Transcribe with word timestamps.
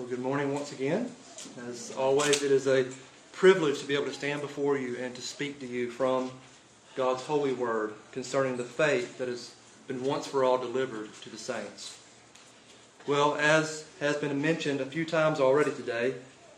Well, 0.00 0.08
good 0.08 0.20
morning 0.20 0.54
once 0.54 0.72
again. 0.72 1.12
As 1.68 1.92
always, 1.94 2.42
it 2.42 2.50
is 2.50 2.66
a 2.66 2.86
privilege 3.32 3.80
to 3.80 3.86
be 3.86 3.92
able 3.92 4.06
to 4.06 4.14
stand 4.14 4.40
before 4.40 4.78
you 4.78 4.96
and 4.96 5.14
to 5.14 5.20
speak 5.20 5.60
to 5.60 5.66
you 5.66 5.90
from 5.90 6.30
God's 6.96 7.24
holy 7.24 7.52
word 7.52 7.92
concerning 8.10 8.56
the 8.56 8.64
faith 8.64 9.18
that 9.18 9.28
has 9.28 9.54
been 9.86 10.02
once 10.02 10.26
for 10.26 10.42
all 10.42 10.56
delivered 10.56 11.12
to 11.20 11.28
the 11.28 11.36
saints. 11.36 11.98
Well, 13.06 13.34
as 13.34 13.84
has 14.00 14.16
been 14.16 14.40
mentioned 14.40 14.80
a 14.80 14.86
few 14.86 15.04
times 15.04 15.38
already 15.38 15.72
today, 15.72 16.14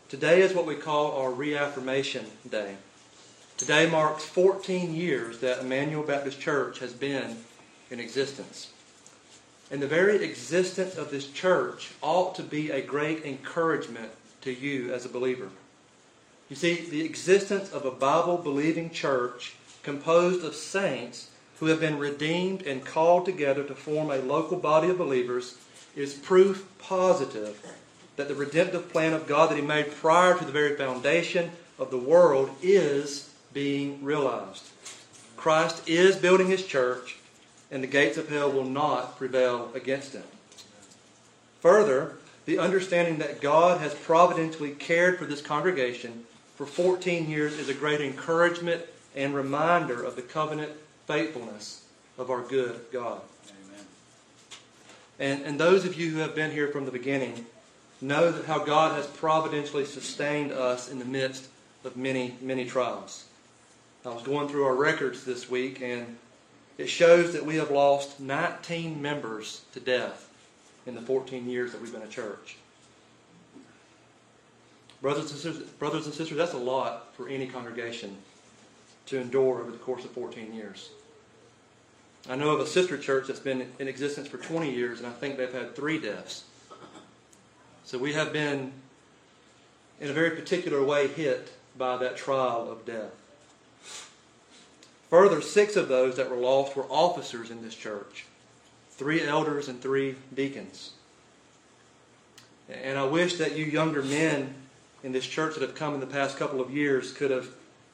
today 0.07 0.41
is 0.41 0.53
what 0.53 0.65
we 0.65 0.75
call 0.75 1.11
our 1.11 1.29
reaffirmation 1.29 2.27
day. 2.49 2.77
Today 3.57 3.89
marks 3.89 4.23
14 4.23 4.95
years 4.95 5.39
that 5.39 5.59
Emmanuel 5.59 6.03
Baptist 6.03 6.39
Church 6.39 6.79
has 6.79 6.93
been 6.93 7.35
in 7.91 7.99
existence. 7.99 8.71
And 9.73 9.81
the 9.81 9.87
very 9.87 10.23
existence 10.23 10.97
of 10.97 11.09
this 11.09 11.25
church 11.25 11.93
ought 11.99 12.35
to 12.35 12.43
be 12.43 12.69
a 12.69 12.79
great 12.79 13.25
encouragement 13.25 14.11
to 14.41 14.53
you 14.53 14.93
as 14.93 15.03
a 15.03 15.09
believer. 15.09 15.49
You 16.47 16.55
see, 16.55 16.75
the 16.75 17.03
existence 17.03 17.71
of 17.71 17.83
a 17.83 17.89
Bible 17.89 18.37
believing 18.37 18.91
church 18.91 19.55
composed 19.81 20.45
of 20.45 20.53
saints 20.53 21.31
who 21.59 21.65
have 21.65 21.79
been 21.79 21.97
redeemed 21.97 22.61
and 22.61 22.85
called 22.85 23.25
together 23.25 23.63
to 23.63 23.73
form 23.73 24.11
a 24.11 24.17
local 24.17 24.57
body 24.57 24.91
of 24.91 24.99
believers 24.99 25.57
is 25.95 26.13
proof 26.13 26.67
positive 26.77 27.59
that 28.15 28.27
the 28.27 28.35
redemptive 28.35 28.91
plan 28.91 29.13
of 29.13 29.25
God 29.25 29.49
that 29.49 29.55
He 29.55 29.63
made 29.63 29.89
prior 29.89 30.37
to 30.37 30.45
the 30.45 30.51
very 30.51 30.75
foundation 30.75 31.49
of 31.79 31.89
the 31.89 31.97
world 31.97 32.51
is 32.61 33.33
being 33.53 34.03
realized. 34.03 34.69
Christ 35.35 35.89
is 35.89 36.15
building 36.15 36.45
His 36.45 36.63
church, 36.63 37.17
and 37.73 37.81
the 37.81 37.87
gates 37.87 38.17
of 38.17 38.29
hell 38.29 38.51
will 38.51 38.63
not 38.63 39.17
prevail 39.17 39.71
against 39.73 40.13
him. 40.13 40.23
Further, 41.61 42.17
the 42.45 42.59
understanding 42.59 43.17
that 43.17 43.41
God 43.41 43.81
has 43.81 43.95
providentially 43.95 44.71
cared 44.71 45.17
for 45.17 45.25
this 45.25 45.41
congregation 45.41 46.25
for 46.55 46.67
14 46.67 47.27
years 47.27 47.57
is 47.57 47.69
a 47.69 47.73
great 47.73 47.99
encouragement 47.99 48.83
and 49.15 49.33
reminder 49.33 50.03
of 50.03 50.15
the 50.15 50.21
covenant 50.21 50.71
faithfulness 51.07 51.83
of 52.19 52.29
our 52.29 52.41
good 52.41 52.79
God. 52.91 53.21
Amen. 53.49 53.85
And, 55.19 55.41
and 55.41 55.59
those 55.59 55.83
of 55.83 55.99
you 55.99 56.11
who 56.11 56.19
have 56.19 56.35
been 56.35 56.51
here 56.51 56.67
from 56.67 56.85
the 56.85 56.91
beginning 56.91 57.47
know 58.01 58.31
that 58.31 58.45
how 58.45 58.63
God 58.63 58.95
has 58.95 59.07
providentially 59.07 59.85
sustained 59.85 60.51
us 60.51 60.91
in 60.91 60.99
the 60.99 61.05
midst 61.05 61.47
of 61.83 61.97
many, 61.97 62.35
many 62.39 62.65
trials. 62.65 63.25
I 64.05 64.09
was 64.09 64.21
going 64.21 64.47
through 64.47 64.65
our 64.65 64.75
records 64.75 65.23
this 65.23 65.49
week, 65.49 65.81
and 65.81 66.17
it 66.77 66.87
shows 66.87 67.33
that 67.33 67.45
we 67.45 67.55
have 67.55 67.71
lost 67.71 68.19
19 68.19 69.01
members 69.01 69.61
to 69.73 69.79
death 69.79 70.29
in 70.85 70.95
the 70.95 71.01
14 71.01 71.47
years 71.47 71.71
that 71.71 71.81
we've 71.81 71.93
been 71.93 72.01
a 72.01 72.07
church. 72.07 72.57
Brothers 75.01 75.31
and 75.31 75.39
sisters, 75.39 75.69
brothers 75.71 76.05
and 76.05 76.15
sisters, 76.15 76.37
that's 76.37 76.53
a 76.53 76.57
lot 76.57 77.13
for 77.15 77.27
any 77.27 77.47
congregation 77.47 78.17
to 79.07 79.19
endure 79.19 79.59
over 79.59 79.69
the 79.69 79.77
course 79.77 80.05
of 80.05 80.11
14 80.11 80.53
years. 80.53 80.89
I 82.29 82.35
know 82.35 82.51
of 82.51 82.61
a 82.61 82.65
sister 82.65 82.97
church 82.97 83.27
that's 83.27 83.39
been 83.41 83.67
in 83.79 83.89
existence 83.89 84.29
for 84.29 84.37
20 84.37 84.73
years, 84.73 84.99
and 84.99 85.07
I 85.07 85.11
think 85.11 85.37
they've 85.37 85.51
had 85.51 85.75
three 85.75 85.99
deaths. 85.99 86.45
So 87.83 87.97
we 87.97 88.13
have 88.13 88.31
been, 88.31 88.71
in 89.99 90.09
a 90.09 90.13
very 90.13 90.31
particular 90.31 90.81
way, 90.81 91.09
hit 91.09 91.51
by 91.77 91.97
that 91.97 92.15
trial 92.15 92.71
of 92.71 92.85
death. 92.85 93.11
Further, 95.13 95.41
six 95.41 95.75
of 95.75 95.89
those 95.89 96.15
that 96.15 96.31
were 96.31 96.37
lost 96.37 96.75
were 96.75 96.85
officers 96.89 97.51
in 97.51 97.61
this 97.61 97.75
church 97.75 98.25
three 98.89 99.21
elders 99.23 99.67
and 99.67 99.79
three 99.79 100.15
deacons. 100.33 100.89
And 102.67 102.97
I 102.97 103.03
wish 103.03 103.35
that 103.35 103.55
you 103.55 103.63
younger 103.63 104.01
men 104.01 104.55
in 105.03 105.11
this 105.11 105.27
church 105.27 105.53
that 105.53 105.61
have 105.61 105.75
come 105.75 105.93
in 105.93 105.99
the 105.99 106.07
past 106.07 106.37
couple 106.37 106.59
of 106.59 106.71
years 106.71 107.13
could 107.13 107.29
have 107.29 107.47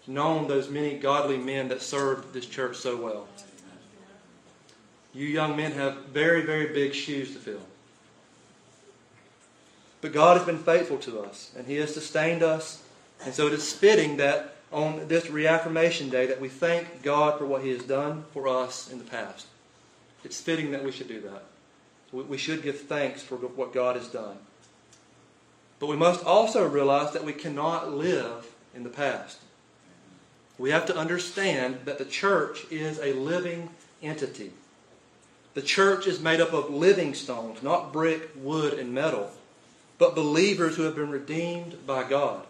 known 0.07 0.47
those 0.47 0.69
many 0.69 0.97
godly 0.97 1.37
men 1.37 1.67
that 1.67 1.81
served 1.81 2.31
this 2.31 2.45
church 2.45 2.77
so 2.77 2.95
well. 2.95 3.27
You 5.13 5.27
young 5.27 5.57
men 5.57 5.73
have 5.73 6.05
very, 6.13 6.43
very 6.43 6.67
big 6.73 6.93
shoes 6.93 7.33
to 7.33 7.39
fill. 7.39 7.67
But 9.99 10.13
God 10.13 10.37
has 10.37 10.45
been 10.45 10.59
faithful 10.59 10.99
to 10.99 11.19
us, 11.19 11.51
and 11.57 11.67
He 11.67 11.75
has 11.75 11.93
sustained 11.93 12.43
us. 12.43 12.81
And 13.25 13.33
so 13.33 13.47
it 13.47 13.51
is 13.51 13.73
fitting 13.73 14.15
that 14.15 14.55
on 14.71 15.07
this 15.07 15.29
reaffirmation 15.29 16.09
day 16.09 16.25
that 16.27 16.41
we 16.41 16.49
thank 16.49 17.01
God 17.01 17.37
for 17.37 17.45
what 17.45 17.63
He 17.63 17.69
has 17.69 17.83
done 17.83 18.25
for 18.33 18.47
us 18.47 18.91
in 18.91 18.97
the 18.97 19.03
past. 19.03 19.47
It's 20.23 20.41
fitting 20.41 20.71
that 20.71 20.83
we 20.83 20.91
should 20.91 21.07
do 21.07 21.21
that. 21.21 21.43
We 22.11 22.37
should 22.37 22.63
give 22.63 22.81
thanks 22.81 23.21
for 23.21 23.35
what 23.35 23.73
God 23.73 23.95
has 23.95 24.07
done. 24.07 24.37
But 25.79 25.87
we 25.87 25.95
must 25.95 26.25
also 26.25 26.67
realize 26.67 27.13
that 27.13 27.23
we 27.23 27.33
cannot 27.33 27.93
live 27.93 28.47
in 28.75 28.83
the 28.83 28.89
past. 28.89 29.37
We 30.57 30.71
have 30.71 30.85
to 30.87 30.97
understand 30.97 31.79
that 31.85 31.97
the 31.97 32.05
church 32.05 32.65
is 32.69 32.99
a 32.99 33.13
living 33.13 33.69
entity. 34.01 34.51
The 35.53 35.61
church 35.61 36.05
is 36.05 36.19
made 36.19 36.41
up 36.41 36.53
of 36.53 36.69
living 36.69 37.13
stones, 37.13 37.63
not 37.63 37.93
brick, 37.93 38.29
wood, 38.35 38.73
and 38.73 38.93
metal, 38.93 39.31
but 39.97 40.15
believers 40.15 40.75
who 40.75 40.83
have 40.83 40.95
been 40.95 41.09
redeemed 41.09 41.85
by 41.87 42.03
God. 42.03 42.45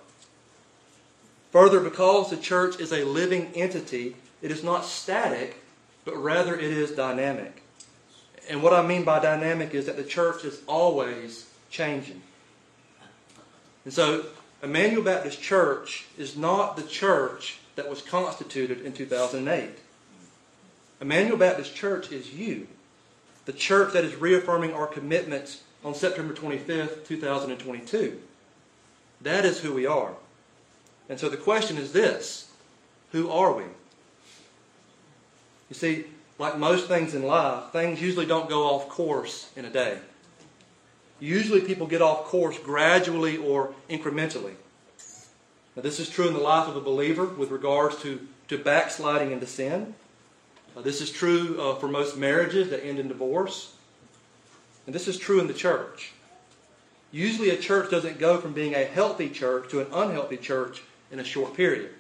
Further, 1.52 1.80
because 1.80 2.30
the 2.30 2.38
church 2.38 2.80
is 2.80 2.92
a 2.92 3.04
living 3.04 3.52
entity, 3.56 4.16
it 4.42 4.52
is 4.52 4.64
not 4.64 4.86
static, 4.86 5.64
but 6.06 6.16
rather 6.16 6.56
it 6.56 6.72
is 6.72 6.92
dynamic. 6.92 7.64
And 8.50 8.64
what 8.64 8.74
I 8.74 8.86
mean 8.86 9.04
by 9.04 9.20
dynamic 9.20 9.74
is 9.74 9.86
that 9.86 9.98
the 9.98 10.04
church 10.04 10.44
is 10.44 10.62
always 10.68 11.50
changing. 11.70 12.22
And 13.86 13.94
so, 13.94 14.26
Emmanuel 14.62 15.04
Baptist 15.04 15.42
Church 15.42 16.06
is 16.18 16.36
not 16.36 16.76
the 16.76 16.84
church 16.84 17.60
that 17.76 17.90
was 17.90 18.02
constituted 18.02 18.82
in 18.82 18.94
2008. 18.94 19.70
Emmanuel 21.02 21.38
Baptist 21.38 21.76
Church 21.76 22.12
is 22.12 22.34
you, 22.34 22.68
the 23.46 23.54
church 23.54 23.94
that 23.94 24.04
is 24.04 24.16
reaffirming 24.16 24.74
our 24.74 24.88
commitments 24.88 25.64
on 25.84 25.96
September 25.96 26.34
25th, 26.34 27.06
2022. 27.08 28.20
That 29.22 29.46
is 29.46 29.62
who 29.62 29.74
we 29.74 29.86
are. 29.86 30.14
And 31.10 31.20
so 31.20 31.28
the 31.28 31.38
question 31.38 31.78
is 31.78 31.92
this 31.92 32.50
Who 33.12 33.30
are 33.30 33.52
we? 33.52 33.64
You 35.70 35.76
see, 35.76 36.06
like 36.38 36.58
most 36.58 36.88
things 36.88 37.14
in 37.14 37.24
life, 37.24 37.72
things 37.72 38.02
usually 38.02 38.26
don't 38.26 38.48
go 38.48 38.64
off 38.64 38.88
course 38.88 39.52
in 39.56 39.66
a 39.66 39.70
day. 39.70 40.00
Usually 41.20 41.60
people 41.60 41.86
get 41.86 42.02
off 42.02 42.26
course 42.26 42.58
gradually 42.58 43.36
or 43.36 43.74
incrementally. 43.90 44.54
Now, 45.76 45.82
this 45.82 46.00
is 46.00 46.10
true 46.10 46.28
in 46.28 46.34
the 46.34 46.40
life 46.40 46.68
of 46.68 46.76
a 46.76 46.82
believer 46.82 47.26
with 47.26 47.52
regards 47.52 48.02
to, 48.02 48.26
to 48.48 48.58
backsliding 48.58 49.32
into 49.32 49.46
sin. 49.46 49.96
Uh, 50.76 50.82
this 50.82 51.02
is 51.02 51.12
true 51.12 51.60
uh, 51.60 51.76
for 51.76 51.88
most 51.88 52.18
marriages 52.18 52.70
that 52.70 52.86
end 52.86 53.00
in 53.00 53.08
divorce. 53.08 53.76
And 54.86 54.96
this 54.96 55.08
is 55.08 55.18
true 55.18 55.40
in 55.40 55.48
the 55.48 55.54
church. 55.54 56.14
Usually, 57.12 57.50
a 57.50 57.58
church 57.58 57.92
doesn't 57.92 58.18
go 58.18 58.38
from 58.38 58.54
being 58.54 58.74
a 58.76 58.86
healthy 58.86 59.30
church 59.30 59.70
to 59.70 59.82
an 59.82 59.88
unhealthy 59.92 60.38
church 60.38 60.84
in 61.12 61.20
a 61.20 61.24
short 61.24 61.54
period. 61.54 61.92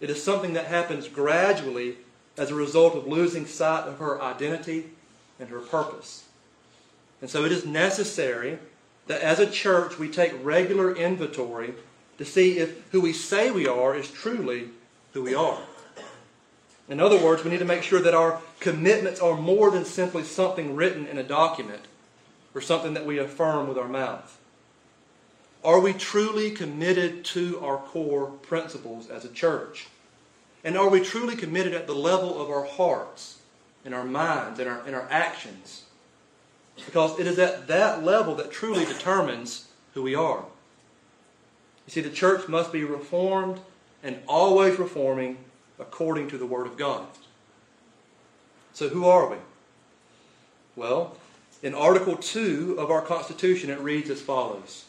It 0.00 0.10
is 0.10 0.22
something 0.22 0.52
that 0.52 0.66
happens 0.66 1.08
gradually 1.08 1.96
as 2.36 2.50
a 2.50 2.54
result 2.54 2.94
of 2.94 3.06
losing 3.06 3.46
sight 3.46 3.88
of 3.88 3.98
her 3.98 4.22
identity 4.22 4.90
and 5.40 5.48
her 5.48 5.60
purpose. 5.60 6.24
And 7.20 7.28
so 7.28 7.44
it 7.44 7.52
is 7.52 7.66
necessary 7.66 8.58
that 9.08 9.22
as 9.22 9.40
a 9.40 9.50
church 9.50 9.98
we 9.98 10.08
take 10.08 10.32
regular 10.42 10.94
inventory 10.94 11.74
to 12.18 12.24
see 12.24 12.58
if 12.58 12.88
who 12.90 13.00
we 13.00 13.12
say 13.12 13.50
we 13.50 13.66
are 13.66 13.96
is 13.96 14.10
truly 14.10 14.68
who 15.12 15.22
we 15.22 15.34
are. 15.34 15.60
In 16.88 17.00
other 17.00 17.22
words, 17.22 17.44
we 17.44 17.50
need 17.50 17.58
to 17.58 17.64
make 17.64 17.82
sure 17.82 18.00
that 18.00 18.14
our 18.14 18.40
commitments 18.60 19.20
are 19.20 19.36
more 19.36 19.70
than 19.70 19.84
simply 19.84 20.22
something 20.22 20.74
written 20.74 21.06
in 21.06 21.18
a 21.18 21.22
document 21.22 21.82
or 22.54 22.60
something 22.60 22.94
that 22.94 23.04
we 23.04 23.18
affirm 23.18 23.68
with 23.68 23.76
our 23.76 23.88
mouth. 23.88 24.38
Are 25.64 25.80
we 25.80 25.92
truly 25.92 26.50
committed 26.50 27.24
to 27.26 27.58
our 27.60 27.78
core 27.78 28.26
principles 28.26 29.08
as 29.08 29.24
a 29.24 29.28
church? 29.28 29.88
And 30.62 30.76
are 30.76 30.88
we 30.88 31.00
truly 31.00 31.36
committed 31.36 31.74
at 31.74 31.86
the 31.86 31.94
level 31.94 32.40
of 32.40 32.50
our 32.50 32.64
hearts 32.64 33.38
and 33.84 33.94
our 33.94 34.04
minds 34.04 34.60
and 34.60 34.68
our, 34.68 34.80
and 34.86 34.94
our 34.94 35.08
actions? 35.10 35.84
Because 36.84 37.18
it 37.18 37.26
is 37.26 37.38
at 37.38 37.66
that 37.66 38.04
level 38.04 38.34
that 38.36 38.52
truly 38.52 38.84
determines 38.84 39.68
who 39.94 40.02
we 40.02 40.14
are. 40.14 40.44
You 41.86 41.92
see, 41.92 42.00
the 42.02 42.10
church 42.10 42.48
must 42.48 42.72
be 42.72 42.84
reformed 42.84 43.60
and 44.02 44.20
always 44.28 44.78
reforming 44.78 45.38
according 45.78 46.28
to 46.30 46.38
the 46.38 46.46
Word 46.46 46.66
of 46.66 46.76
God. 46.76 47.06
So, 48.72 48.88
who 48.90 49.06
are 49.06 49.28
we? 49.28 49.38
Well, 50.76 51.16
in 51.62 51.74
Article 51.74 52.16
2 52.16 52.76
of 52.78 52.90
our 52.92 53.02
Constitution, 53.02 53.70
it 53.70 53.80
reads 53.80 54.10
as 54.10 54.20
follows 54.20 54.84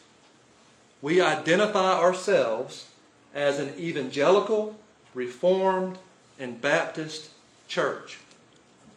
we 1.02 1.20
identify 1.20 1.98
ourselves 1.98 2.86
as 3.34 3.58
an 3.58 3.72
evangelical, 3.78 4.76
reformed, 5.14 5.98
and 6.38 6.60
Baptist 6.60 7.30
church. 7.68 8.18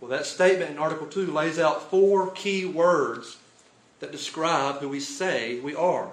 Well, 0.02 0.10
that 0.10 0.26
statement 0.26 0.72
in 0.72 0.78
Article 0.78 1.08
2 1.08 1.32
lays 1.32 1.60
out 1.60 1.90
four 1.90 2.32
key 2.32 2.66
words 2.66 3.38
that 4.00 4.12
describe 4.12 4.80
who 4.80 4.90
we 4.90 5.00
say 5.00 5.60
we 5.60 5.76
are. 5.76 6.12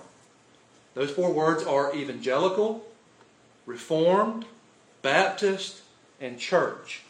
Those 0.95 1.11
four 1.11 1.33
words 1.33 1.65
are 1.65 1.95
evangelical, 1.95 2.85
reformed, 3.67 4.45
Baptist, 5.03 5.83
and 6.21 6.39
church. 6.39 7.03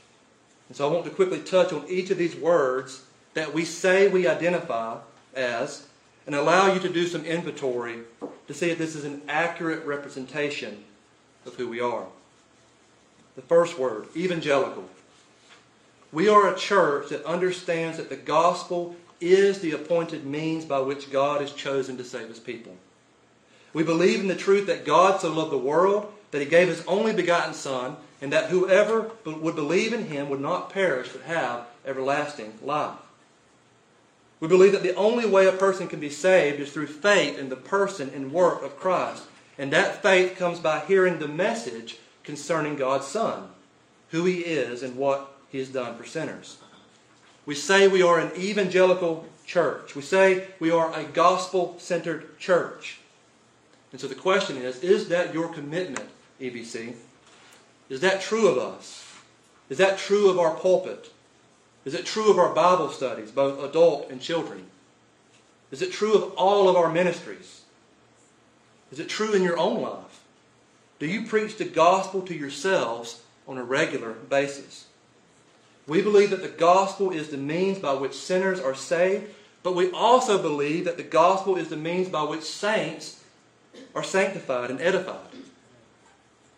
And 0.68 0.76
so 0.76 0.88
I 0.88 0.92
want 0.92 1.04
to 1.04 1.10
quickly 1.10 1.40
touch 1.40 1.72
on 1.72 1.84
each 1.88 2.10
of 2.10 2.18
these 2.18 2.36
words 2.36 3.02
that 3.34 3.52
we 3.52 3.64
say 3.64 4.08
we 4.08 4.26
identify 4.26 4.98
as 5.34 5.86
and 6.30 6.38
allow 6.38 6.72
you 6.72 6.78
to 6.78 6.88
do 6.88 7.08
some 7.08 7.24
inventory 7.24 7.98
to 8.46 8.54
see 8.54 8.70
if 8.70 8.78
this 8.78 8.94
is 8.94 9.04
an 9.04 9.20
accurate 9.28 9.84
representation 9.84 10.84
of 11.44 11.56
who 11.56 11.66
we 11.66 11.80
are. 11.80 12.04
The 13.34 13.42
first 13.42 13.76
word, 13.76 14.06
evangelical. 14.14 14.84
We 16.12 16.28
are 16.28 16.46
a 16.46 16.56
church 16.56 17.08
that 17.08 17.24
understands 17.24 17.96
that 17.96 18.10
the 18.10 18.16
gospel 18.16 18.94
is 19.20 19.58
the 19.58 19.72
appointed 19.72 20.24
means 20.24 20.64
by 20.64 20.78
which 20.78 21.10
God 21.10 21.40
has 21.40 21.52
chosen 21.52 21.96
to 21.96 22.04
save 22.04 22.28
his 22.28 22.38
people. 22.38 22.76
We 23.72 23.82
believe 23.82 24.20
in 24.20 24.28
the 24.28 24.36
truth 24.36 24.68
that 24.68 24.86
God 24.86 25.20
so 25.20 25.32
loved 25.32 25.50
the 25.50 25.58
world 25.58 26.12
that 26.30 26.40
he 26.40 26.46
gave 26.46 26.68
his 26.68 26.86
only 26.86 27.12
begotten 27.12 27.54
Son, 27.54 27.96
and 28.20 28.32
that 28.32 28.50
whoever 28.50 29.10
would 29.24 29.56
believe 29.56 29.92
in 29.92 30.04
him 30.04 30.28
would 30.28 30.40
not 30.40 30.70
perish 30.70 31.08
but 31.08 31.22
have 31.22 31.66
everlasting 31.84 32.56
life. 32.62 32.94
We 34.40 34.48
believe 34.48 34.72
that 34.72 34.82
the 34.82 34.94
only 34.94 35.26
way 35.26 35.46
a 35.46 35.52
person 35.52 35.86
can 35.86 36.00
be 36.00 36.10
saved 36.10 36.60
is 36.60 36.72
through 36.72 36.86
faith 36.86 37.38
in 37.38 37.50
the 37.50 37.56
person 37.56 38.10
and 38.14 38.32
work 38.32 38.62
of 38.62 38.78
Christ. 38.78 39.24
And 39.58 39.70
that 39.72 40.02
faith 40.02 40.36
comes 40.36 40.58
by 40.58 40.80
hearing 40.80 41.18
the 41.18 41.28
message 41.28 41.98
concerning 42.24 42.76
God's 42.76 43.06
Son, 43.06 43.48
who 44.08 44.24
he 44.24 44.38
is 44.38 44.82
and 44.82 44.96
what 44.96 45.36
he 45.50 45.58
has 45.58 45.68
done 45.68 45.96
for 45.96 46.06
sinners. 46.06 46.56
We 47.44 47.54
say 47.54 47.86
we 47.86 48.02
are 48.02 48.18
an 48.18 48.32
evangelical 48.36 49.26
church. 49.44 49.94
We 49.94 50.02
say 50.02 50.46
we 50.58 50.70
are 50.70 50.96
a 50.98 51.04
gospel 51.04 51.74
centered 51.78 52.38
church. 52.38 53.00
And 53.92 54.00
so 54.00 54.06
the 54.06 54.14
question 54.14 54.56
is 54.56 54.80
is 54.80 55.08
that 55.08 55.34
your 55.34 55.48
commitment, 55.48 56.08
EBC? 56.40 56.94
Is 57.88 58.00
that 58.00 58.20
true 58.20 58.46
of 58.46 58.56
us? 58.56 59.04
Is 59.68 59.78
that 59.78 59.98
true 59.98 60.30
of 60.30 60.38
our 60.38 60.54
pulpit? 60.54 61.12
Is 61.84 61.94
it 61.94 62.04
true 62.04 62.30
of 62.30 62.38
our 62.38 62.54
Bible 62.54 62.90
studies, 62.90 63.30
both 63.30 63.62
adult 63.62 64.10
and 64.10 64.20
children? 64.20 64.66
Is 65.70 65.82
it 65.82 65.92
true 65.92 66.14
of 66.14 66.34
all 66.34 66.68
of 66.68 66.76
our 66.76 66.92
ministries? 66.92 67.62
Is 68.92 68.98
it 68.98 69.08
true 69.08 69.32
in 69.32 69.42
your 69.42 69.58
own 69.58 69.80
life? 69.80 70.20
Do 70.98 71.06
you 71.06 71.26
preach 71.26 71.56
the 71.56 71.64
gospel 71.64 72.22
to 72.22 72.34
yourselves 72.34 73.22
on 73.46 73.56
a 73.56 73.64
regular 73.64 74.12
basis? 74.12 74.86
We 75.86 76.02
believe 76.02 76.30
that 76.30 76.42
the 76.42 76.48
gospel 76.48 77.10
is 77.10 77.28
the 77.28 77.36
means 77.36 77.78
by 77.78 77.94
which 77.94 78.14
sinners 78.14 78.60
are 78.60 78.74
saved, 78.74 79.32
but 79.62 79.74
we 79.74 79.90
also 79.90 80.40
believe 80.40 80.84
that 80.84 80.96
the 80.96 81.02
gospel 81.02 81.56
is 81.56 81.68
the 81.68 81.76
means 81.76 82.08
by 82.08 82.22
which 82.22 82.42
saints 82.42 83.22
are 83.94 84.02
sanctified 84.02 84.70
and 84.70 84.80
edified. 84.80 85.16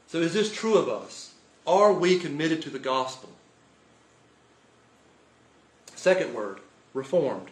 So, 0.08 0.18
is 0.18 0.34
this 0.34 0.52
true 0.52 0.76
of 0.76 0.88
us? 0.88 1.34
Are 1.66 1.92
we 1.92 2.18
committed 2.18 2.60
to 2.62 2.70
the 2.70 2.78
gospel? 2.78 3.31
Second 6.02 6.34
word, 6.34 6.58
reformed. 6.94 7.46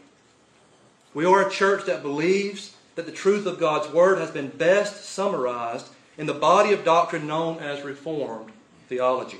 We 1.14 1.24
are 1.24 1.46
a 1.46 1.52
church 1.52 1.86
that 1.86 2.02
believes 2.02 2.74
that 2.96 3.06
the 3.06 3.12
truth 3.12 3.46
of 3.46 3.60
God's 3.60 3.94
word 3.94 4.18
has 4.18 4.32
been 4.32 4.48
best 4.48 5.04
summarized 5.04 5.86
in 6.18 6.26
the 6.26 6.34
body 6.34 6.72
of 6.72 6.84
doctrine 6.84 7.28
known 7.28 7.60
as 7.60 7.84
Reformed 7.84 8.50
theology. 8.88 9.38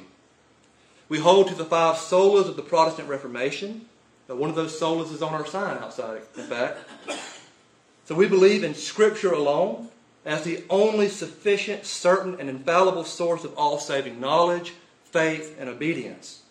We 1.08 1.18
hold 1.18 1.48
to 1.48 1.56
the 1.56 1.64
five 1.64 1.96
solas 1.96 2.46
of 2.46 2.54
the 2.54 2.62
Protestant 2.62 3.08
Reformation. 3.08 3.86
One 4.28 4.48
of 4.48 4.54
those 4.54 4.78
solas 4.78 5.12
is 5.12 5.22
on 5.22 5.34
our 5.34 5.44
sign 5.44 5.78
outside, 5.78 6.22
in 6.36 6.44
fact. 6.44 6.78
So 8.04 8.14
we 8.14 8.28
believe 8.28 8.62
in 8.62 8.76
Scripture 8.76 9.32
alone 9.32 9.88
as 10.24 10.44
the 10.44 10.62
only 10.70 11.08
sufficient, 11.08 11.84
certain, 11.84 12.38
and 12.38 12.48
infallible 12.48 13.02
source 13.02 13.42
of 13.42 13.58
all 13.58 13.80
saving 13.80 14.20
knowledge, 14.20 14.74
faith, 15.02 15.56
and 15.58 15.68
obedience. 15.68 16.42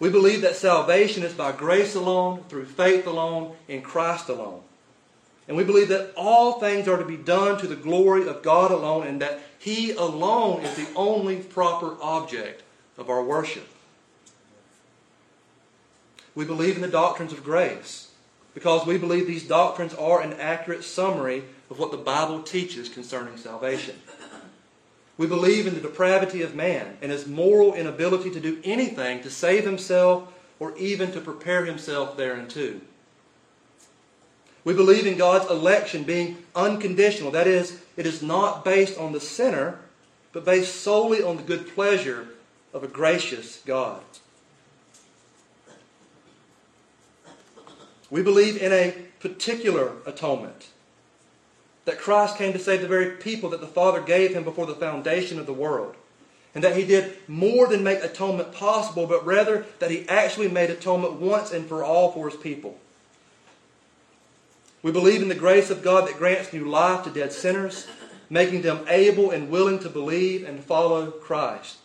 We 0.00 0.08
believe 0.08 0.40
that 0.40 0.56
salvation 0.56 1.22
is 1.22 1.34
by 1.34 1.52
grace 1.52 1.94
alone, 1.94 2.42
through 2.48 2.64
faith 2.64 3.06
alone, 3.06 3.54
in 3.68 3.82
Christ 3.82 4.28
alone. 4.28 4.62
And 5.46 5.56
we 5.56 5.62
believe 5.62 5.88
that 5.88 6.12
all 6.16 6.58
things 6.58 6.88
are 6.88 6.96
to 6.96 7.04
be 7.04 7.18
done 7.18 7.58
to 7.58 7.66
the 7.66 7.76
glory 7.76 8.26
of 8.26 8.42
God 8.42 8.70
alone, 8.70 9.06
and 9.06 9.20
that 9.20 9.40
He 9.58 9.92
alone 9.92 10.62
is 10.62 10.74
the 10.74 10.88
only 10.96 11.36
proper 11.36 11.96
object 12.00 12.62
of 12.96 13.10
our 13.10 13.22
worship. 13.22 13.68
We 16.34 16.46
believe 16.46 16.76
in 16.76 16.82
the 16.82 16.88
doctrines 16.88 17.32
of 17.32 17.44
grace 17.44 18.10
because 18.54 18.86
we 18.86 18.96
believe 18.96 19.26
these 19.26 19.46
doctrines 19.46 19.94
are 19.94 20.22
an 20.22 20.32
accurate 20.34 20.84
summary 20.84 21.44
of 21.68 21.78
what 21.78 21.90
the 21.90 21.96
Bible 21.96 22.42
teaches 22.42 22.88
concerning 22.88 23.36
salvation. 23.36 23.96
We 25.20 25.26
believe 25.26 25.66
in 25.66 25.74
the 25.74 25.82
depravity 25.82 26.40
of 26.40 26.54
man 26.54 26.96
and 27.02 27.12
his 27.12 27.26
moral 27.26 27.74
inability 27.74 28.30
to 28.30 28.40
do 28.40 28.58
anything 28.64 29.22
to 29.22 29.28
save 29.28 29.66
himself 29.66 30.32
or 30.58 30.74
even 30.78 31.12
to 31.12 31.20
prepare 31.20 31.66
himself 31.66 32.16
thereunto. 32.16 32.80
We 34.64 34.72
believe 34.72 35.06
in 35.06 35.18
God's 35.18 35.50
election 35.50 36.04
being 36.04 36.38
unconditional. 36.56 37.30
That 37.32 37.46
is, 37.46 37.82
it 37.98 38.06
is 38.06 38.22
not 38.22 38.64
based 38.64 38.96
on 38.96 39.12
the 39.12 39.20
sinner, 39.20 39.80
but 40.32 40.46
based 40.46 40.76
solely 40.76 41.22
on 41.22 41.36
the 41.36 41.42
good 41.42 41.68
pleasure 41.74 42.28
of 42.72 42.82
a 42.82 42.88
gracious 42.88 43.60
God. 43.66 44.00
We 48.08 48.22
believe 48.22 48.56
in 48.56 48.72
a 48.72 48.94
particular 49.20 49.92
atonement. 50.06 50.68
That 51.84 51.98
Christ 51.98 52.36
came 52.36 52.52
to 52.52 52.58
save 52.58 52.82
the 52.82 52.88
very 52.88 53.16
people 53.16 53.50
that 53.50 53.60
the 53.60 53.66
Father 53.66 54.00
gave 54.00 54.34
him 54.34 54.44
before 54.44 54.66
the 54.66 54.74
foundation 54.74 55.38
of 55.38 55.46
the 55.46 55.52
world. 55.52 55.96
And 56.54 56.64
that 56.64 56.76
he 56.76 56.84
did 56.84 57.16
more 57.28 57.66
than 57.68 57.84
make 57.84 58.02
atonement 58.02 58.52
possible, 58.52 59.06
but 59.06 59.24
rather 59.24 59.66
that 59.78 59.90
he 59.90 60.08
actually 60.08 60.48
made 60.48 60.70
atonement 60.70 61.14
once 61.14 61.52
and 61.52 61.66
for 61.66 61.84
all 61.84 62.12
for 62.12 62.28
his 62.28 62.38
people. 62.38 62.78
We 64.82 64.92
believe 64.92 65.22
in 65.22 65.28
the 65.28 65.34
grace 65.34 65.70
of 65.70 65.82
God 65.82 66.08
that 66.08 66.16
grants 66.16 66.52
new 66.52 66.64
life 66.64 67.04
to 67.04 67.10
dead 67.10 67.32
sinners, 67.32 67.86
making 68.28 68.62
them 68.62 68.84
able 68.88 69.30
and 69.30 69.50
willing 69.50 69.78
to 69.80 69.88
believe 69.88 70.48
and 70.48 70.62
follow 70.62 71.10
Christ. 71.10 71.78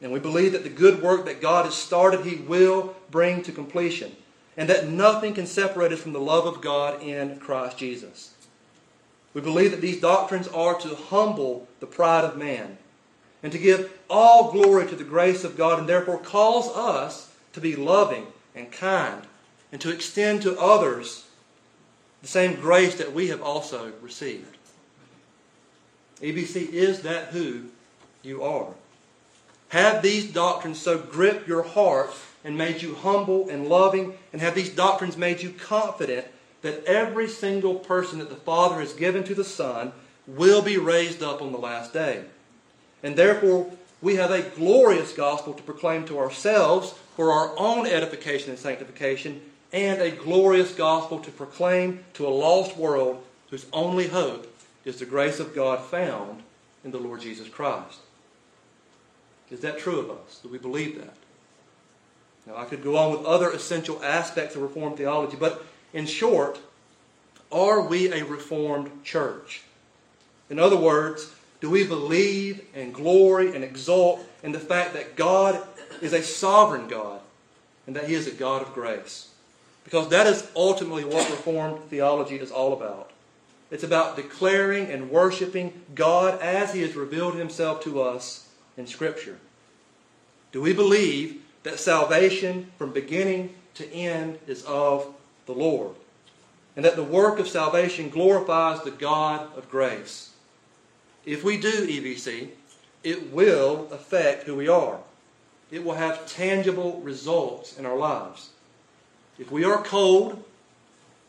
And 0.00 0.12
we 0.12 0.20
believe 0.20 0.52
that 0.52 0.62
the 0.62 0.70
good 0.70 1.02
work 1.02 1.24
that 1.24 1.40
God 1.40 1.64
has 1.64 1.74
started, 1.74 2.24
He 2.24 2.36
will 2.36 2.94
bring 3.10 3.42
to 3.42 3.52
completion 3.52 4.14
and 4.56 4.68
that 4.68 4.88
nothing 4.88 5.34
can 5.34 5.46
separate 5.46 5.92
us 5.92 6.00
from 6.00 6.12
the 6.12 6.20
love 6.20 6.46
of 6.46 6.60
God 6.60 7.02
in 7.02 7.38
Christ 7.38 7.78
Jesus. 7.78 8.33
We 9.34 9.40
believe 9.40 9.72
that 9.72 9.80
these 9.80 10.00
doctrines 10.00 10.48
are 10.48 10.78
to 10.80 10.94
humble 10.94 11.66
the 11.80 11.86
pride 11.86 12.24
of 12.24 12.38
man 12.38 12.78
and 13.42 13.52
to 13.52 13.58
give 13.58 13.92
all 14.08 14.52
glory 14.52 14.86
to 14.86 14.96
the 14.96 15.04
grace 15.04 15.44
of 15.44 15.56
God 15.56 15.78
and 15.80 15.88
therefore 15.88 16.18
calls 16.18 16.68
us 16.68 17.32
to 17.52 17.60
be 17.60 17.76
loving 17.76 18.28
and 18.54 18.70
kind 18.70 19.22
and 19.72 19.80
to 19.80 19.90
extend 19.90 20.42
to 20.42 20.58
others 20.58 21.26
the 22.22 22.28
same 22.28 22.54
grace 22.54 22.94
that 22.94 23.12
we 23.12 23.28
have 23.28 23.42
also 23.42 23.92
received. 24.00 24.56
EBC, 26.22 26.70
is 26.70 27.02
that 27.02 27.28
who 27.28 27.64
you 28.22 28.42
are? 28.42 28.68
Have 29.68 30.02
these 30.02 30.32
doctrines 30.32 30.80
so 30.80 30.96
grip 30.96 31.46
your 31.48 31.62
heart 31.62 32.12
and 32.44 32.56
made 32.56 32.82
you 32.82 32.94
humble 32.94 33.48
and 33.48 33.68
loving, 33.68 34.16
and 34.32 34.40
have 34.40 34.54
these 34.54 34.68
doctrines 34.68 35.16
made 35.16 35.42
you 35.42 35.50
confident 35.50 36.26
that 36.64 36.82
every 36.86 37.28
single 37.28 37.74
person 37.74 38.18
that 38.18 38.30
the 38.30 38.34
Father 38.34 38.80
has 38.80 38.94
given 38.94 39.22
to 39.24 39.34
the 39.34 39.44
Son 39.44 39.92
will 40.26 40.62
be 40.62 40.78
raised 40.78 41.22
up 41.22 41.42
on 41.42 41.52
the 41.52 41.58
last 41.58 41.92
day. 41.92 42.24
And 43.02 43.16
therefore, 43.16 43.70
we 44.00 44.16
have 44.16 44.30
a 44.30 44.40
glorious 44.40 45.12
gospel 45.12 45.52
to 45.52 45.62
proclaim 45.62 46.06
to 46.06 46.18
ourselves 46.18 46.94
for 47.16 47.30
our 47.32 47.54
own 47.58 47.86
edification 47.86 48.48
and 48.48 48.58
sanctification, 48.58 49.42
and 49.74 50.00
a 50.00 50.10
glorious 50.10 50.74
gospel 50.74 51.18
to 51.20 51.30
proclaim 51.30 52.02
to 52.14 52.26
a 52.26 52.28
lost 52.28 52.78
world 52.78 53.22
whose 53.50 53.66
only 53.72 54.08
hope 54.08 54.50
is 54.86 54.98
the 54.98 55.04
grace 55.04 55.40
of 55.40 55.54
God 55.54 55.80
found 55.80 56.42
in 56.82 56.92
the 56.92 56.98
Lord 56.98 57.20
Jesus 57.20 57.48
Christ. 57.48 57.98
Is 59.50 59.60
that 59.60 59.78
true 59.78 60.00
of 60.00 60.10
us? 60.10 60.40
Do 60.42 60.48
we 60.48 60.58
believe 60.58 60.96
that? 60.98 61.14
Now, 62.46 62.56
I 62.56 62.64
could 62.64 62.82
go 62.82 62.96
on 62.96 63.12
with 63.12 63.26
other 63.26 63.50
essential 63.50 64.02
aspects 64.02 64.56
of 64.56 64.62
Reformed 64.62 64.96
theology, 64.96 65.36
but 65.38 65.64
in 65.94 66.04
short, 66.04 66.58
are 67.50 67.80
we 67.80 68.12
a 68.12 68.24
Reformed 68.24 69.04
church? 69.04 69.62
In 70.50 70.58
other 70.58 70.76
words, 70.76 71.32
do 71.60 71.70
we 71.70 71.86
believe 71.86 72.66
and 72.74 72.92
glory 72.92 73.54
and 73.54 73.64
exult 73.64 74.20
in 74.42 74.52
the 74.52 74.60
fact 74.60 74.92
that 74.92 75.16
God 75.16 75.62
is 76.02 76.12
a 76.12 76.22
sovereign 76.22 76.88
God 76.88 77.20
and 77.86 77.96
that 77.96 78.08
He 78.08 78.14
is 78.14 78.26
a 78.26 78.32
God 78.32 78.60
of 78.60 78.74
grace? 78.74 79.28
Because 79.84 80.08
that 80.08 80.26
is 80.26 80.50
ultimately 80.56 81.04
what 81.04 81.30
Reformed 81.30 81.78
theology 81.88 82.36
is 82.36 82.50
all 82.50 82.72
about. 82.72 83.10
It's 83.70 83.84
about 83.84 84.16
declaring 84.16 84.90
and 84.90 85.10
worshiping 85.10 85.72
God 85.94 86.40
as 86.42 86.74
He 86.74 86.82
has 86.82 86.96
revealed 86.96 87.36
Himself 87.36 87.82
to 87.84 88.02
us 88.02 88.48
in 88.76 88.86
Scripture. 88.86 89.38
Do 90.52 90.60
we 90.60 90.72
believe 90.72 91.42
that 91.62 91.78
salvation 91.78 92.72
from 92.76 92.92
beginning 92.92 93.54
to 93.74 93.90
end 93.92 94.38
is 94.46 94.64
of 94.64 95.14
the 95.46 95.52
Lord. 95.52 95.94
and 96.76 96.84
that 96.84 96.96
the 96.96 97.04
work 97.04 97.38
of 97.38 97.48
salvation 97.48 98.08
glorifies 98.08 98.82
the 98.82 98.90
God 98.90 99.56
of 99.56 99.70
grace. 99.70 100.30
If 101.24 101.44
we 101.44 101.56
do 101.56 101.86
EBC, 101.86 102.48
it 103.02 103.32
will 103.32 103.88
affect 103.92 104.44
who 104.44 104.56
we 104.56 104.68
are. 104.68 104.98
It 105.70 105.84
will 105.84 105.94
have 105.94 106.26
tangible 106.26 107.00
results 107.00 107.78
in 107.78 107.86
our 107.86 107.96
lives. 107.96 108.50
If 109.38 109.50
we 109.50 109.64
are 109.64 109.82
cold, 109.82 110.42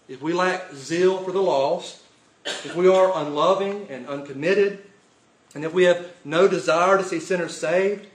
if 0.07 0.21
we 0.21 0.33
lack 0.33 0.73
zeal 0.73 1.19
for 1.19 1.31
the 1.31 1.41
lost, 1.41 2.01
if 2.45 2.75
we 2.75 2.87
are 2.87 3.15
unloving 3.15 3.87
and 3.89 4.07
uncommitted, 4.07 4.83
and 5.53 5.63
if 5.63 5.73
we 5.73 5.83
have 5.83 6.11
no 6.23 6.47
desire 6.47 6.97
to 6.97 7.03
see 7.03 7.19
sinners 7.19 7.55
saved 7.55 8.07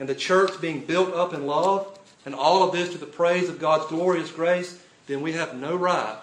and 0.00 0.08
the 0.08 0.14
church 0.14 0.60
being 0.60 0.84
built 0.84 1.14
up 1.14 1.32
in 1.32 1.46
love, 1.46 1.98
and 2.26 2.34
all 2.34 2.62
of 2.62 2.72
this 2.72 2.92
to 2.92 2.98
the 2.98 3.06
praise 3.06 3.48
of 3.48 3.58
God's 3.58 3.86
glorious 3.86 4.30
grace, 4.30 4.78
then 5.08 5.22
we 5.22 5.32
have 5.32 5.56
no 5.56 5.74
right 5.74 6.20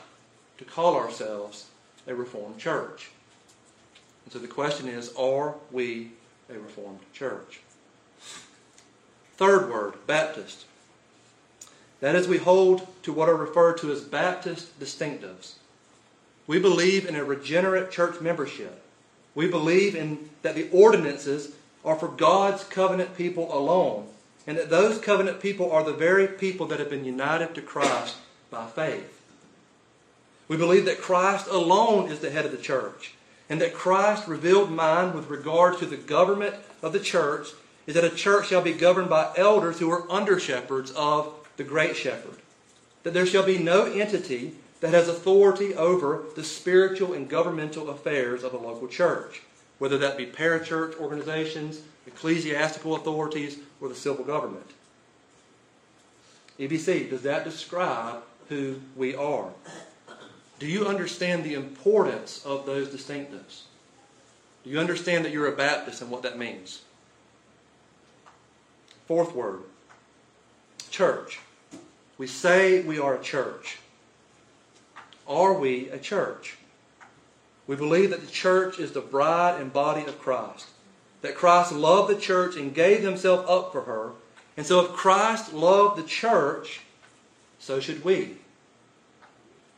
to 0.59 0.63
call 0.63 0.95
ourselves 0.95 1.65
a 2.07 2.15
Reformed 2.15 2.59
church. 2.59 3.09
And 4.23 4.31
so 4.31 4.39
the 4.39 4.47
question 4.47 4.87
is 4.87 5.13
are 5.17 5.55
we 5.71 6.11
a 6.49 6.57
Reformed 6.57 6.99
church? 7.11 7.59
Third 9.35 9.69
word, 9.69 9.95
Baptist. 10.07 10.65
That 11.99 12.15
is, 12.15 12.27
we 12.27 12.37
hold 12.37 12.87
to 13.03 13.11
what 13.11 13.27
are 13.27 13.35
referred 13.35 13.79
to 13.79 13.91
as 13.91 14.01
Baptist 14.01 14.79
distinctives. 14.79 15.53
We 16.45 16.59
believe 16.59 17.07
in 17.07 17.15
a 17.15 17.23
regenerate 17.23 17.91
church 17.91 18.21
membership. 18.21 18.81
We 19.33 19.47
believe 19.47 19.95
in 19.95 20.29
that 20.43 20.55
the 20.55 20.69
ordinances 20.69 21.53
are 21.83 21.95
for 21.95 22.07
God's 22.07 22.63
covenant 22.63 23.17
people 23.17 23.53
alone, 23.55 24.07
and 24.45 24.57
that 24.57 24.69
those 24.69 24.99
covenant 24.99 25.41
people 25.41 25.71
are 25.71 25.83
the 25.83 25.93
very 25.93 26.27
people 26.27 26.67
that 26.67 26.79
have 26.79 26.89
been 26.89 27.03
united 27.03 27.55
to 27.55 27.61
Christ 27.61 28.17
by 28.49 28.67
faith. 28.67 29.21
We 30.47 30.57
believe 30.57 30.85
that 30.85 31.01
Christ 31.01 31.47
alone 31.47 32.11
is 32.11 32.19
the 32.19 32.29
head 32.29 32.45
of 32.45 32.51
the 32.51 32.57
church, 32.57 33.15
and 33.49 33.59
that 33.61 33.73
Christ's 33.73 34.27
revealed 34.27 34.71
mind 34.71 35.13
with 35.13 35.29
regard 35.29 35.77
to 35.79 35.85
the 35.85 35.97
government 35.97 36.55
of 36.81 36.93
the 36.93 36.99
church 36.99 37.49
is 37.87 37.95
that 37.95 38.03
a 38.03 38.09
church 38.09 38.47
shall 38.47 38.61
be 38.61 38.73
governed 38.73 39.09
by 39.09 39.31
elders 39.35 39.79
who 39.79 39.91
are 39.91 40.09
under 40.11 40.39
shepherds 40.39 40.91
of 40.91 41.33
the 41.57 41.63
great 41.63 41.95
shepherd. 41.95 42.37
That 43.03 43.13
there 43.13 43.25
shall 43.25 43.45
be 43.45 43.57
no 43.57 43.85
entity 43.85 44.53
that 44.81 44.93
has 44.93 45.07
authority 45.07 45.73
over 45.75 46.23
the 46.35 46.43
spiritual 46.43 47.13
and 47.13 47.29
governmental 47.29 47.89
affairs 47.89 48.43
of 48.43 48.53
a 48.53 48.57
local 48.57 48.87
church, 48.87 49.41
whether 49.77 49.97
that 49.97 50.17
be 50.17 50.25
parachurch 50.25 50.99
organizations, 50.99 51.81
ecclesiastical 52.07 52.95
authorities, 52.95 53.59
or 53.79 53.89
the 53.89 53.95
civil 53.95 54.25
government. 54.25 54.71
EBC, 56.59 57.09
does 57.09 57.21
that 57.23 57.43
describe 57.43 58.21
who 58.49 58.79
we 58.95 59.15
are? 59.15 59.49
Do 60.59 60.67
you 60.67 60.87
understand 60.87 61.43
the 61.43 61.53
importance 61.53 62.45
of 62.45 62.65
those 62.65 62.87
distinctives? 62.87 63.63
Do 64.63 64.69
you 64.69 64.79
understand 64.79 65.25
that 65.25 65.31
you're 65.31 65.51
a 65.51 65.55
Baptist 65.55 66.01
and 66.01 66.09
what 66.09 66.23
that 66.23 66.37
means? 66.37 66.81
Fourth 69.07 69.35
word 69.35 69.61
church. 70.95 71.39
We 72.17 72.25
say 72.25 72.81
we 72.81 72.99
are 72.99 73.15
a 73.15 73.21
church. 73.21 73.79
Are 75.27 75.53
we 75.53 75.89
a 75.89 75.99
church? 75.99 76.57
We 77.67 77.75
believe 77.75 78.11
that 78.11 78.21
the 78.21 78.31
church 78.31 78.79
is 78.79 78.93
the 78.93 79.01
bride 79.01 79.59
and 79.59 79.73
body 79.73 80.05
of 80.05 80.19
Christ. 80.19 80.67
That 81.21 81.35
Christ 81.35 81.73
loved 81.73 82.15
the 82.15 82.21
church 82.21 82.55
and 82.55 82.73
gave 82.73 83.01
himself 83.01 83.45
up 83.49 83.73
for 83.73 83.81
her. 83.81 84.11
And 84.55 84.65
so 84.65 84.85
if 84.85 84.93
Christ 84.93 85.51
loved 85.51 85.99
the 85.99 86.07
church, 86.07 86.79
so 87.65 87.79
should 87.79 88.05
we. 88.05 88.37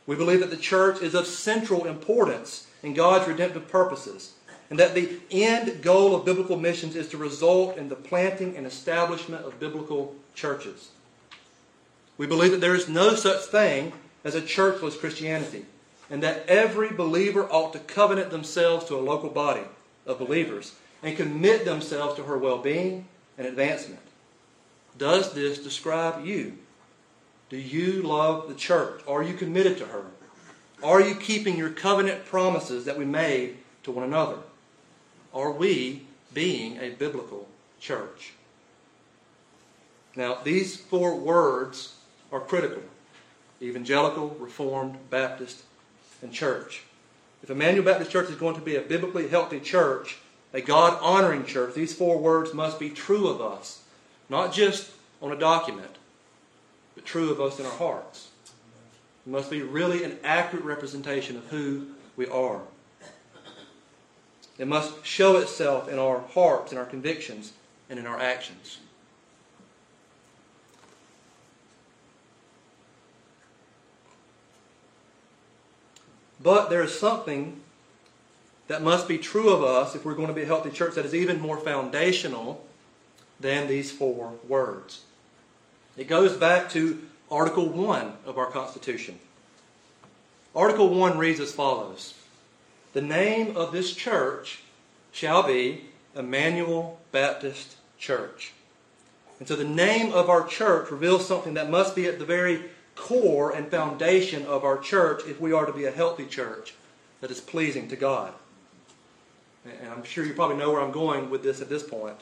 We 0.06 0.14
believe 0.14 0.40
that 0.40 0.50
the 0.50 0.58
church 0.58 1.00
is 1.00 1.14
of 1.14 1.26
central 1.26 1.86
importance 1.86 2.66
in 2.82 2.92
God's 2.92 3.26
redemptive 3.26 3.68
purposes, 3.68 4.34
and 4.68 4.78
that 4.78 4.94
the 4.94 5.18
end 5.30 5.82
goal 5.82 6.14
of 6.14 6.26
biblical 6.26 6.58
missions 6.58 6.94
is 6.94 7.08
to 7.08 7.16
result 7.16 7.78
in 7.78 7.88
the 7.88 7.96
planting 7.96 8.58
and 8.58 8.66
establishment 8.66 9.46
of 9.46 9.58
biblical 9.58 10.14
churches. 10.34 10.90
We 12.18 12.26
believe 12.26 12.50
that 12.50 12.60
there 12.60 12.74
is 12.74 12.90
no 12.90 13.14
such 13.14 13.46
thing 13.46 13.94
as 14.22 14.34
a 14.34 14.42
churchless 14.42 15.00
Christianity, 15.00 15.64
and 16.10 16.22
that 16.22 16.46
every 16.46 16.90
believer 16.90 17.50
ought 17.50 17.72
to 17.72 17.78
covenant 17.78 18.28
themselves 18.28 18.84
to 18.86 18.96
a 18.96 19.00
local 19.00 19.30
body 19.30 19.64
of 20.04 20.18
believers 20.18 20.74
and 21.02 21.16
commit 21.16 21.64
themselves 21.64 22.16
to 22.16 22.24
her 22.24 22.36
well 22.36 22.58
being 22.58 23.06
and 23.38 23.46
advancement. 23.46 24.02
Does 24.98 25.32
this 25.32 25.58
describe 25.58 26.26
you? 26.26 26.58
Do 27.48 27.56
you 27.56 28.02
love 28.02 28.48
the 28.48 28.54
church? 28.54 29.00
Are 29.08 29.22
you 29.22 29.34
committed 29.34 29.78
to 29.78 29.86
her? 29.86 30.04
Are 30.82 31.00
you 31.00 31.14
keeping 31.14 31.56
your 31.56 31.70
covenant 31.70 32.26
promises 32.26 32.84
that 32.84 32.98
we 32.98 33.04
made 33.04 33.56
to 33.84 33.90
one 33.90 34.04
another? 34.04 34.38
Are 35.34 35.50
we 35.50 36.02
being 36.32 36.78
a 36.78 36.90
biblical 36.90 37.48
church? 37.80 38.32
Now, 40.14 40.38
these 40.42 40.76
four 40.76 41.16
words 41.16 41.96
are 42.30 42.40
critical 42.40 42.82
evangelical, 43.60 44.36
reformed, 44.38 44.96
Baptist, 45.10 45.62
and 46.22 46.32
church. 46.32 46.82
If 47.42 47.50
Emmanuel 47.50 47.84
Baptist 47.84 48.10
Church 48.10 48.30
is 48.30 48.36
going 48.36 48.54
to 48.54 48.60
be 48.60 48.76
a 48.76 48.80
biblically 48.80 49.28
healthy 49.28 49.60
church, 49.60 50.18
a 50.52 50.60
God 50.60 50.98
honoring 51.02 51.44
church, 51.44 51.74
these 51.74 51.94
four 51.94 52.18
words 52.18 52.54
must 52.54 52.78
be 52.78 52.90
true 52.90 53.28
of 53.28 53.40
us, 53.40 53.82
not 54.28 54.52
just 54.52 54.90
on 55.20 55.32
a 55.32 55.36
document, 55.36 55.97
but 56.98 57.04
true 57.04 57.30
of 57.30 57.40
us 57.40 57.60
in 57.60 57.64
our 57.64 57.70
hearts. 57.70 58.30
It 59.24 59.30
must 59.30 59.52
be 59.52 59.62
really 59.62 60.02
an 60.02 60.18
accurate 60.24 60.64
representation 60.64 61.36
of 61.36 61.46
who 61.46 61.86
we 62.16 62.26
are. 62.26 62.60
It 64.58 64.66
must 64.66 65.06
show 65.06 65.36
itself 65.36 65.88
in 65.88 66.00
our 66.00 66.18
hearts, 66.18 66.72
in 66.72 66.78
our 66.78 66.84
convictions, 66.84 67.52
and 67.88 68.00
in 68.00 68.06
our 68.08 68.18
actions. 68.18 68.78
But 76.42 76.68
there 76.68 76.82
is 76.82 76.98
something 76.98 77.60
that 78.66 78.82
must 78.82 79.06
be 79.06 79.18
true 79.18 79.50
of 79.50 79.62
us 79.62 79.94
if 79.94 80.04
we're 80.04 80.14
going 80.14 80.26
to 80.26 80.34
be 80.34 80.42
a 80.42 80.46
healthy 80.46 80.70
church 80.70 80.96
that 80.96 81.06
is 81.06 81.14
even 81.14 81.40
more 81.40 81.58
foundational 81.58 82.66
than 83.38 83.68
these 83.68 83.92
four 83.92 84.32
words. 84.48 85.02
It 85.98 86.06
goes 86.06 86.36
back 86.36 86.70
to 86.70 87.02
Article 87.28 87.68
1 87.68 88.12
of 88.24 88.38
our 88.38 88.46
Constitution. 88.46 89.18
Article 90.54 90.94
1 90.94 91.18
reads 91.18 91.40
as 91.40 91.52
follows 91.52 92.14
The 92.92 93.02
name 93.02 93.56
of 93.56 93.72
this 93.72 93.92
church 93.94 94.60
shall 95.10 95.42
be 95.42 95.86
Emmanuel 96.14 97.00
Baptist 97.10 97.78
Church. 97.98 98.52
And 99.40 99.48
so 99.48 99.56
the 99.56 99.64
name 99.64 100.12
of 100.12 100.30
our 100.30 100.46
church 100.46 100.92
reveals 100.92 101.26
something 101.26 101.54
that 101.54 101.68
must 101.68 101.96
be 101.96 102.06
at 102.06 102.20
the 102.20 102.24
very 102.24 102.66
core 102.94 103.50
and 103.50 103.68
foundation 103.68 104.46
of 104.46 104.62
our 104.62 104.78
church 104.78 105.22
if 105.26 105.40
we 105.40 105.52
are 105.52 105.66
to 105.66 105.72
be 105.72 105.84
a 105.84 105.90
healthy 105.90 106.26
church 106.26 106.74
that 107.20 107.32
is 107.32 107.40
pleasing 107.40 107.88
to 107.88 107.96
God. 107.96 108.32
And 109.64 109.90
I'm 109.90 110.04
sure 110.04 110.24
you 110.24 110.34
probably 110.34 110.58
know 110.58 110.70
where 110.70 110.80
I'm 110.80 110.92
going 110.92 111.28
with 111.28 111.42
this 111.42 111.60
at 111.60 111.68
this 111.68 111.82
point. 111.82 112.18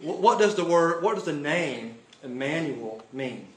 What 0.00 0.38
does 0.38 0.54
the 0.54 0.64
word, 0.64 1.02
what 1.02 1.14
does 1.14 1.24
the 1.24 1.32
name 1.34 1.98
Emmanuel 2.24 3.04
mean? 3.12 3.48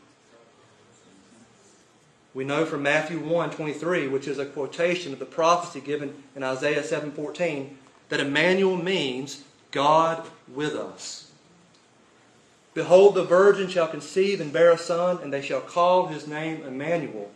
We 2.33 2.43
know 2.43 2.65
from 2.65 2.83
Matthew 2.83 3.19
1 3.19 3.51
23, 3.51 4.07
which 4.07 4.27
is 4.27 4.37
a 4.37 4.45
quotation 4.45 5.13
of 5.13 5.19
the 5.19 5.25
prophecy 5.25 5.81
given 5.81 6.23
in 6.35 6.43
Isaiah 6.43 6.83
7 6.83 7.11
14, 7.11 7.77
that 8.09 8.19
Emmanuel 8.19 8.77
means 8.77 9.43
God 9.71 10.27
with 10.53 10.75
us. 10.75 11.31
Behold, 12.73 13.15
the 13.15 13.23
virgin 13.23 13.69
shall 13.69 13.87
conceive 13.87 14.39
and 14.39 14.53
bear 14.53 14.69
a 14.69 14.77
son, 14.77 15.17
and 15.23 15.33
they 15.33 15.41
shall 15.41 15.61
call 15.61 16.07
his 16.07 16.27
name 16.27 16.63
Emmanuel, 16.63 17.31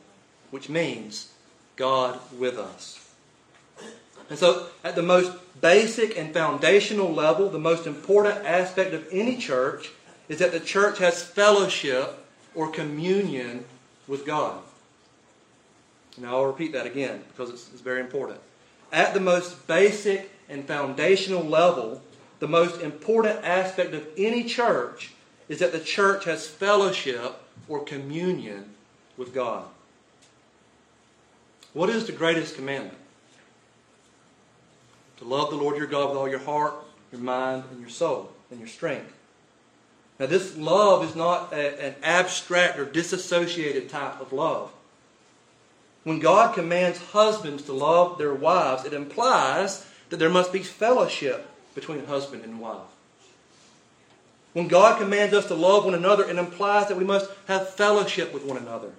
which 0.51 0.69
means 0.69 1.31
God 1.77 2.19
with 2.37 2.59
us. 2.59 3.09
And 4.29 4.37
so, 4.37 4.67
at 4.83 4.95
the 4.95 5.01
most 5.01 5.31
basic 5.59 6.15
and 6.15 6.31
foundational 6.31 7.11
level, 7.11 7.49
the 7.49 7.57
most 7.57 7.87
important 7.87 8.45
aspect 8.45 8.93
of 8.93 9.07
any 9.11 9.35
church 9.37 9.89
is 10.31 10.39
that 10.39 10.53
the 10.53 10.61
church 10.61 10.97
has 10.99 11.21
fellowship 11.21 12.25
or 12.55 12.71
communion 12.71 13.65
with 14.07 14.25
God. 14.25 14.61
Now 16.17 16.37
I'll 16.37 16.45
repeat 16.45 16.71
that 16.71 16.85
again 16.85 17.21
because 17.27 17.49
it's, 17.49 17.69
it's, 17.73 17.81
very 17.81 17.99
important. 17.99 18.39
At 18.93 19.13
the 19.13 19.19
most 19.19 19.67
basic 19.67 20.31
and 20.47 20.65
foundational 20.65 21.43
level, 21.43 22.01
the 22.39 22.47
most 22.47 22.81
important 22.81 23.43
aspect 23.43 23.93
of 23.93 24.07
any 24.15 24.45
church 24.45 25.11
is 25.49 25.59
that 25.59 25.73
the 25.73 25.81
church 25.81 26.23
has 26.23 26.47
fellowship 26.47 27.35
or 27.67 27.83
communion 27.83 28.69
with 29.17 29.33
God. 29.33 29.65
What 31.73 31.89
is 31.89 32.05
the 32.05 32.13
greatest 32.13 32.55
commandment? 32.55 32.97
To 35.17 35.25
love 35.25 35.49
the 35.49 35.57
Lord 35.57 35.75
your 35.75 35.87
God 35.87 36.07
with 36.07 36.17
all 36.17 36.29
your 36.29 36.39
heart, 36.39 36.75
your 37.11 37.19
mind, 37.19 37.65
and 37.69 37.81
your 37.81 37.89
soul, 37.89 38.31
and 38.49 38.57
your 38.57 38.69
strength. 38.69 39.13
Now, 40.21 40.27
this 40.27 40.55
love 40.55 41.03
is 41.03 41.15
not 41.15 41.51
a, 41.51 41.83
an 41.83 41.95
abstract 42.03 42.77
or 42.77 42.85
disassociated 42.85 43.89
type 43.89 44.21
of 44.21 44.31
love. 44.31 44.71
When 46.03 46.19
God 46.19 46.53
commands 46.53 46.99
husbands 46.99 47.63
to 47.63 47.73
love 47.73 48.19
their 48.19 48.31
wives, 48.31 48.85
it 48.85 48.93
implies 48.93 49.83
that 50.11 50.17
there 50.17 50.29
must 50.29 50.53
be 50.53 50.61
fellowship 50.61 51.49
between 51.73 52.05
husband 52.05 52.43
and 52.43 52.59
wife. 52.59 52.85
When 54.53 54.67
God 54.67 54.99
commands 54.99 55.33
us 55.33 55.47
to 55.47 55.55
love 55.55 55.85
one 55.85 55.95
another, 55.95 56.29
it 56.29 56.35
implies 56.35 56.87
that 56.89 56.97
we 56.97 57.03
must 57.03 57.31
have 57.47 57.73
fellowship 57.73 58.31
with 58.31 58.45
one 58.45 58.57
another. 58.57 58.91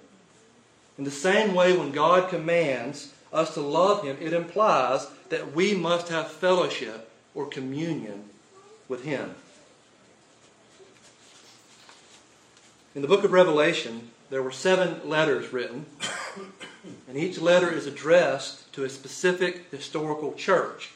In 0.97 1.05
the 1.05 1.09
same 1.09 1.55
way, 1.55 1.71
when 1.71 1.93
God 1.93 2.27
commands 2.27 3.13
us 3.31 3.53
to 3.53 3.61
love 3.61 4.03
Him, 4.03 4.17
it 4.19 4.33
implies 4.33 5.07
that 5.29 5.55
we 5.55 5.73
must 5.73 6.09
have 6.09 6.29
fellowship 6.29 7.09
or 7.33 7.45
communion 7.45 8.25
with 8.89 9.05
Him. 9.05 9.35
In 12.95 13.01
the 13.01 13.07
book 13.07 13.23
of 13.23 13.31
Revelation, 13.31 14.11
there 14.29 14.43
were 14.43 14.51
seven 14.51 15.09
letters 15.09 15.51
written, 15.51 15.87
and 17.07 17.17
each 17.17 17.39
letter 17.39 17.71
is 17.71 17.87
addressed 17.87 18.71
to 18.73 18.83
a 18.83 18.89
specific 18.89 19.71
historical 19.71 20.33
church. 20.33 20.91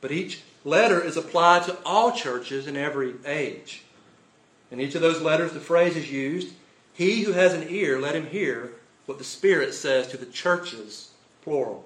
But 0.00 0.12
each 0.12 0.42
letter 0.64 1.02
is 1.02 1.16
applied 1.16 1.64
to 1.64 1.76
all 1.84 2.12
churches 2.12 2.68
in 2.68 2.76
every 2.76 3.14
age. 3.26 3.82
In 4.70 4.80
each 4.80 4.94
of 4.94 5.00
those 5.00 5.20
letters, 5.20 5.52
the 5.52 5.60
phrase 5.60 5.96
is 5.96 6.12
used 6.12 6.54
He 6.94 7.22
who 7.22 7.32
has 7.32 7.52
an 7.52 7.66
ear, 7.68 8.00
let 8.00 8.14
him 8.14 8.26
hear 8.26 8.74
what 9.06 9.18
the 9.18 9.24
Spirit 9.24 9.74
says 9.74 10.06
to 10.08 10.16
the 10.16 10.26
churches, 10.26 11.10
plural. 11.42 11.84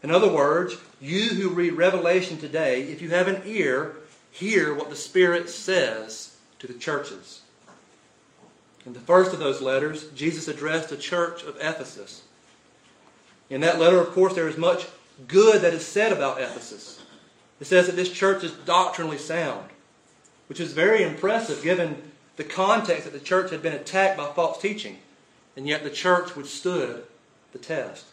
In 0.00 0.12
other 0.12 0.30
words, 0.30 0.76
you 1.00 1.30
who 1.30 1.48
read 1.48 1.72
Revelation 1.72 2.38
today, 2.38 2.82
if 2.82 3.02
you 3.02 3.10
have 3.10 3.26
an 3.26 3.42
ear, 3.46 3.96
hear 4.30 4.72
what 4.72 4.90
the 4.90 4.96
Spirit 4.96 5.50
says 5.50 6.36
to 6.60 6.68
the 6.68 6.74
churches. 6.74 7.40
In 8.86 8.92
the 8.92 9.00
first 9.00 9.32
of 9.32 9.38
those 9.38 9.62
letters, 9.62 10.08
Jesus 10.10 10.48
addressed 10.48 10.90
the 10.90 10.96
church 10.96 11.42
of 11.42 11.56
Ephesus. 11.56 12.22
In 13.48 13.60
that 13.62 13.78
letter, 13.78 13.98
of 13.98 14.10
course, 14.10 14.34
there 14.34 14.48
is 14.48 14.58
much 14.58 14.86
good 15.26 15.62
that 15.62 15.74
is 15.74 15.86
said 15.86 16.12
about 16.12 16.40
Ephesus. 16.40 17.00
It 17.60 17.66
says 17.66 17.86
that 17.86 17.96
this 17.96 18.12
church 18.12 18.44
is 18.44 18.52
doctrinally 18.52 19.18
sound, 19.18 19.70
which 20.48 20.60
is 20.60 20.72
very 20.72 21.02
impressive 21.02 21.62
given 21.62 22.12
the 22.36 22.44
context 22.44 23.04
that 23.04 23.12
the 23.12 23.20
church 23.20 23.50
had 23.50 23.62
been 23.62 23.72
attacked 23.72 24.18
by 24.18 24.26
false 24.32 24.60
teaching, 24.60 24.98
and 25.56 25.66
yet 25.66 25.84
the 25.84 25.90
church 25.90 26.36
withstood 26.36 27.04
the 27.52 27.58
test. 27.58 28.06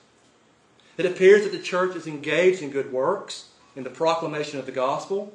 It 0.98 1.06
appears 1.06 1.44
that 1.44 1.52
the 1.52 1.64
church 1.64 1.96
is 1.96 2.08
engaged 2.08 2.62
in 2.62 2.70
good 2.70 2.94
works, 2.94 3.48
in 3.76 3.84
the 3.84 3.90
proclamation 3.90 4.60
of 4.60 4.66
the 4.66 4.72
gospel, 4.72 5.34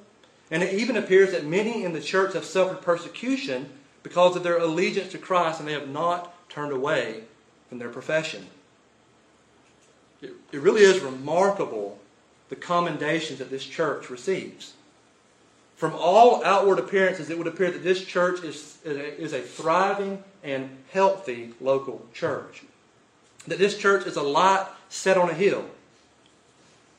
and 0.50 0.62
it 0.62 0.74
even 0.74 0.96
appears 0.96 1.32
that 1.32 1.44
many 1.44 1.82
in 1.82 1.92
the 1.92 2.00
church 2.00 2.34
have 2.34 2.44
suffered 2.44 2.80
persecution 2.82 3.70
because 4.06 4.36
of 4.36 4.44
their 4.44 4.58
allegiance 4.58 5.10
to 5.10 5.18
Christ 5.18 5.58
and 5.58 5.68
they 5.68 5.72
have 5.72 5.88
not 5.88 6.32
turned 6.48 6.70
away 6.70 7.24
from 7.68 7.80
their 7.80 7.88
profession. 7.88 8.46
It, 10.22 10.32
it 10.52 10.60
really 10.60 10.82
is 10.82 11.00
remarkable 11.00 11.98
the 12.48 12.54
commendations 12.54 13.40
that 13.40 13.50
this 13.50 13.64
church 13.64 14.08
receives. 14.08 14.74
From 15.74 15.92
all 15.92 16.44
outward 16.44 16.78
appearances, 16.78 17.30
it 17.30 17.36
would 17.36 17.48
appear 17.48 17.72
that 17.72 17.82
this 17.82 18.04
church 18.04 18.44
is, 18.44 18.78
is 18.84 19.32
a 19.32 19.40
thriving 19.40 20.22
and 20.44 20.70
healthy 20.92 21.54
local 21.60 22.06
church. 22.14 22.62
That 23.48 23.58
this 23.58 23.76
church 23.76 24.06
is 24.06 24.14
a 24.14 24.22
light 24.22 24.68
set 24.88 25.18
on 25.18 25.30
a 25.30 25.34
hill. 25.34 25.64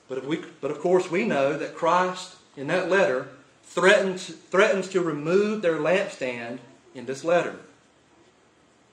But, 0.10 0.18
if 0.18 0.26
we, 0.26 0.42
but 0.60 0.72
of 0.72 0.82
course, 0.82 1.10
we 1.10 1.24
know 1.24 1.58
that 1.58 1.74
Christ, 1.74 2.36
in 2.58 2.68
that 2.68 2.90
letter, 2.90 3.30
threatens, 3.64 4.28
threatens 4.28 4.90
to 4.90 5.00
remove 5.00 5.62
their 5.62 5.78
lampstand 5.78 6.60
in 6.98 7.06
this 7.06 7.24
letter. 7.24 7.56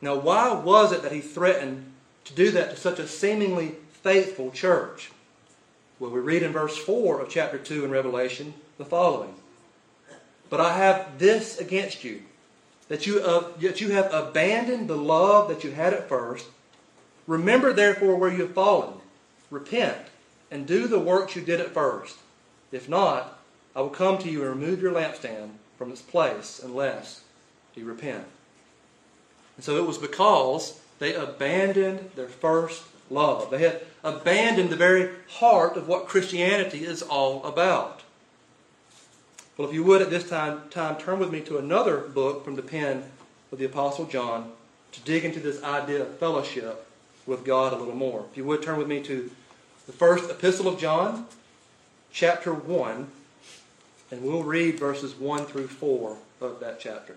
Now, 0.01 0.17
why 0.17 0.53
was 0.53 0.93
it 0.93 1.03
that 1.03 1.13
he 1.13 1.21
threatened 1.21 1.91
to 2.25 2.35
do 2.35 2.51
that 2.51 2.71
to 2.71 2.77
such 2.77 2.99
a 2.99 3.09
seemingly 3.09 3.77
faithful 4.03 4.51
church? 4.51 5.11
Well, 5.99 6.11
we 6.11 6.21
read 6.21 6.43
in 6.43 6.53
verse 6.53 6.77
4 6.77 7.21
of 7.21 7.31
chapter 7.31 7.59
2 7.59 7.85
in 7.85 7.91
Revelation 7.91 8.55
the 8.77 8.85
following 8.85 9.35
But 10.51 10.61
I 10.61 10.77
have 10.77 11.19
this 11.19 11.59
against 11.59 12.05
you, 12.05 12.23
that 12.89 13.07
you, 13.07 13.21
that 13.61 13.81
you 13.81 13.93
have 13.93 14.13
abandoned 14.13 14.89
the 14.89 14.97
love 14.97 15.49
that 15.49 15.65
you 15.65 15.71
had 15.71 15.95
at 15.95 16.09
first. 16.09 16.47
Remember, 17.27 17.73
therefore, 17.73 18.17
where 18.17 18.31
you 18.31 18.43
have 18.43 18.53
fallen. 18.53 18.95
Repent 19.51 19.97
and 20.51 20.67
do 20.67 20.87
the 20.87 20.99
works 20.99 21.35
you 21.35 21.43
did 21.43 21.61
at 21.61 21.73
first. 21.73 22.19
If 22.71 22.89
not, 22.89 23.39
I 23.75 23.81
will 23.81 23.89
come 23.89 24.19
to 24.19 24.31
you 24.31 24.43
and 24.43 24.61
remove 24.61 24.83
your 24.83 24.93
lampstand 24.93 25.51
from 25.79 25.91
its 25.91 26.03
place 26.03 26.61
unless 26.63 27.24
you 27.77 27.85
repent. 27.85 28.25
And 29.57 29.65
so 29.65 29.77
it 29.77 29.87
was 29.87 29.99
because 29.99 30.81
they 30.99 31.15
abandoned 31.15 32.11
their 32.17 32.29
first 32.29 32.85
love. 33.11 33.51
They 33.51 33.59
had 33.59 33.83
abandoned 34.03 34.71
the 34.71 34.77
very 34.77 35.11
heart 35.39 35.77
of 35.77 35.89
what 35.89 36.09
Christianity 36.09 36.85
is 36.85 37.03
all 37.03 37.45
about. 37.45 38.03
Well, 39.57 39.69
if 39.69 39.75
you 39.75 39.85
would 39.85 40.03
at 40.03 40.11
this 40.11 40.29
time, 40.29 40.63
time 40.71 40.97
turn 40.97 41.19
with 41.19 41.31
me 41.31 41.41
to 41.43 41.59
another 41.59 41.99
book 41.99 42.45
from 42.45 42.57
the 42.57 42.63
pen 42.63 43.05
of 43.53 43.59
the 43.59 43.65
Apostle 43.65 44.07
John 44.07 44.51
to 44.93 45.01
dig 45.01 45.25
into 45.25 45.41
this 45.41 45.63
idea 45.63 46.03
of 46.03 46.19
fellowship 46.19 46.87
with 47.27 47.45
God 47.45 47.73
a 47.73 47.77
little 47.77 47.95
more. 47.95 48.25
If 48.31 48.37
you 48.37 48.45
would 48.45 48.63
turn 48.63 48.79
with 48.79 48.89
me 48.89 49.01
to 49.03 49.31
the 49.87 49.93
first 49.93 50.31
epistle 50.31 50.67
of 50.67 50.79
John, 50.79 51.27
chapter 52.13 52.53
1, 52.53 53.09
and 54.11 54.23
we'll 54.23 54.43
read 54.43 54.79
verses 54.79 55.15
1 55.15 55.47
through 55.47 55.69
4 55.69 56.17
of 56.41 56.61
that 56.61 56.81
chapter. 56.81 57.17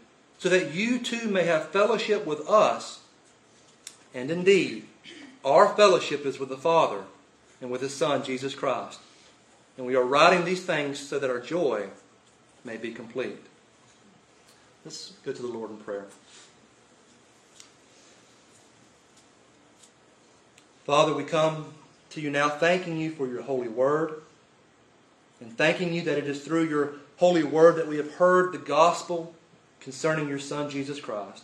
so 0.41 0.49
that 0.49 0.73
you 0.73 0.97
too 0.97 1.27
may 1.27 1.43
have 1.43 1.69
fellowship 1.69 2.25
with 2.25 2.49
us. 2.49 3.01
And 4.11 4.31
indeed, 4.31 4.87
our 5.45 5.75
fellowship 5.75 6.25
is 6.25 6.39
with 6.39 6.49
the 6.49 6.57
Father 6.57 7.03
and 7.61 7.69
with 7.69 7.81
His 7.81 7.93
Son, 7.93 8.23
Jesus 8.23 8.55
Christ. 8.55 8.99
And 9.77 9.85
we 9.85 9.95
are 9.95 10.03
writing 10.03 10.43
these 10.43 10.63
things 10.63 10.97
so 10.97 11.19
that 11.19 11.29
our 11.29 11.39
joy 11.39 11.89
may 12.65 12.75
be 12.77 12.91
complete. 12.91 13.37
Let's 14.83 15.11
go 15.23 15.31
to 15.31 15.41
the 15.41 15.47
Lord 15.47 15.69
in 15.69 15.77
prayer. 15.77 16.07
Father, 20.85 21.13
we 21.13 21.23
come 21.23 21.67
to 22.09 22.19
you 22.19 22.31
now 22.31 22.49
thanking 22.49 22.97
you 22.97 23.11
for 23.11 23.27
your 23.27 23.43
holy 23.43 23.67
word 23.67 24.23
and 25.39 25.55
thanking 25.55 25.93
you 25.93 26.01
that 26.01 26.17
it 26.17 26.25
is 26.25 26.43
through 26.43 26.63
your 26.63 26.93
holy 27.17 27.43
word 27.43 27.75
that 27.75 27.87
we 27.87 27.97
have 27.97 28.15
heard 28.15 28.53
the 28.53 28.57
gospel 28.57 29.35
concerning 29.81 30.29
your 30.29 30.39
Son, 30.39 30.69
Jesus 30.69 30.99
Christ. 30.99 31.43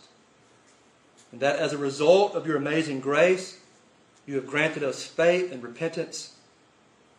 And 1.30 1.40
that 1.40 1.56
as 1.56 1.72
a 1.72 1.78
result 1.78 2.34
of 2.34 2.46
your 2.46 2.56
amazing 2.56 3.00
grace, 3.00 3.58
you 4.26 4.36
have 4.36 4.46
granted 4.46 4.82
us 4.82 5.04
faith 5.04 5.52
and 5.52 5.62
repentance, 5.62 6.34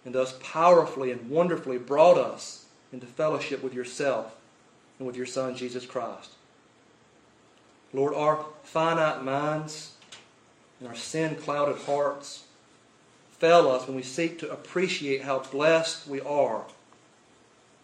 and 0.06 0.16
thus 0.16 0.38
powerfully 0.42 1.12
and 1.12 1.30
wonderfully 1.30 1.78
brought 1.78 2.18
us 2.18 2.66
into 2.92 3.06
fellowship 3.06 3.62
with 3.62 3.74
yourself 3.74 4.36
and 4.98 5.06
with 5.06 5.16
your 5.16 5.26
Son, 5.26 5.56
Jesus 5.56 5.86
Christ. 5.86 6.32
Lord, 7.94 8.14
our 8.14 8.46
finite 8.64 9.24
minds 9.24 9.94
and 10.80 10.88
our 10.88 10.96
sin 10.96 11.36
clouded 11.36 11.78
hearts 11.84 12.44
fail 13.32 13.68
us 13.70 13.88
when 13.88 13.96
we 13.96 14.04
seek 14.04 14.40
to 14.40 14.52
appreciate 14.52 15.24
how 15.24 15.40
blessed 15.40 16.08
we 16.08 16.22
are 16.22 16.66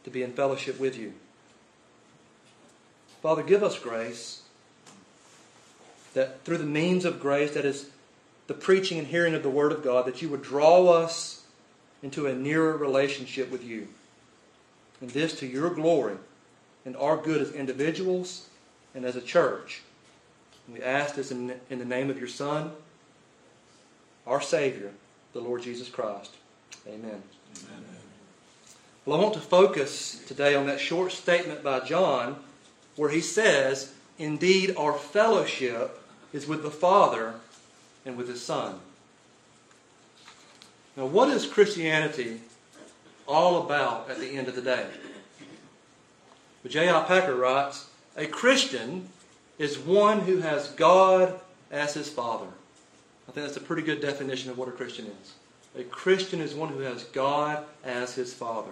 to 0.04 0.10
be 0.10 0.21
in 0.21 0.34
fellowship 0.34 0.80
with 0.80 0.98
you. 0.98 1.13
Father, 3.25 3.41
give 3.41 3.63
us 3.63 3.79
grace 3.79 4.43
that 6.13 6.43
through 6.43 6.59
the 6.59 6.63
means 6.63 7.05
of 7.05 7.19
grace, 7.19 7.55
that 7.55 7.65
is 7.65 7.89
the 8.45 8.53
preaching 8.53 8.99
and 8.99 9.07
hearing 9.07 9.33
of 9.33 9.41
the 9.41 9.49
Word 9.49 9.71
of 9.71 9.83
God, 9.83 10.05
that 10.05 10.21
you 10.21 10.29
would 10.29 10.43
draw 10.43 10.88
us 10.89 11.43
into 12.03 12.27
a 12.27 12.35
nearer 12.35 12.77
relationship 12.77 13.49
with 13.49 13.63
you. 13.63 13.88
And 15.01 15.09
this 15.09 15.39
to 15.39 15.47
your 15.47 15.71
glory 15.71 16.17
and 16.85 16.95
our 16.97 17.17
good 17.17 17.41
as 17.41 17.51
individuals 17.51 18.47
and 18.93 19.03
as 19.03 19.15
a 19.15 19.21
church. 19.21 19.81
And 20.67 20.77
we 20.77 20.83
ask 20.83 21.15
this 21.15 21.31
in, 21.31 21.55
in 21.71 21.79
the 21.79 21.83
name 21.83 22.11
of 22.11 22.19
your 22.19 22.27
Son, 22.27 22.73
our 24.27 24.39
Savior, 24.39 24.91
the 25.33 25.41
Lord 25.41 25.63
Jesus 25.63 25.89
Christ. 25.89 26.35
Amen. 26.88 27.23
Amen. 27.57 27.85
Well, 29.03 29.19
I 29.19 29.23
want 29.23 29.33
to 29.33 29.39
focus 29.39 30.23
today 30.27 30.53
on 30.53 30.67
that 30.67 30.79
short 30.79 31.11
statement 31.11 31.63
by 31.63 31.79
John 31.79 32.35
where 32.95 33.10
he 33.10 33.21
says, 33.21 33.93
Indeed, 34.17 34.75
our 34.77 34.93
fellowship 34.93 36.01
is 36.31 36.47
with 36.47 36.63
the 36.63 36.71
Father 36.71 37.36
and 38.05 38.17
with 38.17 38.27
his 38.27 38.41
Son. 38.41 38.79
Now, 40.95 41.05
what 41.05 41.29
is 41.29 41.45
Christianity 41.45 42.39
all 43.27 43.63
about 43.63 44.10
at 44.10 44.19
the 44.19 44.38
end 44.38 44.47
of 44.47 44.55
the 44.55 44.62
day? 44.62 44.88
But 46.63 46.71
J.I. 46.71 47.03
Packer 47.03 47.36
writes, 47.36 47.89
A 48.15 48.25
Christian 48.25 49.10
is 49.60 49.77
one 49.77 50.21
who 50.21 50.38
has 50.38 50.69
God 50.69 51.39
as 51.69 51.93
his 51.93 52.10
Father. 52.10 52.47
I 53.27 53.31
think 53.31 53.45
that's 53.45 53.58
a 53.58 53.62
pretty 53.62 53.81
good 53.81 54.01
definition 54.01 54.51
of 54.51 54.58
what 54.58 54.69
a 54.69 54.71
Christian 54.71 55.05
is. 55.05 55.34
A 55.77 55.84
Christian 55.84 56.39
is 56.39 56.55
one 56.55 56.69
who 56.69 56.79
has 56.79 57.03
God 57.05 57.65
as 57.84 58.15
his 58.15 58.34
Father. 58.34 58.71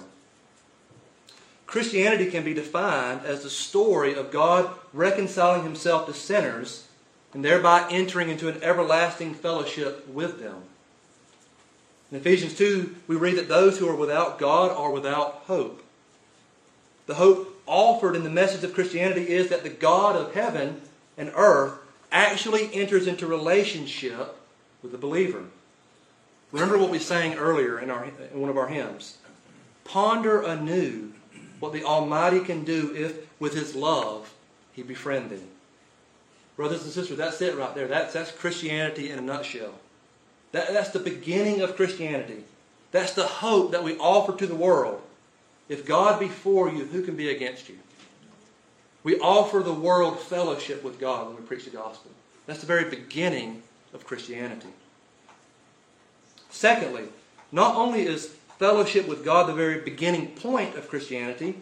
Christianity 1.65 2.29
can 2.29 2.43
be 2.43 2.53
defined 2.53 3.21
as 3.25 3.43
the 3.43 3.49
story 3.49 4.13
of 4.13 4.31
God 4.31 4.69
reconciling 4.91 5.63
himself 5.63 6.05
to 6.05 6.13
sinners 6.13 6.87
and 7.33 7.43
thereby 7.43 7.87
entering 7.89 8.29
into 8.29 8.47
an 8.47 8.61
everlasting 8.61 9.33
fellowship 9.33 10.07
with 10.07 10.39
them. 10.39 10.63
In 12.11 12.17
Ephesians 12.17 12.55
2, 12.55 12.95
we 13.07 13.15
read 13.15 13.37
that 13.37 13.47
those 13.47 13.79
who 13.79 13.89
are 13.89 13.95
without 13.95 14.37
God 14.37 14.71
are 14.71 14.91
without 14.91 15.43
hope. 15.47 15.83
The 17.07 17.15
hope 17.15 17.61
offered 17.65 18.15
in 18.15 18.23
the 18.23 18.29
message 18.29 18.63
of 18.63 18.73
Christianity 18.73 19.29
is 19.29 19.49
that 19.49 19.63
the 19.63 19.69
God 19.69 20.15
of 20.15 20.35
heaven 20.35 20.81
and 21.17 21.31
earth 21.35 21.73
actually 22.11 22.71
enters 22.73 23.07
into 23.07 23.25
relationship 23.25 24.37
with 24.83 24.91
the 24.91 24.97
believer. 24.97 25.45
Remember 26.51 26.77
what 26.77 26.91
we 26.91 26.99
sang 26.99 27.33
earlier 27.33 27.79
in, 27.79 27.89
our, 27.89 28.05
in 28.05 28.39
one 28.39 28.51
of 28.51 28.57
our 28.57 28.67
hymns. 28.67 29.17
Ponder 29.83 30.41
anew 30.43 31.13
what 31.63 31.71
the 31.71 31.85
Almighty 31.85 32.41
can 32.41 32.65
do 32.65 32.93
if, 32.93 33.25
with 33.39 33.53
His 33.53 33.73
love, 33.73 34.33
He 34.73 34.83
befriend 34.83 35.29
thee. 35.29 35.39
Brothers 36.57 36.83
and 36.83 36.91
sisters, 36.91 37.17
that's 37.17 37.41
it 37.41 37.55
right 37.55 37.73
there. 37.73 37.87
That's, 37.87 38.13
that's 38.13 38.33
Christianity 38.33 39.09
in 39.09 39.17
a 39.17 39.21
nutshell. 39.21 39.73
That, 40.51 40.73
that's 40.73 40.89
the 40.89 40.99
beginning 40.99 41.61
of 41.61 41.77
Christianity. 41.77 42.43
That's 42.91 43.13
the 43.13 43.23
hope 43.23 43.71
that 43.71 43.81
we 43.81 43.97
offer 43.97 44.35
to 44.35 44.45
the 44.45 44.53
world. 44.53 45.01
If 45.69 45.85
God 45.85 46.19
be 46.19 46.27
for 46.27 46.69
you, 46.69 46.83
who 46.83 47.01
can 47.01 47.15
be 47.15 47.29
against 47.29 47.69
you? 47.69 47.79
We 49.05 49.17
offer 49.19 49.59
the 49.59 49.73
world 49.73 50.19
fellowship 50.19 50.83
with 50.83 50.99
God 50.99 51.27
when 51.27 51.37
we 51.37 51.43
preach 51.43 51.63
the 51.63 51.71
gospel. 51.71 52.11
That's 52.45 52.59
the 52.59 52.67
very 52.67 52.89
beginning 52.89 53.63
of 53.93 54.05
Christianity. 54.05 54.67
Secondly, 56.49 57.05
not 57.53 57.77
only 57.77 58.01
is 58.01 58.35
fellowship 58.63 59.09
with 59.09 59.25
God 59.25 59.49
the 59.49 59.53
very 59.53 59.81
beginning 59.81 60.27
point 60.27 60.77
of 60.77 60.87
Christianity, 60.87 61.55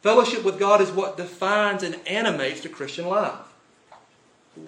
fellowship 0.00 0.42
with 0.42 0.58
God 0.58 0.80
is 0.80 0.90
what 0.90 1.18
defines 1.18 1.82
and 1.82 2.00
animates 2.06 2.62
the 2.62 2.70
Christian 2.70 3.06
life. 3.06 3.34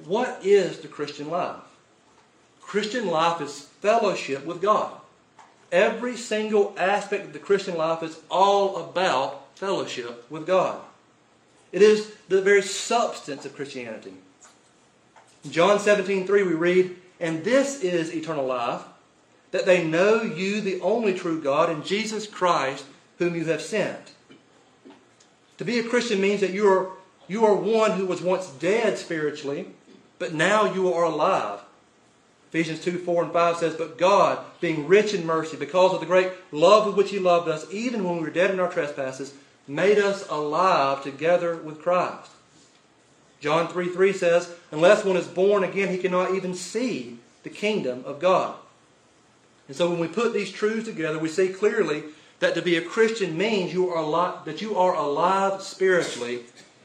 What 0.05 0.45
is 0.45 0.81
the 0.81 0.89
Christian 0.89 1.31
life? 1.31 1.63
Christian 2.61 3.07
life 3.07 3.41
is 3.41 3.69
fellowship 3.81 4.45
with 4.45 4.61
God. 4.61 4.93
Every 5.73 6.15
single 6.15 6.75
aspect 6.77 7.25
of 7.25 7.33
the 7.33 7.39
Christian 7.39 7.79
life 7.79 8.03
is 8.03 8.21
all 8.31 8.77
about 8.77 9.57
fellowship 9.57 10.31
with 10.31 10.47
God. 10.47 10.79
It 11.73 11.81
is 11.81 12.13
the 12.29 12.43
very 12.43 12.61
substance 12.61 13.47
of 13.47 13.57
Christianity. 13.57 14.13
In 15.43 15.51
John 15.51 15.81
17, 15.81 16.27
3, 16.27 16.43
we 16.43 16.53
read, 16.53 16.97
And 17.19 17.43
this 17.43 17.81
is 17.81 18.15
eternal 18.15 18.45
life, 18.45 18.83
that 19.53 19.67
they 19.67 19.87
know 19.87 20.23
you, 20.23 20.61
the 20.61 20.81
only 20.81 21.15
true 21.15 21.41
God, 21.41 21.71
and 21.71 21.85
Jesus 21.85 22.27
Christ, 22.27 22.85
whom 23.19 23.37
you 23.37 23.45
have 23.45 23.63
sent. 23.63 24.13
To 25.59 25.65
be 25.65 25.79
a 25.79 25.85
Christian 25.85 26.21
means 26.21 26.41
that 26.41 26.51
you 26.51 26.67
are, 26.67 26.91
you 27.29 27.45
are 27.45 27.55
one 27.55 27.93
who 27.93 28.07
was 28.07 28.21
once 28.21 28.49
dead 28.49 28.99
spiritually, 28.99 29.69
but 30.19 30.35
now 30.35 30.73
you 30.73 30.93
are 30.93 31.05
alive. 31.05 31.61
Ephesians 32.49 32.81
2 32.81 32.99
4 32.99 33.25
and 33.25 33.33
5 33.33 33.57
says, 33.59 33.75
But 33.75 33.97
God, 33.97 34.45
being 34.61 34.89
rich 34.89 35.15
in 35.15 35.25
mercy, 35.25 35.57
because 35.57 35.95
of 35.95 36.01
the 36.01 36.07
great 36.07 36.33
love 36.51 36.87
with 36.87 36.97
which 36.97 37.11
He 37.11 37.19
loved 37.19 37.49
us, 37.49 37.67
even 37.73 38.05
when 38.05 38.17
we 38.17 38.23
were 38.23 38.31
dead 38.31 38.51
in 38.51 38.61
our 38.61 38.71
trespasses, 38.71 39.35
made 39.69 39.99
us 39.99 40.27
alive 40.29 41.03
together 41.03 41.57
with 41.57 41.81
Christ. 41.81 42.31
John 43.41 43.69
3 43.69 43.89
3 43.89 44.13
says, 44.13 44.55
Unless 44.71 45.05
one 45.05 45.17
is 45.17 45.27
born 45.27 45.65
again, 45.65 45.89
he 45.89 45.99
cannot 45.99 46.35
even 46.35 46.55
see 46.55 47.19
the 47.43 47.51
kingdom 47.51 48.03
of 48.05 48.21
God. 48.21 48.55
And 49.69 49.77
so 49.77 49.91
when 49.91 49.99
we 49.99 50.09
put 50.09 50.33
these 50.33 50.51
truths 50.51 50.87
together, 50.87 51.19
we 51.19 51.29
see 51.29 51.49
clearly 51.49 52.05
that 52.41 52.55
to 52.55 52.63
be 52.63 52.77
a 52.77 52.83
Christian 52.83 53.39
means 53.39 53.73
you 53.73 53.89
are 53.91 54.03
alive, 54.03 54.45
that 54.45 54.61
you 54.61 54.77
are 54.77 54.95
alive 54.95 55.63
spiritually, 55.63 56.41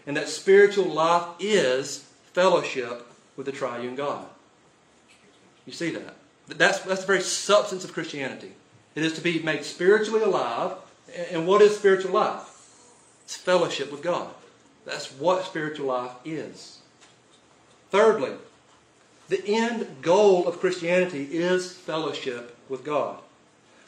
and 0.05 0.15
that 0.15 0.29
spiritual 0.29 0.85
life 0.85 1.25
is 1.39 2.05
fellowship 2.33 3.07
with 3.35 3.45
the 3.45 3.51
triune 3.51 3.95
God. 3.95 4.25
You 5.65 5.73
see 5.73 5.89
that? 5.91 6.15
That's, 6.47 6.79
that's 6.79 7.01
the 7.01 7.07
very 7.07 7.21
substance 7.21 7.83
of 7.83 7.93
Christianity. 7.93 8.53
It 8.95 9.03
is 9.03 9.13
to 9.13 9.21
be 9.21 9.39
made 9.39 9.63
spiritually 9.63 10.23
alive. 10.23 10.73
And 11.31 11.45
what 11.45 11.61
is 11.61 11.75
spiritual 11.75 12.11
life? 12.11 12.43
It's 13.25 13.35
fellowship 13.35 13.91
with 13.91 14.01
God. 14.01 14.29
That's 14.85 15.11
what 15.13 15.45
spiritual 15.45 15.87
life 15.87 16.11
is. 16.23 16.79
Thirdly, 17.89 18.33
the 19.29 19.43
end 19.45 19.87
goal 20.01 20.47
of 20.47 20.59
Christianity 20.59 21.23
is 21.31 21.73
fellowship 21.73 22.56
with 22.69 22.83
God. 22.83 23.19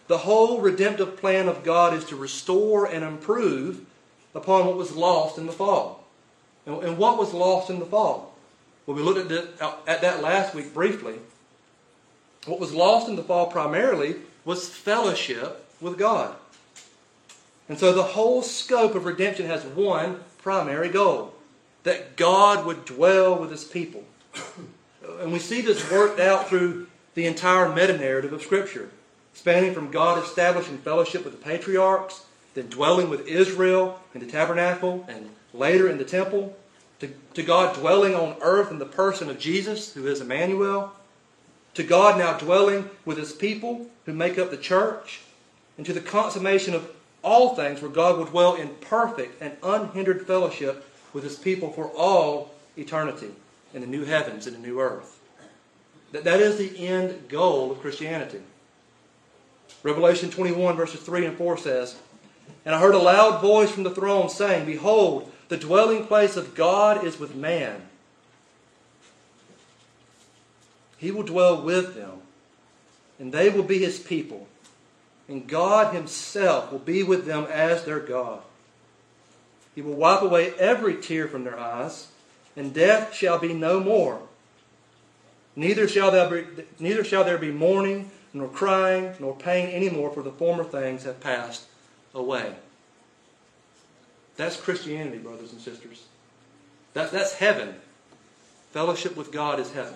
The 0.08 0.20
whole 0.20 0.60
redemptive 0.60 1.18
plan 1.18 1.48
of 1.48 1.63
God 1.63 1.94
is 1.94 2.06
to 2.06 2.15
restore 2.15 2.86
and 2.86 3.04
improve 3.04 3.86
upon 4.34 4.65
what 4.65 4.78
was 4.78 4.96
lost 4.96 5.38
in 5.38 5.46
the 5.46 5.52
fall. 5.52 6.04
And, 6.65 6.98
what 6.98 7.18
was 7.18 7.34
lost 7.34 7.70
in 7.70 7.80
the 7.80 7.86
fall? 7.86 8.36
Well, 8.86 8.96
we 8.96 9.04
looked 9.04 9.32
at, 9.32 9.62
at 9.88 10.02
that 10.02 10.22
last 10.22 10.54
week 10.54 10.74
briefly. 10.74 11.15
What 12.46 12.60
was 12.60 12.74
lost 12.74 13.08
in 13.08 13.15
the 13.15 13.24
fall 13.24 13.48
primarily 13.48 14.15
was 14.46 14.70
fellowship 14.70 15.65
with 15.82 15.98
God. 15.98 16.36
And 17.68 17.78
so 17.78 17.94
the 17.94 18.04
whole 18.04 18.42
scope 18.42 18.96
of 18.96 19.06
redemption 19.06 19.46
has 19.46 19.63
one 19.63 20.22
primary 20.39 20.89
goal 20.89 21.34
that 21.84 22.15
God 22.15 22.65
would 22.65 22.86
dwell 22.86 23.38
with 23.38 23.52
his 23.52 23.63
people. 23.63 24.04
And 25.22 25.34
we 25.34 25.39
see 25.39 25.62
this 25.62 25.92
worked 25.92 26.20
out 26.20 26.48
through 26.48 26.88
the 27.15 27.26
entire 27.26 27.74
meta 27.74 27.98
narrative 27.98 28.34
of 28.34 28.41
Scripture, 28.41 28.89
spanning 29.34 29.74
from 29.74 29.91
God 29.91 30.24
establishing 30.24 30.78
fellowship 30.78 31.24
with 31.24 31.34
the 31.34 31.43
patriarchs, 31.43 32.26
then 32.54 32.67
dwelling 32.67 33.10
with 33.10 33.28
Israel 33.28 34.00
in 34.13 34.19
the 34.19 34.28
tabernacle, 34.32 35.06
and 35.08 35.30
later 35.54 35.88
in 35.88 35.98
the 35.98 36.06
temple, 36.06 36.56
to, 37.00 37.10
to 37.34 37.43
God 37.43 37.76
dwelling 37.76 38.15
on 38.15 38.36
earth 38.41 38.72
in 38.72 38.80
the 38.80 38.86
person 38.86 39.30
of 39.30 39.39
Jesus, 39.39 39.93
who 39.93 40.08
is 40.08 40.22
Emmanuel, 40.22 40.93
to 41.76 41.84
God 41.84 42.17
now 42.17 42.38
dwelling 42.38 42.89
with 43.06 43.17
his 43.17 43.32
people 43.32 43.88
who 44.06 44.13
make 44.13 44.38
up 44.38 44.52
the 44.52 44.58
church, 44.58 45.22
and 45.78 45.86
to 45.86 45.93
the 45.93 46.02
consummation 46.02 46.74
of 46.74 46.91
all 47.24 47.56
things 47.56 47.82
where 47.82 47.91
God 47.91 48.17
will 48.17 48.26
dwell 48.26 48.56
in 48.56 48.69
perfect 48.82 49.41
and 49.41 49.54
unhindered 49.63 50.26
fellowship 50.26 50.86
with 51.13 51.24
his 51.24 51.36
people 51.36 51.72
for 51.72 51.88
all 51.89 52.52
eternity 52.78 53.32
in 53.74 53.82
the 53.82 53.88
new 53.88 54.06
heavens 54.06 54.48
and 54.48 54.56
the 54.56 54.67
new 54.67 54.80
earth. 54.80 55.19
That, 56.12 56.24
that 56.24 56.39
is 56.39 56.58
the 56.58 56.88
end 56.88 57.30
goal 57.30 57.72
of 57.72 57.82
Christianity. 57.82 58.41
Revelation 59.84 60.30
21, 60.30 60.76
verses 60.76 61.00
3 61.02 61.26
and 61.26 61.38
4 61.38 61.58
says, 61.58 61.98
And 62.65 62.76
I 62.76 62.80
heard 62.80 62.95
a 62.95 63.00
loud 63.00 63.41
voice 63.41 63.72
from 63.72 63.84
the 63.84 63.91
throne 63.91 64.30
saying, 64.30 64.65
Behold, 64.65 65.32
the 65.48 65.58
dwelling 65.58 66.06
place 66.06 66.36
of 66.36 66.56
God 66.56 67.04
is 67.04 67.19
with 67.19 67.36
man. 67.36 67.84
He 70.98 71.12
will 71.12 71.24
dwell 71.24 71.62
with 71.62 71.95
them, 71.95 72.22
and 73.19 73.32
they 73.32 73.50
will 73.50 73.63
be 73.63 73.80
his 73.80 74.00
people 74.00 74.48
and 75.30 75.48
God 75.48 75.93
Himself 75.93 76.72
will 76.72 76.80
be 76.80 77.04
with 77.04 77.26
them 77.26 77.45
as 77.45 77.86
their 77.86 78.00
God. 78.00 78.41
He 79.76 79.82
will 79.82 79.93
wipe 79.93 80.24
away 80.24 80.54
every 80.56 80.95
tear 80.95 81.28
from 81.28 81.43
their 81.43 81.58
eyes, 81.58 82.08
and 82.58 82.74
death 82.74 83.13
shall 83.13 83.38
be 83.38 83.54
no 83.54 83.80
more. 83.80 84.24
Neither 85.56 85.88
shall 85.88 86.12
there 86.12 86.30
be, 86.30 86.64
neither 86.80 87.04
shall 87.04 87.24
there 87.24 87.38
be 87.38 87.52
mourning, 87.52 88.12
nor 88.34 88.48
crying, 88.48 89.14
nor 89.20 89.36
pain 89.36 89.70
any 89.70 89.90
more, 89.90 90.12
for 90.12 90.24
the 90.24 90.32
former 90.32 90.64
things 90.64 91.04
have 91.04 91.20
passed 91.20 91.66
away. 92.14 92.54
That's 94.38 94.56
Christianity, 94.56 95.18
brothers 95.18 95.52
and 95.52 95.62
sisters. 95.62 96.06
That, 96.94 97.12
that's 97.12 97.34
heaven. 97.34 97.76
Fellowship 98.72 99.18
with 99.18 99.32
God 99.32 99.60
is 99.60 99.72
heaven. 99.74 99.94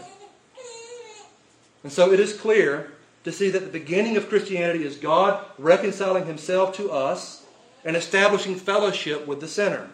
And 1.84 1.92
so 1.92 2.12
it 2.12 2.20
is 2.20 2.34
clear 2.34 2.92
to 3.24 3.32
see 3.32 3.50
that 3.50 3.60
the 3.60 3.80
beginning 3.80 4.18
of 4.18 4.30
Christianity 4.30 4.84
is 4.84 4.98
God 4.98 5.46
reconciling 5.58 6.26
himself 6.26 6.76
to 6.78 6.92
us 6.92 7.46
and 7.86 7.96
establishing 7.96 8.56
fellowship 8.56 9.28
with 9.28 9.39
the 9.39 9.48
sinner. 9.48 9.89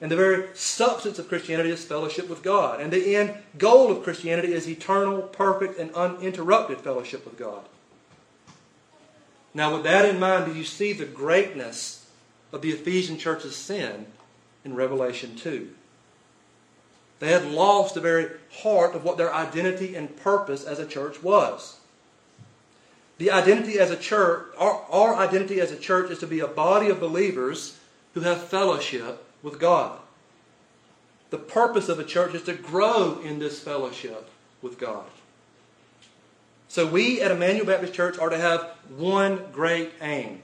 And 0.00 0.10
the 0.10 0.16
very 0.16 0.46
substance 0.54 1.18
of 1.18 1.28
Christianity 1.28 1.70
is 1.70 1.84
fellowship 1.84 2.28
with 2.28 2.42
God. 2.42 2.80
And 2.80 2.92
the 2.92 3.16
end 3.16 3.34
goal 3.56 3.90
of 3.90 4.04
Christianity 4.04 4.52
is 4.52 4.68
eternal, 4.68 5.22
perfect, 5.22 5.78
and 5.78 5.92
uninterrupted 5.92 6.80
fellowship 6.80 7.24
with 7.24 7.36
God. 7.36 7.62
Now, 9.54 9.74
with 9.74 9.82
that 9.84 10.04
in 10.04 10.20
mind, 10.20 10.46
do 10.46 10.54
you 10.54 10.64
see 10.64 10.92
the 10.92 11.04
greatness 11.04 11.98
of 12.52 12.62
the 12.62 12.70
Ephesian 12.70 13.18
church's 13.18 13.56
sin 13.56 14.06
in 14.64 14.74
Revelation 14.74 15.36
2. 15.36 15.70
They 17.20 17.32
had 17.32 17.46
lost 17.46 17.94
the 17.94 18.00
very 18.00 18.30
heart 18.62 18.94
of 18.94 19.04
what 19.04 19.18
their 19.18 19.34
identity 19.34 19.96
and 19.96 20.16
purpose 20.16 20.64
as 20.64 20.78
a 20.78 20.86
church 20.86 21.22
was. 21.22 21.78
The 23.18 23.32
identity 23.32 23.80
as 23.80 23.90
a 23.90 23.96
church, 23.96 24.46
our, 24.56 24.84
our 24.90 25.16
identity 25.16 25.60
as 25.60 25.72
a 25.72 25.78
church 25.78 26.10
is 26.10 26.20
to 26.20 26.26
be 26.26 26.40
a 26.40 26.46
body 26.46 26.88
of 26.88 27.00
believers 27.00 27.76
who 28.14 28.20
have 28.20 28.44
fellowship 28.44 29.24
with 29.42 29.58
God. 29.58 29.98
The 31.30 31.38
purpose 31.38 31.88
of 31.88 31.98
a 31.98 32.04
church 32.04 32.34
is 32.34 32.42
to 32.44 32.54
grow 32.54 33.20
in 33.20 33.38
this 33.38 33.60
fellowship 33.60 34.30
with 34.62 34.78
God. 34.78 35.04
So 36.68 36.86
we 36.86 37.20
at 37.20 37.30
Emmanuel 37.30 37.66
Baptist 37.66 37.94
Church 37.94 38.18
are 38.18 38.28
to 38.28 38.38
have 38.38 38.62
one 38.96 39.40
great 39.52 39.92
aim. 40.00 40.42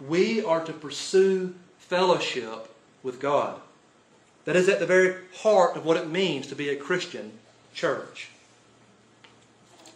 We 0.00 0.44
are 0.44 0.64
to 0.64 0.72
pursue 0.72 1.54
fellowship 1.78 2.74
with 3.02 3.20
God. 3.20 3.60
That 4.44 4.56
is 4.56 4.68
at 4.68 4.80
the 4.80 4.86
very 4.86 5.16
heart 5.42 5.76
of 5.76 5.84
what 5.84 5.96
it 5.96 6.08
means 6.08 6.46
to 6.48 6.54
be 6.54 6.68
a 6.70 6.76
Christian 6.76 7.32
church. 7.74 8.28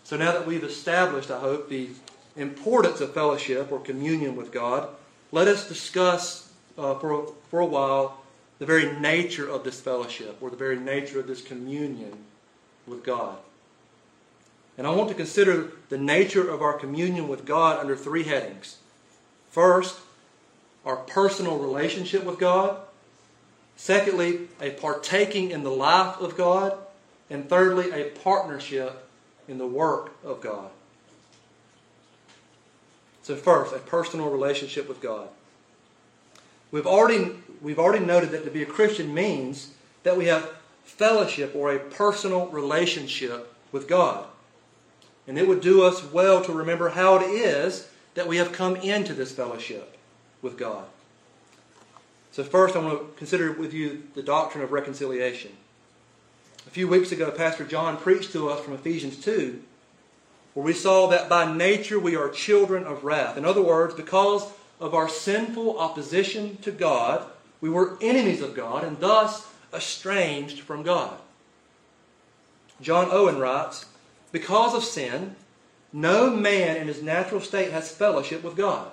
So 0.04 0.16
now 0.16 0.32
that 0.32 0.46
we've 0.46 0.64
established, 0.64 1.30
I 1.30 1.40
hope, 1.40 1.68
the 1.68 1.88
importance 2.36 3.00
of 3.00 3.14
fellowship 3.14 3.72
or 3.72 3.78
communion 3.78 4.36
with 4.36 4.52
God, 4.52 4.88
let 5.30 5.48
us 5.48 5.68
discuss 5.68 6.51
uh, 6.82 6.98
for, 6.98 7.32
for 7.50 7.60
a 7.60 7.66
while 7.66 8.18
the 8.58 8.66
very 8.66 8.92
nature 9.00 9.48
of 9.48 9.64
this 9.64 9.80
fellowship 9.80 10.36
or 10.40 10.50
the 10.50 10.56
very 10.56 10.78
nature 10.78 11.18
of 11.18 11.26
this 11.26 11.42
communion 11.42 12.16
with 12.86 13.02
God. 13.02 13.38
And 14.78 14.86
I 14.86 14.90
want 14.90 15.08
to 15.10 15.14
consider 15.14 15.72
the 15.88 15.98
nature 15.98 16.48
of 16.48 16.62
our 16.62 16.72
communion 16.72 17.28
with 17.28 17.44
God 17.44 17.78
under 17.78 17.96
three 17.96 18.24
headings. 18.24 18.78
First, 19.50 20.00
our 20.84 20.96
personal 20.96 21.58
relationship 21.58 22.24
with 22.24 22.38
God. 22.38 22.80
Secondly, 23.76 24.48
a 24.60 24.70
partaking 24.70 25.50
in 25.50 25.62
the 25.62 25.70
life 25.70 26.20
of 26.20 26.36
God. 26.36 26.78
And 27.28 27.48
thirdly, 27.48 27.90
a 27.90 28.10
partnership 28.10 29.08
in 29.48 29.58
the 29.58 29.66
work 29.66 30.12
of 30.24 30.40
God. 30.40 30.70
So, 33.22 33.36
first, 33.36 33.74
a 33.74 33.78
personal 33.78 34.30
relationship 34.30 34.88
with 34.88 35.00
God. 35.00 35.28
We've 36.72 36.86
already, 36.86 37.32
we've 37.60 37.78
already 37.78 38.04
noted 38.04 38.30
that 38.30 38.44
to 38.44 38.50
be 38.50 38.62
a 38.62 38.66
Christian 38.66 39.14
means 39.14 39.68
that 40.02 40.16
we 40.16 40.26
have 40.26 40.50
fellowship 40.84 41.54
or 41.54 41.72
a 41.72 41.78
personal 41.78 42.48
relationship 42.48 43.54
with 43.70 43.86
God. 43.86 44.26
And 45.28 45.38
it 45.38 45.46
would 45.46 45.60
do 45.60 45.84
us 45.84 46.02
well 46.02 46.42
to 46.42 46.52
remember 46.52 46.88
how 46.88 47.16
it 47.16 47.22
is 47.22 47.88
that 48.14 48.26
we 48.26 48.38
have 48.38 48.52
come 48.52 48.76
into 48.76 49.14
this 49.14 49.32
fellowship 49.32 49.96
with 50.40 50.58
God. 50.58 50.86
So, 52.32 52.42
first, 52.42 52.74
I 52.74 52.80
want 52.80 52.98
to 52.98 53.18
consider 53.18 53.52
with 53.52 53.74
you 53.74 54.04
the 54.14 54.22
doctrine 54.22 54.64
of 54.64 54.72
reconciliation. 54.72 55.52
A 56.66 56.70
few 56.70 56.88
weeks 56.88 57.12
ago, 57.12 57.30
Pastor 57.30 57.64
John 57.64 57.98
preached 57.98 58.32
to 58.32 58.48
us 58.48 58.64
from 58.64 58.72
Ephesians 58.72 59.22
2, 59.22 59.62
where 60.54 60.64
we 60.64 60.72
saw 60.72 61.08
that 61.08 61.28
by 61.28 61.52
nature 61.52 62.00
we 62.00 62.16
are 62.16 62.30
children 62.30 62.84
of 62.84 63.04
wrath. 63.04 63.36
In 63.36 63.44
other 63.44 63.62
words, 63.62 63.94
because 63.94 64.50
of 64.82 64.94
our 64.94 65.08
sinful 65.08 65.78
opposition 65.78 66.56
to 66.58 66.72
God, 66.72 67.24
we 67.60 67.70
were 67.70 67.96
enemies 68.00 68.42
of 68.42 68.56
God 68.56 68.82
and 68.82 68.98
thus 68.98 69.46
estranged 69.72 70.58
from 70.60 70.82
God. 70.82 71.16
John 72.80 73.08
Owen 73.12 73.38
writes, 73.38 73.86
Because 74.32 74.74
of 74.74 74.82
sin, 74.82 75.36
no 75.92 76.30
man 76.30 76.76
in 76.76 76.88
his 76.88 77.00
natural 77.00 77.40
state 77.40 77.70
has 77.70 77.94
fellowship 77.94 78.42
with 78.42 78.56
God. 78.56 78.90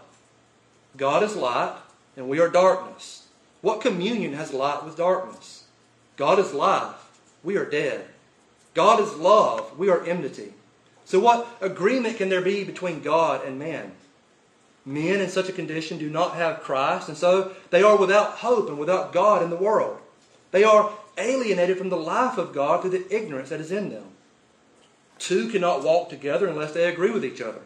God 0.96 1.24
is 1.24 1.36
light, 1.36 1.76
and 2.16 2.30
we 2.30 2.40
are 2.40 2.50
darkness. 2.50 3.28
What 3.62 3.82
communion 3.82 4.34
has 4.34 4.54
light 4.54 4.86
with 4.86 4.96
darkness? 4.96 5.64
God 6.18 6.38
is 6.38 6.54
life. 6.54 7.10
We 7.44 7.58
are 7.58 7.66
dead. 7.66 8.06
God 8.76 9.00
is 9.00 9.16
love. 9.16 9.76
We 9.78 9.90
are 9.90 10.06
enmity. 10.06 10.54
So, 11.06 11.20
what 11.20 11.48
agreement 11.62 12.18
can 12.18 12.30
there 12.30 12.42
be 12.42 12.64
between 12.64 13.02
God 13.02 13.44
and 13.44 13.58
man? 13.58 13.94
Men 14.90 15.22
in 15.22 15.30
such 15.30 15.50
a 15.50 15.54
condition 15.54 16.00
do 16.00 16.10
not 16.10 16.34
have 16.34 16.62
Christ, 16.62 17.10
and 17.10 17.16
so 17.18 17.52
they 17.70 17.84
are 17.84 17.96
without 17.96 18.40
hope 18.40 18.70
and 18.70 18.80
without 18.80 19.14
God 19.14 19.44
in 19.44 19.52
the 19.52 19.56
world. 19.56 20.00
They 20.50 20.64
are 20.64 20.92
alienated 21.16 21.78
from 21.78 21.90
the 21.90 21.96
life 21.96 22.40
of 22.40 22.56
God 22.56 22.82
through 22.82 22.90
the 22.90 23.16
ignorance 23.16 23.50
that 23.50 23.62
is 23.62 23.72
in 23.72 23.92
them. 23.92 24.06
Two 25.20 25.52
cannot 25.52 25.84
walk 25.84 26.10
together 26.10 26.48
unless 26.48 26.72
they 26.74 26.90
agree 26.90 27.12
with 27.12 27.24
each 27.24 27.40
other. 27.40 27.62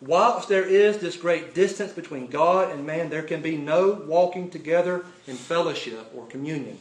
Whilst 0.00 0.48
there 0.48 0.64
is 0.64 0.98
this 0.98 1.16
great 1.16 1.54
distance 1.54 1.90
between 1.90 2.28
God 2.28 2.70
and 2.70 2.86
man, 2.86 3.10
there 3.10 3.24
can 3.24 3.42
be 3.42 3.56
no 3.56 3.90
walking 3.90 4.48
together 4.48 5.04
in 5.26 5.34
fellowship 5.34 6.08
or 6.14 6.26
communion. 6.26 6.78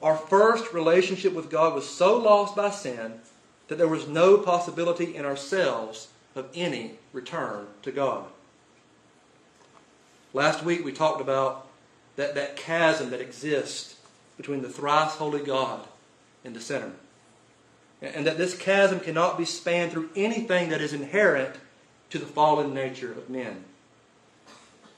Our 0.00 0.16
first 0.16 0.72
relationship 0.72 1.32
with 1.32 1.50
God 1.50 1.74
was 1.74 1.88
so 1.88 2.16
lost 2.16 2.54
by 2.54 2.70
sin 2.70 3.14
that 3.66 3.78
there 3.78 3.88
was 3.88 4.06
no 4.06 4.38
possibility 4.38 5.16
in 5.16 5.24
ourselves 5.24 6.06
of 6.36 6.50
any 6.54 6.92
return 7.12 7.66
to 7.82 7.90
God. 7.90 8.26
Last 10.34 10.64
week 10.64 10.84
we 10.84 10.92
talked 10.92 11.20
about 11.20 11.68
that, 12.16 12.34
that 12.34 12.56
chasm 12.56 13.10
that 13.10 13.20
exists 13.20 13.96
between 14.36 14.62
the 14.62 14.68
thrice 14.68 15.12
holy 15.12 15.42
God 15.42 15.86
and 16.44 16.54
the 16.54 16.60
sinner. 16.60 16.90
And 18.02 18.26
that 18.26 18.36
this 18.36 18.58
chasm 18.58 19.00
cannot 19.00 19.38
be 19.38 19.44
spanned 19.44 19.92
through 19.92 20.10
anything 20.14 20.68
that 20.68 20.82
is 20.82 20.92
inherent 20.92 21.54
to 22.10 22.18
the 22.18 22.26
fallen 22.26 22.74
nature 22.74 23.12
of 23.12 23.30
men. 23.30 23.64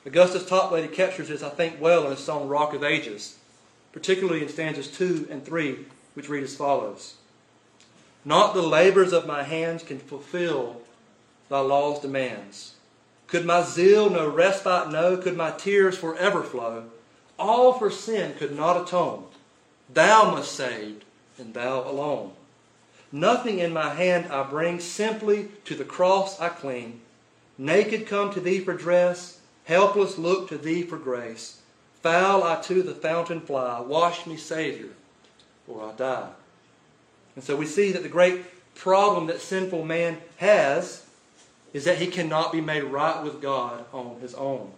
Augustus 0.07 0.49
Toplady 0.49 0.92
captures 0.92 1.29
this, 1.29 1.42
I 1.42 1.51
think, 1.51 1.81
well 1.81 2.05
in 2.05 2.11
his 2.11 2.20
song 2.20 2.49
Rock 2.49 2.75
of 2.75 2.83
Ages, 2.83 3.38
particularly 3.92 4.42
in 4.42 4.49
stanzas 4.49 4.88
2 4.88 5.29
and 5.31 5.44
3, 5.44 5.79
which 6.14 6.29
read 6.29 6.44
as 6.44 6.57
follows 6.57 7.16
Not 8.25 8.55
the 8.55 8.62
labors 8.62 9.12
of 9.12 9.27
my 9.27 9.42
hands 9.42 9.83
can 9.83 9.99
fulfill 9.99 10.81
thy 11.51 11.61
law's 11.61 12.01
demands. 12.01 12.76
Could 13.27 13.45
my 13.45 13.62
zeal 13.62 14.09
no 14.09 14.29
respite 14.29 14.91
know? 14.91 15.17
Could 15.17 15.37
my 15.37 15.51
tears 15.51 15.99
forever 15.99 16.43
flow? 16.43 16.85
All 17.39 17.73
for 17.73 17.91
sin 17.91 18.35
could 18.35 18.55
not 18.55 18.81
atone. 18.81 19.25
Thou 19.93 20.31
must 20.31 20.53
save, 20.53 21.05
and 21.39 21.53
thou 21.53 21.89
alone. 21.89 22.33
Nothing 23.12 23.59
in 23.59 23.73
my 23.73 23.95
hand 23.95 24.33
I 24.33 24.43
bring, 24.43 24.81
simply 24.81 25.49
to 25.65 25.75
the 25.75 25.85
cross 25.85 26.41
I 26.41 26.49
cling. 26.49 27.01
Naked 27.59 28.07
come 28.07 28.33
to 28.33 28.41
thee 28.41 28.61
for 28.61 28.75
dress, 28.75 29.41
helpless 29.65 30.19
look 30.19 30.49
to 30.49 30.59
thee 30.59 30.83
for 30.83 30.99
grace. 30.99 31.61
Foul 32.03 32.43
I 32.43 32.61
to 32.62 32.83
the 32.83 32.95
fountain 32.95 33.41
fly, 33.41 33.81
wash 33.81 34.27
me, 34.27 34.37
Savior, 34.37 34.91
or 35.67 35.89
I 35.89 35.93
die. 35.93 36.31
And 37.35 37.45
so 37.45 37.57
we 37.57 37.67
see 37.67 37.93
that 37.93 38.03
the 38.03 38.09
great 38.09 38.45
problem 38.75 39.27
that 39.27 39.41
sinful 39.41 39.85
man 39.85 40.19
has 40.37 41.06
is 41.77 41.85
that 41.85 41.99
he 41.99 42.07
cannot 42.07 42.53
be 42.53 42.61
made 42.62 42.85
right 42.85 43.23
with 43.23 43.43
God 43.43 43.85
on 43.93 44.19
his 44.23 44.33
own. 44.33 44.73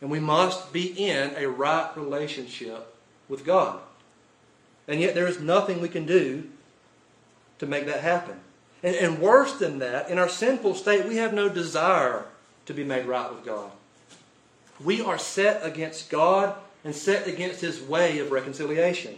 And 0.00 0.10
we 0.10 0.18
must 0.18 0.72
be 0.72 0.86
in 0.86 1.34
a 1.36 1.46
right 1.46 1.94
relationship 1.94 2.86
with 3.28 3.44
God. 3.44 3.80
And 4.88 4.98
yet 4.98 5.14
there 5.14 5.26
is 5.26 5.40
nothing 5.40 5.82
we 5.82 5.90
can 5.90 6.06
do 6.06 6.48
to 7.58 7.66
make 7.66 7.84
that 7.84 8.00
happen. 8.00 8.40
And, 8.82 8.96
and 8.96 9.18
worse 9.18 9.58
than 9.58 9.78
that, 9.80 10.08
in 10.08 10.18
our 10.18 10.28
sinful 10.28 10.74
state, 10.74 11.04
we 11.04 11.18
have 11.18 11.34
no 11.34 11.50
desire 11.50 12.24
to 12.64 12.72
be 12.72 12.82
made 12.82 13.04
right 13.04 13.30
with 13.30 13.44
God. 13.44 13.70
We 14.82 15.02
are 15.02 15.18
set 15.18 15.62
against 15.62 16.08
God 16.08 16.56
and 16.82 16.94
set 16.94 17.26
against 17.26 17.60
his 17.60 17.78
way 17.82 18.20
of 18.20 18.32
reconciliation. 18.32 19.16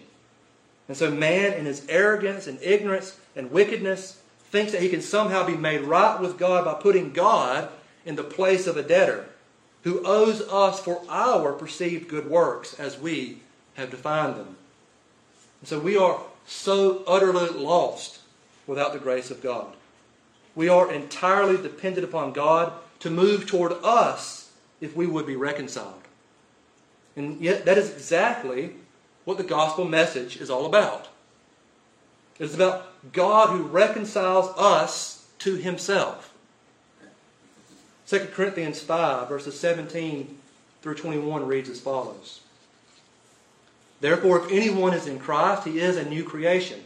And 0.88 0.96
so 0.96 1.12
man 1.12 1.52
in 1.52 1.64
his 1.64 1.86
arrogance 1.88 2.48
and 2.48 2.58
ignorance 2.60 3.16
and 3.36 3.52
wickedness 3.52 4.20
thinks 4.54 4.70
that 4.70 4.82
he 4.82 4.88
can 4.88 5.02
somehow 5.02 5.44
be 5.44 5.56
made 5.56 5.80
right 5.80 6.20
with 6.20 6.38
God 6.38 6.64
by 6.64 6.74
putting 6.74 7.12
God 7.12 7.68
in 8.06 8.14
the 8.14 8.22
place 8.22 8.68
of 8.68 8.76
a 8.76 8.84
debtor 8.84 9.26
who 9.82 10.00
owes 10.06 10.40
us 10.42 10.78
for 10.78 11.02
our 11.08 11.52
perceived 11.52 12.08
good 12.08 12.30
works 12.30 12.78
as 12.78 12.96
we 12.96 13.40
have 13.74 13.90
defined 13.90 14.36
them. 14.36 14.54
And 15.60 15.68
so 15.68 15.80
we 15.80 15.96
are 15.96 16.20
so 16.46 17.02
utterly 17.04 17.48
lost 17.48 18.20
without 18.64 18.92
the 18.92 19.00
grace 19.00 19.28
of 19.28 19.42
God. 19.42 19.74
We 20.54 20.68
are 20.68 20.92
entirely 20.92 21.60
dependent 21.60 22.04
upon 22.04 22.32
God 22.32 22.72
to 23.00 23.10
move 23.10 23.48
toward 23.48 23.72
us 23.82 24.52
if 24.80 24.94
we 24.94 25.08
would 25.08 25.26
be 25.26 25.34
reconciled. 25.34 26.02
And 27.16 27.40
yet, 27.40 27.64
that 27.64 27.76
is 27.76 27.90
exactly 27.90 28.74
what 29.24 29.36
the 29.36 29.42
gospel 29.42 29.84
message 29.84 30.36
is 30.36 30.48
all 30.48 30.64
about. 30.64 31.08
It's 32.38 32.54
about 32.54 32.93
God 33.12 33.50
who 33.50 33.64
reconciles 33.64 34.56
us 34.56 35.26
to 35.40 35.56
himself. 35.56 36.32
2 38.06 38.28
Corinthians 38.32 38.80
5, 38.80 39.28
verses 39.28 39.58
17 39.58 40.38
through 40.82 40.94
21 40.94 41.46
reads 41.46 41.68
as 41.68 41.80
follows 41.80 42.40
Therefore, 44.00 44.44
if 44.44 44.52
anyone 44.52 44.92
is 44.92 45.06
in 45.06 45.18
Christ, 45.18 45.64
he 45.64 45.80
is 45.80 45.96
a 45.96 46.08
new 46.08 46.24
creation. 46.24 46.80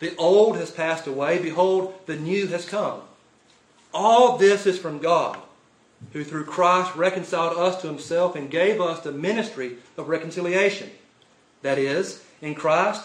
The 0.00 0.14
old 0.16 0.56
has 0.56 0.70
passed 0.70 1.06
away. 1.06 1.40
Behold, 1.40 1.94
the 2.06 2.16
new 2.16 2.48
has 2.48 2.68
come. 2.68 3.00
All 3.94 4.36
this 4.36 4.66
is 4.66 4.78
from 4.78 4.98
God, 4.98 5.38
who 6.12 6.24
through 6.24 6.44
Christ 6.44 6.94
reconciled 6.96 7.56
us 7.56 7.80
to 7.80 7.86
himself 7.86 8.34
and 8.34 8.50
gave 8.50 8.80
us 8.80 9.00
the 9.00 9.12
ministry 9.12 9.76
of 9.96 10.08
reconciliation. 10.08 10.90
That 11.62 11.78
is, 11.78 12.24
in 12.40 12.54
Christ, 12.54 13.04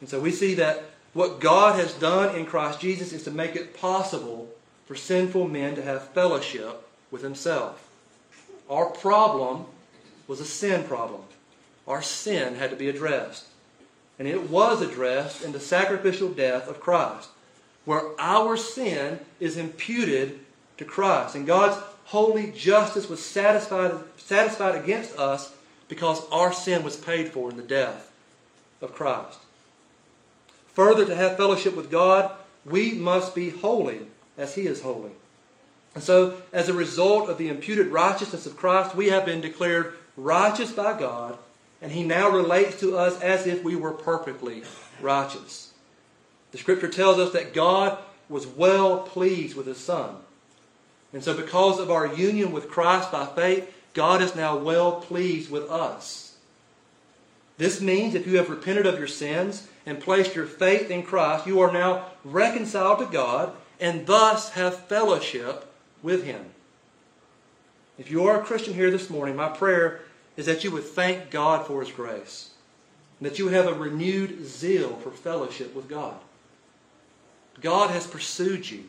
And 0.00 0.08
so 0.08 0.20
we 0.20 0.30
see 0.30 0.54
that 0.54 0.84
what 1.12 1.40
God 1.40 1.78
has 1.78 1.94
done 1.94 2.34
in 2.34 2.46
Christ 2.46 2.80
Jesus 2.80 3.12
is 3.12 3.22
to 3.24 3.30
make 3.30 3.54
it 3.56 3.78
possible 3.78 4.48
for 4.86 4.94
sinful 4.94 5.48
men 5.48 5.76
to 5.76 5.82
have 5.82 6.08
fellowship 6.08 6.86
with 7.10 7.22
himself. 7.22 7.88
Our 8.68 8.86
problem 8.86 9.66
was 10.26 10.40
a 10.40 10.44
sin 10.44 10.84
problem. 10.84 11.22
Our 11.86 12.02
sin 12.02 12.56
had 12.56 12.70
to 12.70 12.76
be 12.76 12.88
addressed. 12.88 13.46
And 14.18 14.28
it 14.28 14.48
was 14.50 14.80
addressed 14.80 15.44
in 15.44 15.52
the 15.52 15.60
sacrificial 15.60 16.28
death 16.28 16.68
of 16.68 16.80
Christ, 16.80 17.28
where 17.84 18.18
our 18.18 18.56
sin 18.56 19.20
is 19.40 19.56
imputed 19.56 20.40
to 20.78 20.84
Christ. 20.84 21.34
And 21.34 21.46
God's 21.46 21.82
holy 22.06 22.52
justice 22.52 23.08
was 23.08 23.24
satisfied, 23.24 23.92
satisfied 24.16 24.76
against 24.76 25.18
us 25.18 25.54
because 25.88 26.26
our 26.30 26.52
sin 26.52 26.82
was 26.82 26.96
paid 26.96 27.28
for 27.28 27.50
in 27.50 27.56
the 27.56 27.62
death 27.62 28.10
of 28.80 28.94
Christ. 28.94 29.38
Further, 30.74 31.06
to 31.06 31.14
have 31.14 31.36
fellowship 31.36 31.76
with 31.76 31.90
God, 31.90 32.30
we 32.64 32.92
must 32.92 33.34
be 33.34 33.50
holy 33.50 34.00
as 34.36 34.54
He 34.54 34.66
is 34.66 34.82
holy. 34.82 35.12
And 35.94 36.02
so, 36.02 36.42
as 36.52 36.68
a 36.68 36.74
result 36.74 37.28
of 37.28 37.38
the 37.38 37.48
imputed 37.48 37.88
righteousness 37.88 38.46
of 38.46 38.56
Christ, 38.56 38.96
we 38.96 39.08
have 39.08 39.24
been 39.24 39.40
declared 39.40 39.94
righteous 40.16 40.72
by 40.72 40.98
God, 40.98 41.38
and 41.80 41.92
He 41.92 42.02
now 42.02 42.28
relates 42.28 42.80
to 42.80 42.96
us 42.96 43.20
as 43.20 43.46
if 43.46 43.62
we 43.62 43.76
were 43.76 43.92
perfectly 43.92 44.64
righteous. 45.00 45.72
The 46.50 46.58
Scripture 46.58 46.88
tells 46.88 47.18
us 47.18 47.32
that 47.32 47.54
God 47.54 47.98
was 48.28 48.46
well 48.46 49.00
pleased 49.00 49.56
with 49.56 49.66
His 49.66 49.78
Son. 49.78 50.16
And 51.12 51.22
so, 51.22 51.34
because 51.34 51.78
of 51.78 51.92
our 51.92 52.12
union 52.12 52.50
with 52.50 52.68
Christ 52.68 53.12
by 53.12 53.26
faith, 53.26 53.72
God 53.92 54.20
is 54.20 54.34
now 54.34 54.56
well 54.56 55.00
pleased 55.00 55.50
with 55.50 55.70
us. 55.70 56.36
This 57.56 57.80
means 57.80 58.16
if 58.16 58.26
you 58.26 58.38
have 58.38 58.50
repented 58.50 58.86
of 58.86 58.98
your 58.98 59.06
sins 59.06 59.68
and 59.86 60.00
placed 60.00 60.34
your 60.34 60.46
faith 60.46 60.90
in 60.90 61.02
Christ, 61.02 61.46
you 61.46 61.60
are 61.60 61.72
now 61.72 62.06
reconciled 62.24 62.98
to 63.00 63.06
God 63.06 63.52
and 63.80 64.06
thus 64.06 64.50
have 64.50 64.86
fellowship 64.86 65.72
with 66.02 66.24
Him. 66.24 66.46
If 67.98 68.10
you 68.10 68.26
are 68.26 68.40
a 68.40 68.44
Christian 68.44 68.74
here 68.74 68.90
this 68.90 69.10
morning, 69.10 69.36
my 69.36 69.48
prayer 69.48 70.00
is 70.36 70.46
that 70.46 70.64
you 70.64 70.70
would 70.70 70.84
thank 70.84 71.30
God 71.30 71.66
for 71.66 71.80
His 71.80 71.92
grace 71.92 72.50
and 73.18 73.30
that 73.30 73.38
you 73.38 73.48
have 73.48 73.66
a 73.66 73.74
renewed 73.74 74.44
zeal 74.44 74.96
for 74.96 75.10
fellowship 75.10 75.74
with 75.74 75.88
God. 75.88 76.16
God 77.60 77.90
has 77.90 78.06
pursued 78.06 78.68
you. 78.68 78.84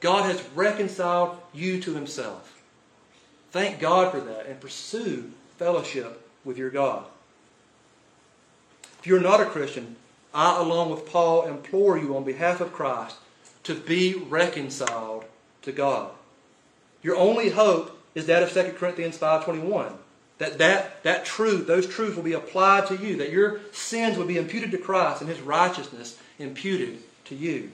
God 0.00 0.24
has 0.24 0.42
reconciled 0.54 1.38
you 1.52 1.80
to 1.82 1.94
Himself. 1.94 2.60
Thank 3.52 3.78
God 3.80 4.10
for 4.10 4.20
that 4.20 4.46
and 4.46 4.60
pursue 4.60 5.30
fellowship 5.58 6.26
with 6.44 6.56
your 6.56 6.70
God. 6.70 7.04
If 8.98 9.06
you're 9.06 9.20
not 9.20 9.40
a 9.40 9.46
Christian, 9.46 9.96
I, 10.32 10.60
along 10.60 10.90
with 10.90 11.06
Paul, 11.06 11.46
implore 11.46 11.98
you 11.98 12.16
on 12.16 12.24
behalf 12.24 12.60
of 12.60 12.72
Christ 12.72 13.16
to 13.64 13.74
be 13.74 14.14
reconciled 14.14 15.24
to 15.62 15.72
God. 15.72 16.10
Your 17.02 17.16
only 17.16 17.50
hope 17.50 17.98
is 18.14 18.26
that 18.26 18.42
of 18.42 18.52
2 18.52 18.74
Corinthians 18.78 19.18
5.21. 19.18 19.92
That, 20.38 20.56
that 20.56 21.02
that 21.02 21.26
truth, 21.26 21.66
those 21.66 21.86
truths 21.86 22.16
will 22.16 22.22
be 22.22 22.32
applied 22.32 22.86
to 22.86 22.96
you, 22.96 23.16
that 23.16 23.30
your 23.30 23.60
sins 23.72 24.16
will 24.16 24.26
be 24.26 24.38
imputed 24.38 24.70
to 24.70 24.78
Christ 24.78 25.20
and 25.20 25.28
his 25.28 25.40
righteousness 25.40 26.18
imputed 26.38 26.98
to 27.26 27.34
you. 27.34 27.72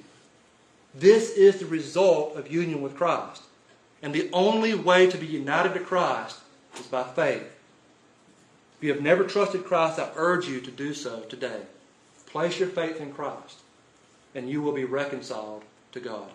This 0.93 1.31
is 1.31 1.61
the 1.61 1.67
result 1.67 2.37
of 2.37 2.51
union 2.51 2.83
with 2.83 2.97
Christ. 2.97 3.43
And 4.03 4.13
the 4.13 4.29
only 4.33 4.75
way 4.75 5.09
to 5.09 5.17
be 5.17 5.27
united 5.27 5.75
to 5.75 5.81
Christ 5.81 6.41
is 6.79 6.87
by 6.87 7.05
faith. 7.05 7.43
If 8.79 8.85
you 8.85 8.93
have 8.93 9.03
never 9.03 9.25
trusted 9.25 9.65
Christ, 9.65 10.01
I 10.01 10.11
urge 10.17 10.49
you 10.49 10.61
to 10.61 10.71
do 10.71 10.93
so 10.93 11.21
today. 11.21 11.63
Place 12.37 12.59
your 12.59 12.69
faith 12.69 13.01
in 13.01 13.15
Christ, 13.15 13.61
and 14.35 14.51
you 14.51 14.61
will 14.61 14.75
be 14.75 14.85
reconciled 14.85 15.63
to 15.93 16.01
God. 16.01 16.29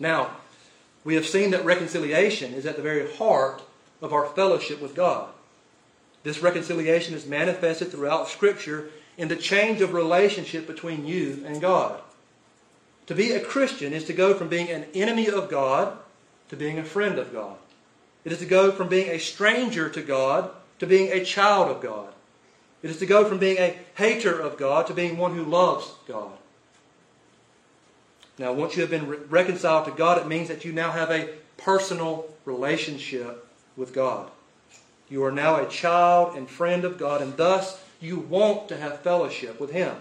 Now, 0.00 0.30
we 1.04 1.14
have 1.14 1.26
seen 1.26 1.50
that 1.50 1.66
reconciliation 1.66 2.54
is 2.54 2.64
at 2.64 2.76
the 2.76 2.82
very 2.82 3.14
heart 3.16 3.60
of 4.00 4.14
our 4.14 4.24
fellowship 4.28 4.80
with 4.80 4.94
God. 4.94 5.28
This 6.22 6.40
reconciliation 6.40 7.14
is 7.14 7.26
manifested 7.26 7.90
throughout 7.90 8.30
Scripture 8.30 8.88
in 9.18 9.28
the 9.28 9.36
change 9.36 9.82
of 9.82 9.92
relationship 9.92 10.66
between 10.66 11.04
you 11.04 11.44
and 11.44 11.60
God. 11.60 12.00
To 13.08 13.14
be 13.14 13.32
a 13.32 13.44
Christian 13.44 13.92
is 13.92 14.04
to 14.04 14.14
go 14.14 14.32
from 14.32 14.48
being 14.48 14.70
an 14.70 14.86
enemy 14.94 15.28
of 15.28 15.50
God 15.50 15.98
to 16.48 16.56
being 16.56 16.78
a 16.78 16.82
friend 16.82 17.18
of 17.18 17.30
God. 17.30 17.58
It 18.24 18.32
is 18.32 18.38
to 18.38 18.46
go 18.46 18.72
from 18.72 18.88
being 18.88 19.10
a 19.10 19.18
stranger 19.18 19.90
to 19.90 20.00
God 20.00 20.48
to 20.78 20.86
being 20.86 21.12
a 21.12 21.22
child 21.22 21.70
of 21.70 21.82
God. 21.82 22.14
It 22.86 22.90
is 22.90 22.98
to 22.98 23.06
go 23.06 23.28
from 23.28 23.38
being 23.38 23.58
a 23.58 23.76
hater 23.96 24.38
of 24.38 24.56
God 24.56 24.86
to 24.86 24.94
being 24.94 25.18
one 25.18 25.34
who 25.34 25.42
loves 25.42 25.90
God. 26.06 26.30
Now, 28.38 28.52
once 28.52 28.76
you 28.76 28.82
have 28.82 28.90
been 28.92 29.08
re- 29.08 29.18
reconciled 29.28 29.86
to 29.86 29.90
God, 29.90 30.18
it 30.18 30.28
means 30.28 30.46
that 30.46 30.64
you 30.64 30.70
now 30.70 30.92
have 30.92 31.10
a 31.10 31.30
personal 31.56 32.28
relationship 32.44 33.44
with 33.76 33.92
God. 33.92 34.30
You 35.08 35.24
are 35.24 35.32
now 35.32 35.56
a 35.56 35.68
child 35.68 36.36
and 36.36 36.48
friend 36.48 36.84
of 36.84 36.96
God, 36.96 37.20
and 37.20 37.36
thus 37.36 37.82
you 38.00 38.20
want 38.20 38.68
to 38.68 38.76
have 38.76 39.00
fellowship 39.00 39.58
with 39.58 39.72
Him. 39.72 39.96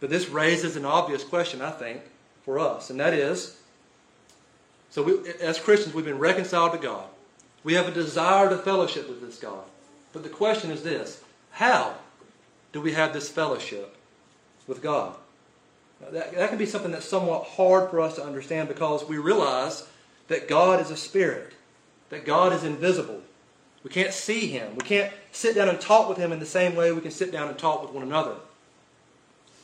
But 0.00 0.10
this 0.10 0.30
raises 0.30 0.74
an 0.74 0.84
obvious 0.84 1.22
question, 1.22 1.62
I 1.62 1.70
think, 1.70 2.00
for 2.44 2.58
us, 2.58 2.90
and 2.90 2.98
that 2.98 3.14
is 3.14 3.56
so, 4.90 5.04
we, 5.04 5.32
as 5.40 5.60
Christians, 5.60 5.94
we've 5.94 6.04
been 6.04 6.18
reconciled 6.18 6.72
to 6.72 6.78
God. 6.78 7.06
We 7.62 7.74
have 7.74 7.86
a 7.86 7.92
desire 7.92 8.50
to 8.50 8.58
fellowship 8.58 9.08
with 9.08 9.20
this 9.20 9.38
God. 9.38 9.62
But 10.12 10.22
the 10.22 10.28
question 10.28 10.70
is 10.70 10.82
this 10.82 11.22
how 11.52 11.94
do 12.72 12.80
we 12.80 12.92
have 12.92 13.12
this 13.12 13.28
fellowship 13.28 13.96
with 14.66 14.82
God? 14.82 15.16
Now, 16.00 16.10
that, 16.10 16.34
that 16.34 16.48
can 16.48 16.58
be 16.58 16.66
something 16.66 16.90
that's 16.90 17.08
somewhat 17.08 17.44
hard 17.44 17.90
for 17.90 18.00
us 18.00 18.16
to 18.16 18.24
understand 18.24 18.68
because 18.68 19.08
we 19.08 19.18
realize 19.18 19.86
that 20.28 20.48
God 20.48 20.80
is 20.80 20.90
a 20.90 20.96
spirit, 20.96 21.52
that 22.10 22.24
God 22.24 22.52
is 22.52 22.64
invisible. 22.64 23.20
We 23.84 23.90
can't 23.90 24.12
see 24.12 24.46
Him. 24.46 24.74
We 24.76 24.82
can't 24.82 25.12
sit 25.32 25.54
down 25.54 25.68
and 25.68 25.80
talk 25.80 26.08
with 26.08 26.18
Him 26.18 26.32
in 26.32 26.38
the 26.38 26.46
same 26.46 26.74
way 26.74 26.92
we 26.92 27.00
can 27.00 27.10
sit 27.10 27.32
down 27.32 27.48
and 27.48 27.58
talk 27.58 27.82
with 27.82 27.92
one 27.92 28.04
another. 28.04 28.36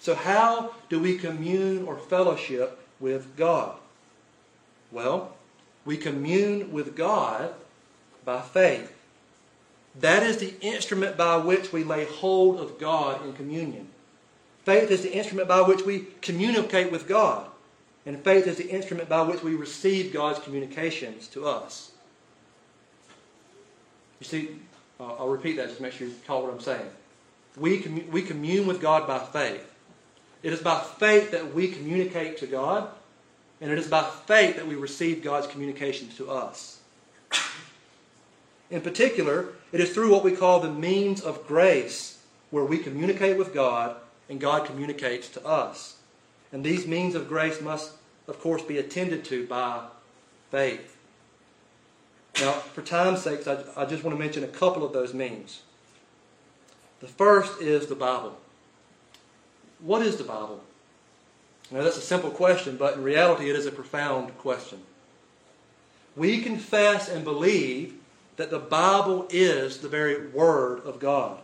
So, 0.00 0.14
how 0.14 0.74
do 0.88 1.00
we 1.00 1.18
commune 1.18 1.86
or 1.86 1.96
fellowship 1.96 2.78
with 3.00 3.36
God? 3.36 3.76
Well, 4.90 5.34
we 5.84 5.96
commune 5.96 6.72
with 6.72 6.96
God 6.96 7.52
by 8.24 8.40
faith. 8.40 8.94
That 10.00 10.22
is 10.22 10.38
the 10.38 10.54
instrument 10.60 11.16
by 11.16 11.36
which 11.36 11.72
we 11.72 11.84
lay 11.84 12.04
hold 12.04 12.60
of 12.60 12.78
God 12.78 13.24
in 13.24 13.32
communion. 13.32 13.88
Faith 14.64 14.90
is 14.90 15.02
the 15.02 15.12
instrument 15.12 15.48
by 15.48 15.62
which 15.62 15.82
we 15.82 16.06
communicate 16.20 16.92
with 16.92 17.08
God. 17.08 17.46
And 18.06 18.22
faith 18.22 18.46
is 18.46 18.56
the 18.56 18.68
instrument 18.68 19.08
by 19.08 19.22
which 19.22 19.42
we 19.42 19.54
receive 19.54 20.12
God's 20.12 20.38
communications 20.38 21.26
to 21.28 21.46
us. 21.46 21.92
You 24.20 24.26
see, 24.26 24.48
uh, 25.00 25.14
I'll 25.14 25.28
repeat 25.28 25.56
that 25.56 25.66
just 25.66 25.76
to 25.76 25.82
make 25.82 25.92
sure 25.92 26.06
you 26.06 26.14
caught 26.26 26.44
what 26.44 26.52
I'm 26.52 26.60
saying. 26.60 26.86
We, 27.56 27.80
we 28.10 28.22
commune 28.22 28.66
with 28.66 28.80
God 28.80 29.06
by 29.06 29.18
faith. 29.18 29.66
It 30.42 30.52
is 30.52 30.60
by 30.60 30.80
faith 30.80 31.32
that 31.32 31.54
we 31.54 31.68
communicate 31.68 32.38
to 32.38 32.46
God 32.46 32.88
and 33.60 33.72
it 33.72 33.78
is 33.78 33.88
by 33.88 34.02
faith 34.02 34.56
that 34.56 34.66
we 34.66 34.76
receive 34.76 35.22
God's 35.22 35.46
communications 35.46 36.16
to 36.16 36.30
us. 36.30 36.78
In 38.70 38.80
particular, 38.80 39.48
it 39.72 39.80
is 39.80 39.92
through 39.92 40.10
what 40.10 40.24
we 40.24 40.32
call 40.32 40.60
the 40.60 40.70
means 40.70 41.20
of 41.20 41.46
grace, 41.46 42.18
where 42.50 42.64
we 42.64 42.78
communicate 42.78 43.36
with 43.36 43.52
God 43.52 43.96
and 44.28 44.40
God 44.40 44.64
communicates 44.64 45.28
to 45.30 45.46
us. 45.46 45.96
And 46.52 46.64
these 46.64 46.86
means 46.86 47.14
of 47.14 47.28
grace 47.28 47.60
must, 47.60 47.92
of 48.26 48.40
course, 48.40 48.62
be 48.62 48.78
attended 48.78 49.24
to 49.26 49.46
by 49.46 49.86
faith. 50.50 50.96
Now, 52.40 52.52
for 52.52 52.82
time's 52.82 53.22
sake, 53.22 53.46
I, 53.46 53.58
I 53.76 53.84
just 53.84 54.04
want 54.04 54.16
to 54.16 54.22
mention 54.22 54.44
a 54.44 54.48
couple 54.48 54.84
of 54.84 54.92
those 54.92 55.12
means. 55.12 55.62
The 57.00 57.08
first 57.08 57.60
is 57.60 57.86
the 57.86 57.94
Bible. 57.94 58.38
What 59.80 60.02
is 60.02 60.16
the 60.16 60.24
Bible? 60.24 60.62
Now, 61.70 61.82
that's 61.82 61.98
a 61.98 62.02
simple 62.02 62.30
question, 62.30 62.76
but 62.76 62.94
in 62.94 63.02
reality, 63.02 63.50
it 63.50 63.56
is 63.56 63.66
a 63.66 63.72
profound 63.72 64.36
question. 64.38 64.80
We 66.16 66.40
confess 66.40 67.08
and 67.08 67.24
believe 67.24 67.97
that 68.38 68.50
the 68.50 68.58
Bible 68.58 69.26
is 69.30 69.78
the 69.78 69.88
very 69.88 70.28
Word 70.28 70.80
of 70.84 70.98
God. 71.00 71.40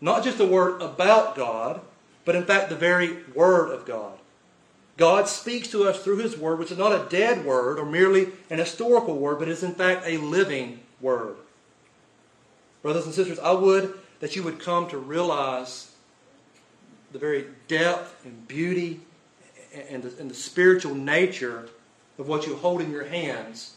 Not 0.00 0.22
just 0.22 0.38
the 0.38 0.46
word 0.46 0.80
about 0.80 1.34
God, 1.34 1.80
but 2.24 2.36
in 2.36 2.44
fact 2.44 2.68
the 2.68 2.76
very 2.76 3.24
Word 3.34 3.72
of 3.72 3.84
God. 3.84 4.18
God 4.96 5.28
speaks 5.28 5.68
to 5.68 5.88
us 5.88 6.04
through 6.04 6.18
His 6.18 6.36
Word, 6.36 6.58
which 6.58 6.70
is 6.70 6.78
not 6.78 6.92
a 6.92 7.08
dead 7.08 7.44
word 7.44 7.78
or 7.78 7.86
merely 7.86 8.28
an 8.50 8.58
historical 8.58 9.16
word, 9.16 9.38
but 9.38 9.48
is 9.48 9.62
in 9.62 9.74
fact 9.74 10.06
a 10.06 10.18
living 10.18 10.80
word. 11.00 11.36
Brothers 12.82 13.06
and 13.06 13.14
sisters, 13.14 13.38
I 13.38 13.52
would 13.52 13.94
that 14.20 14.36
you 14.36 14.42
would 14.42 14.60
come 14.60 14.88
to 14.88 14.98
realize 14.98 15.92
the 17.12 17.18
very 17.18 17.46
depth 17.66 18.24
and 18.26 18.46
beauty 18.46 19.00
and 19.88 20.02
the, 20.02 20.20
and 20.20 20.30
the 20.30 20.34
spiritual 20.34 20.94
nature 20.94 21.70
of 22.18 22.28
what 22.28 22.46
you 22.46 22.56
hold 22.56 22.82
in 22.82 22.90
your 22.90 23.04
hands 23.04 23.76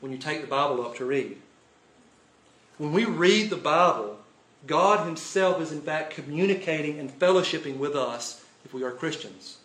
when 0.00 0.12
you 0.12 0.18
take 0.18 0.42
the 0.42 0.46
Bible 0.46 0.84
up 0.84 0.96
to 0.96 1.06
read. 1.06 1.38
When 2.80 2.92
we 2.92 3.04
read 3.04 3.50
the 3.50 3.58
Bible, 3.58 4.16
God 4.66 5.04
Himself 5.04 5.60
is 5.60 5.70
in 5.70 5.82
fact 5.82 6.14
communicating 6.14 6.98
and 6.98 7.10
fellowshipping 7.10 7.76
with 7.76 7.94
us 7.94 8.42
if 8.64 8.72
we 8.72 8.82
are 8.82 8.90
Christians. 8.90 9.58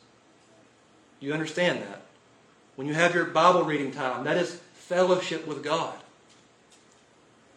You 1.21 1.31
understand 1.31 1.81
that? 1.83 2.01
When 2.75 2.87
you 2.87 2.93
have 2.93 3.15
your 3.15 3.23
Bible 3.23 3.63
reading 3.63 3.93
time, 3.93 4.25
that 4.25 4.35
is 4.35 4.59
fellowship 4.73 5.47
with 5.47 5.63
God. 5.63 5.95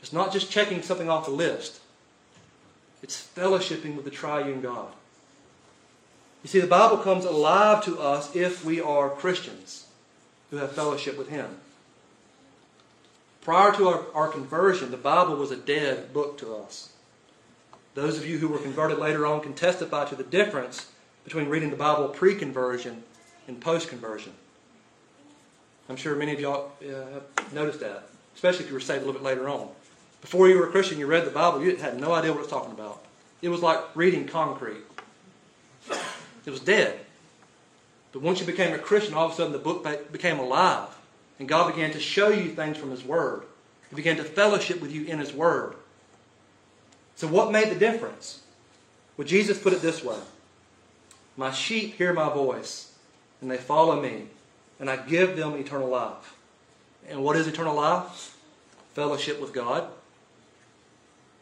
It's 0.00 0.12
not 0.12 0.32
just 0.32 0.48
checking 0.48 0.80
something 0.80 1.11
off 1.11 1.24
the 1.24 1.32
list, 1.32 1.80
it's 3.02 3.20
fellowshipping 3.20 3.96
with 3.96 4.04
the 4.04 4.12
triune 4.12 4.61
God. 4.61 4.92
You 6.44 6.48
see, 6.50 6.61
the 6.61 6.68
Bible 6.68 6.98
comes 6.98 7.24
alive 7.24 7.84
to 7.86 7.98
us 7.98 8.36
if 8.36 8.64
we 8.64 8.80
are 8.80 9.11
Christians 9.11 9.88
who 10.52 10.59
have 10.59 10.70
fellowship 10.70 11.18
with 11.18 11.30
Him. 11.30 11.56
Prior 13.43 13.72
to 13.76 13.89
our, 13.89 14.05
our, 14.14 14.28
conversion, 14.28 14.91
the 14.91 14.97
Bible 14.97 15.36
was 15.36 15.51
a 15.51 15.57
dead 15.57 16.12
book 16.12 16.39
to 16.39 16.55
us. 16.55 16.93
Those 17.95 18.18
of 18.18 18.26
you 18.26 18.39
who 18.39 18.49
were 18.49 18.59
converted 18.59 18.99
later 18.99 19.26
on 19.26 19.41
can 19.41 19.55
testify 19.55 20.05
to 20.07 20.14
the 20.14 20.24
difference 20.24 20.91
between 21.24 21.49
reading 21.49 21.70
the 21.70 21.76
Bible 21.76 22.09
pre 22.09 22.34
conversion 22.34 23.03
and 23.47 23.61
post 23.61 23.89
conversion. 23.89 24.32
I'm 25.89 25.97
sure 25.97 26.14
many 26.14 26.32
of 26.32 26.41
y'all 26.41 26.72
uh, 26.82 27.14
have 27.14 27.53
noticed 27.53 27.80
that, 27.80 28.09
especially 28.34 28.64
if 28.64 28.68
you 28.68 28.74
were 28.74 28.80
saved 28.80 29.03
a 29.03 29.07
little 29.07 29.20
bit 29.20 29.22
later 29.22 29.49
on. 29.49 29.68
Before 30.20 30.49
you 30.49 30.59
were 30.59 30.66
a 30.66 30.70
Christian, 30.70 30.99
you 30.99 31.07
read 31.07 31.24
the 31.24 31.30
Bible, 31.30 31.62
you 31.62 31.76
had 31.76 31.99
no 31.99 32.12
idea 32.12 32.32
what 32.32 32.39
it 32.39 32.43
was 32.43 32.51
talking 32.51 32.72
about. 32.72 33.03
It 33.41 33.49
was 33.49 33.62
like 33.62 33.78
reading 33.95 34.26
concrete. 34.26 34.82
It 36.45 36.51
was 36.51 36.61
dead. 36.61 36.99
But 38.12 38.22
once 38.22 38.41
you 38.41 38.47
became 38.47 38.74
a 38.74 38.78
Christian, 38.78 39.14
all 39.14 39.26
of 39.26 39.32
a 39.32 39.34
sudden 39.34 39.53
the 39.53 39.59
book 39.59 39.86
became 40.12 40.39
alive. 40.39 40.89
And 41.39 41.49
God 41.49 41.72
began 41.72 41.93
to 41.93 42.01
show 42.01 42.30
you 42.30 42.51
things 42.51 42.76
from 42.76 42.91
His 42.91 43.05
Word. 43.05 43.43
He 43.91 43.97
began 43.97 44.16
to 44.16 44.24
fellowship 44.24 44.80
with 44.80 44.93
you 44.93 45.05
in 45.05 45.18
His 45.18 45.32
Word. 45.32 45.74
So, 47.16 47.26
what 47.26 47.53
made 47.53 47.70
the 47.70 47.78
difference? 47.78 48.43
Well, 49.16 49.26
Jesus 49.26 49.61
put 49.61 49.72
it 49.72 49.82
this 49.82 50.05
way 50.05 50.18
My 51.36 51.51
sheep 51.51 51.95
hear 51.95 52.12
my 52.12 52.32
voice, 52.32 52.93
and 53.41 53.51
they 53.51 53.57
follow 53.57 54.01
me, 54.01 54.26
and 54.78 54.89
I 54.89 54.97
give 54.97 55.36
them 55.36 55.55
eternal 55.55 55.89
life. 55.89 56.34
And 57.09 57.24
what 57.24 57.36
is 57.36 57.47
eternal 57.47 57.74
life? 57.74 58.36
Fellowship 58.95 59.41
with 59.41 59.53
God. 59.53 59.89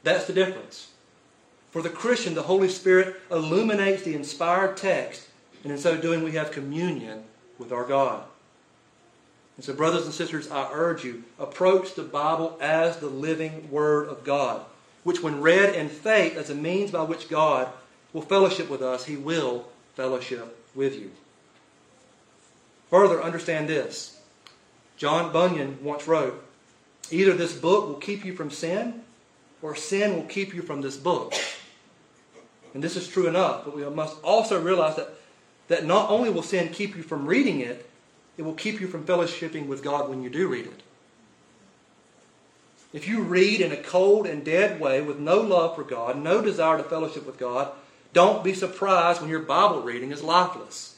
That's 0.03 0.27
the 0.27 0.33
difference. 0.33 0.91
For 1.71 1.83
the 1.83 1.91
Christian, 1.91 2.35
the 2.35 2.43
Holy 2.43 2.69
Spirit 2.69 3.17
illuminates 3.31 4.03
the 4.03 4.15
inspired 4.15 4.77
text, 4.77 5.29
and 5.63 5.73
in 5.73 5.79
so 5.79 5.97
doing, 5.97 6.23
we 6.23 6.33
have 6.33 6.53
communion 6.53 7.25
with 7.59 7.73
our 7.73 7.85
God. 7.85 8.25
And 9.57 9.65
so, 9.65 9.73
brothers 9.73 10.05
and 10.05 10.13
sisters, 10.13 10.51
I 10.51 10.69
urge 10.73 11.05
you, 11.05 11.25
approach 11.39 11.95
the 11.95 12.03
Bible 12.03 12.59
as 12.61 12.99
the 12.99 13.07
living 13.09 13.71
Word 13.71 14.09
of 14.09 14.23
God, 14.23 14.65
which, 15.03 15.23
when 15.23 15.41
read 15.41 15.75
in 15.75 15.89
faith 15.89 16.37
as 16.37 16.51
a 16.51 16.55
means 16.55 16.91
by 16.91 17.03
which 17.03 17.29
God 17.29 17.69
will 18.13 18.23
fellowship 18.23 18.69
with 18.69 18.83
us, 18.83 19.07
He 19.07 19.17
will 19.17 19.67
fellowship 19.95 20.59
with 20.75 20.99
you. 20.99 21.11
Further, 22.91 23.23
understand 23.23 23.69
this. 23.69 24.21
John 24.97 25.33
Bunyan 25.33 25.79
once 25.83 26.07
wrote 26.07 26.43
Either 27.11 27.33
this 27.35 27.57
book 27.57 27.87
will 27.87 27.95
keep 27.95 28.25
you 28.25 28.35
from 28.35 28.51
sin, 28.51 29.03
or 29.63 29.75
sin 29.75 30.17
will 30.17 30.25
keep 30.25 30.55
you 30.55 30.63
from 30.63 30.81
this 30.81 30.97
book. 30.97 31.35
And 32.75 32.83
this 32.83 32.97
is 32.97 33.09
true 33.09 33.27
enough, 33.27 33.65
but 33.65 33.77
we 33.77 33.89
must 33.89 34.23
also 34.23 34.61
realize 34.61 34.97
that, 34.97 35.11
that 35.69 35.87
not 35.87 36.11
only 36.11 36.31
will 36.31 36.43
sin 36.43 36.69
keep 36.69 36.97
you 36.97 37.03
from 37.03 37.27
reading 37.27 37.61
it, 37.61 37.89
it 38.37 38.43
will 38.43 38.55
keep 38.55 38.81
you 38.81 38.87
from 38.87 39.05
fellowshipping 39.05 39.67
with 39.67 39.83
God 39.83 40.09
when 40.09 40.23
you 40.23 40.31
do 40.31 40.49
read 40.49 40.67
it. 40.67 40.83
If 42.93 43.09
you 43.09 43.23
read 43.23 43.61
in 43.61 43.73
a 43.73 43.77
cold 43.77 44.27
and 44.27 44.45
dead 44.45 44.81
way 44.81 45.03
with 45.03 45.19
no 45.19 45.41
love 45.41 45.75
for 45.75 45.83
God, 45.83 46.17
no 46.17 46.41
desire 46.41 46.79
to 46.79 46.85
fellowship 46.85 47.27
with 47.27 47.39
God, 47.39 47.73
don't 48.13 48.45
be 48.45 48.55
surprised 48.55 49.21
when 49.21 49.31
your 49.31 49.41
Bible 49.41 49.83
reading 49.83 50.13
is 50.13 50.23
lifeless. 50.23 50.97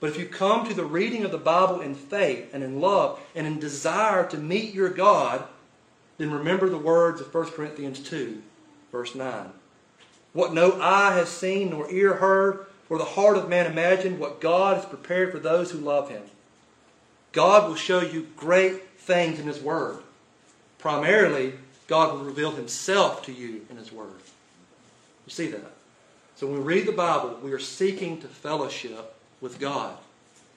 But 0.00 0.10
if 0.10 0.18
you 0.18 0.26
come 0.26 0.66
to 0.66 0.74
the 0.74 0.84
reading 0.84 1.24
of 1.24 1.30
the 1.30 1.38
Bible 1.38 1.80
in 1.80 1.94
faith 1.94 2.50
and 2.52 2.64
in 2.64 2.80
love 2.80 3.20
and 3.36 3.46
in 3.46 3.60
desire 3.60 4.26
to 4.30 4.36
meet 4.36 4.74
your 4.74 4.88
God, 4.88 5.44
then 6.18 6.32
remember 6.32 6.68
the 6.68 6.78
words 6.78 7.20
of 7.20 7.32
1 7.32 7.50
Corinthians 7.50 8.00
2, 8.00 8.42
verse 8.90 9.14
9. 9.14 9.52
What 10.32 10.52
no 10.52 10.80
eye 10.80 11.12
has 11.12 11.28
seen 11.28 11.70
nor 11.70 11.88
ear 11.90 12.14
heard, 12.14 12.66
or 12.92 12.98
the 12.98 13.04
heart 13.06 13.38
of 13.38 13.48
man 13.48 13.64
imagined, 13.64 14.18
what 14.18 14.38
God 14.38 14.76
has 14.76 14.84
prepared 14.84 15.32
for 15.32 15.38
those 15.38 15.70
who 15.70 15.78
love 15.78 16.10
him. 16.10 16.24
God 17.32 17.66
will 17.66 17.74
show 17.74 18.02
you 18.02 18.26
great 18.36 18.86
things 18.98 19.40
in 19.40 19.46
his 19.46 19.62
word. 19.62 20.00
Primarily, 20.78 21.54
God 21.86 22.12
will 22.12 22.22
reveal 22.22 22.50
himself 22.50 23.24
to 23.24 23.32
you 23.32 23.64
in 23.70 23.78
his 23.78 23.90
word. 23.90 24.20
You 25.24 25.30
see 25.30 25.46
that? 25.46 25.72
So 26.36 26.46
when 26.46 26.58
we 26.58 26.62
read 26.62 26.84
the 26.84 26.92
Bible, 26.92 27.38
we 27.42 27.52
are 27.52 27.58
seeking 27.58 28.20
to 28.20 28.28
fellowship 28.28 29.14
with 29.40 29.58
God. 29.58 29.96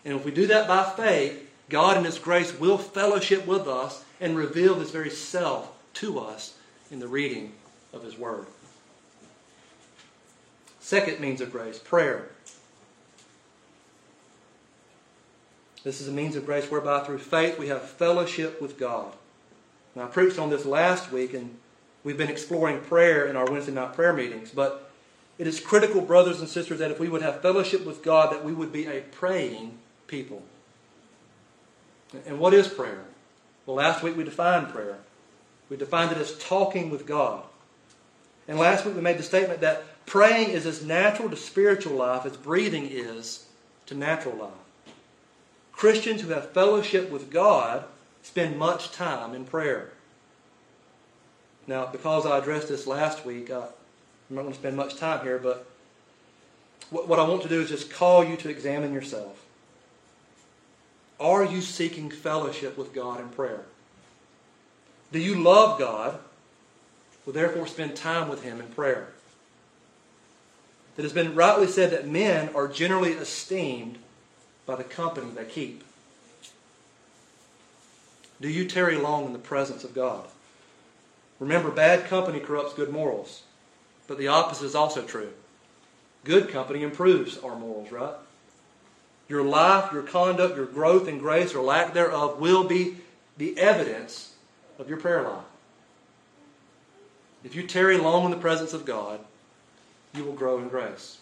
And 0.04 0.14
if 0.18 0.26
we 0.26 0.32
do 0.32 0.46
that 0.48 0.68
by 0.68 0.84
faith, 0.84 1.50
God 1.70 1.96
in 1.96 2.04
His 2.04 2.20
grace 2.20 2.60
will 2.60 2.78
fellowship 2.78 3.48
with 3.48 3.66
us 3.66 4.04
and 4.20 4.36
reveal 4.36 4.76
His 4.76 4.92
very 4.92 5.10
self 5.10 5.72
to 5.94 6.20
us 6.20 6.58
in 6.92 7.00
the 7.00 7.08
reading 7.08 7.54
of 7.94 8.04
His 8.04 8.18
Word. 8.18 8.46
Second 10.86 11.20
means 11.20 11.42
of 11.42 11.52
grace, 11.52 11.80
prayer. 11.80 12.28
This 15.84 16.00
is 16.00 16.08
a 16.08 16.12
means 16.12 16.36
of 16.36 16.46
grace 16.46 16.70
whereby 16.70 17.00
through 17.00 17.18
faith 17.18 17.58
we 17.58 17.70
have 17.70 17.82
fellowship 17.82 18.62
with 18.62 18.78
God. 18.78 19.12
Now, 19.96 20.04
I 20.04 20.06
preached 20.06 20.38
on 20.38 20.52
this 20.52 20.64
last 20.64 21.12
week, 21.12 21.34
and 21.34 21.58
we've 22.04 22.20
been 22.20 22.30
exploring 22.30 22.82
prayer 22.82 23.26
in 23.26 23.36
our 23.36 23.50
Wednesday 23.50 23.72
night 23.72 23.96
prayer 23.96 24.14
meetings. 24.14 24.52
But 24.52 24.92
it 25.40 25.48
is 25.48 25.60
critical, 25.60 26.02
brothers 26.02 26.40
and 26.40 26.48
sisters, 26.48 26.78
that 26.78 26.92
if 26.92 27.00
we 27.00 27.10
would 27.10 27.24
have 27.24 27.42
fellowship 27.42 27.84
with 27.84 28.04
God, 28.04 28.32
that 28.32 28.46
we 28.46 28.54
would 28.54 28.72
be 28.72 28.86
a 28.86 29.02
praying 29.02 29.80
people. 30.06 30.44
And 32.28 32.38
what 32.38 32.54
is 32.54 32.68
prayer? 32.68 33.06
Well, 33.66 33.78
last 33.78 34.04
week 34.04 34.16
we 34.16 34.24
defined 34.24 34.70
prayer. 34.70 35.00
We 35.68 35.78
defined 35.78 36.12
it 36.12 36.20
as 36.20 36.38
talking 36.38 36.92
with 36.92 37.08
God. 37.08 37.42
And 38.48 38.60
last 38.60 38.86
week 38.86 38.94
we 38.94 39.02
made 39.02 39.18
the 39.18 39.24
statement 39.24 39.62
that 39.62 39.84
Praying 40.06 40.50
is 40.50 40.66
as 40.66 40.86
natural 40.86 41.30
to 41.30 41.36
spiritual 41.36 41.98
life 41.98 42.26
as 42.26 42.38
breathing 42.38 42.88
is 42.90 43.48
to 43.88 43.96
natural 43.96 44.36
life. 44.36 44.52
Christians 45.72 46.22
who 46.22 46.30
have 46.30 46.52
fellowship 46.52 47.12
with 47.12 47.32
God 47.32 47.86
spend 48.24 48.58
much 48.58 48.92
time 48.92 49.34
in 49.34 49.46
prayer. 49.46 49.92
Now, 51.68 51.88
because 51.88 52.26
I 52.26 52.38
addressed 52.38 52.68
this 52.68 52.88
last 52.88 53.26
week, 53.26 53.50
I'm 53.50 53.64
not 54.30 54.44
going 54.44 54.54
to 54.54 54.60
spend 54.60 54.78
much 54.78 54.96
time 54.98 55.24
here, 55.24 55.40
but 55.40 55.68
what 56.90 57.20
I 57.20 57.28
want 57.28 57.42
to 57.42 57.50
do 57.50 57.62
is 57.62 57.70
just 57.70 57.92
call 57.92 58.24
you 58.24 58.38
to 58.38 58.50
examine 58.50 58.94
yourself. 58.94 59.44
Are 61.20 61.44
you 61.44 61.62
seeking 61.62 62.10
fellowship 62.10 62.78
with 62.78 62.94
God 62.94 63.20
in 63.20 63.30
prayer? 63.30 63.62
Do 65.12 65.20
you 65.20 65.36
love 65.36 65.80
God? 65.80 66.20
Well, 67.26 67.34
therefore, 67.34 67.66
spend 67.68 67.96
time 67.96 68.30
with 68.30 68.44
Him 68.44 68.60
in 68.60 68.68
prayer. 68.68 69.08
It 70.98 71.04
has 71.04 71.14
been 71.14 71.36
rightly 71.36 71.68
said 71.68 71.92
that 71.92 72.08
men 72.08 72.50
are 72.56 72.68
generally 72.68 73.12
esteemed 73.12 73.98
by 74.66 74.76
the 74.76 74.84
company 74.84 75.32
they 75.32 75.46
keep. 75.46 75.84
Do 78.40 78.50
you 78.50 78.66
tarry 78.66 78.98
long 78.98 79.26
in 79.26 79.34
the 79.34 79.40
presence 79.40 79.84
of 79.84 79.94
God? 79.94 80.26
Remember, 81.40 81.70
bad 81.70 82.06
company 82.06 82.40
corrupts 82.40 82.74
good 82.74 82.92
morals, 82.92 83.44
but 84.08 84.18
the 84.18 84.28
opposite 84.28 84.66
is 84.66 84.76
also 84.76 85.02
true. 85.02 85.32
Good 86.24 86.50
company 86.50 86.82
improves 86.82 87.38
our 87.38 87.56
morals, 87.56 87.92
right? 87.92 88.16
Your 89.28 89.44
life, 89.44 89.92
your 89.92 90.04
conduct, 90.04 90.56
your 90.56 90.66
growth 90.66 91.08
in 91.08 91.18
grace 91.18 91.54
or 91.54 91.62
lack 91.62 91.94
thereof 91.94 92.40
will 92.40 92.64
be 92.64 92.98
the 93.38 93.58
evidence 93.58 94.34
of 94.80 94.88
your 94.88 94.98
prayer 94.98 95.24
life. 95.24 95.44
If 97.44 97.56
you 97.56 97.64
tarry 97.68 97.98
long 97.98 98.26
in 98.26 98.32
the 98.32 98.38
presence 98.38 98.74
of 98.74 98.86
God, 98.86 99.20
you 100.16 100.24
will 100.24 100.34
grow 100.34 100.58
in 100.58 100.70
grace. 100.70 101.20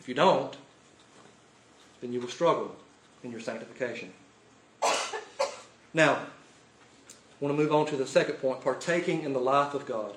If 0.00 0.08
you 0.08 0.14
don't, 0.14 0.56
then 2.00 2.12
you 2.12 2.20
will 2.20 2.28
struggle 2.28 2.76
in 3.24 3.30
your 3.30 3.40
sanctification. 3.40 4.12
Now, 5.94 6.14
I 6.14 7.44
want 7.44 7.56
to 7.56 7.62
move 7.62 7.72
on 7.72 7.86
to 7.86 7.96
the 7.96 8.06
second 8.06 8.34
point 8.34 8.62
partaking 8.62 9.22
in 9.22 9.32
the 9.32 9.40
life 9.40 9.74
of 9.74 9.86
God. 9.86 10.14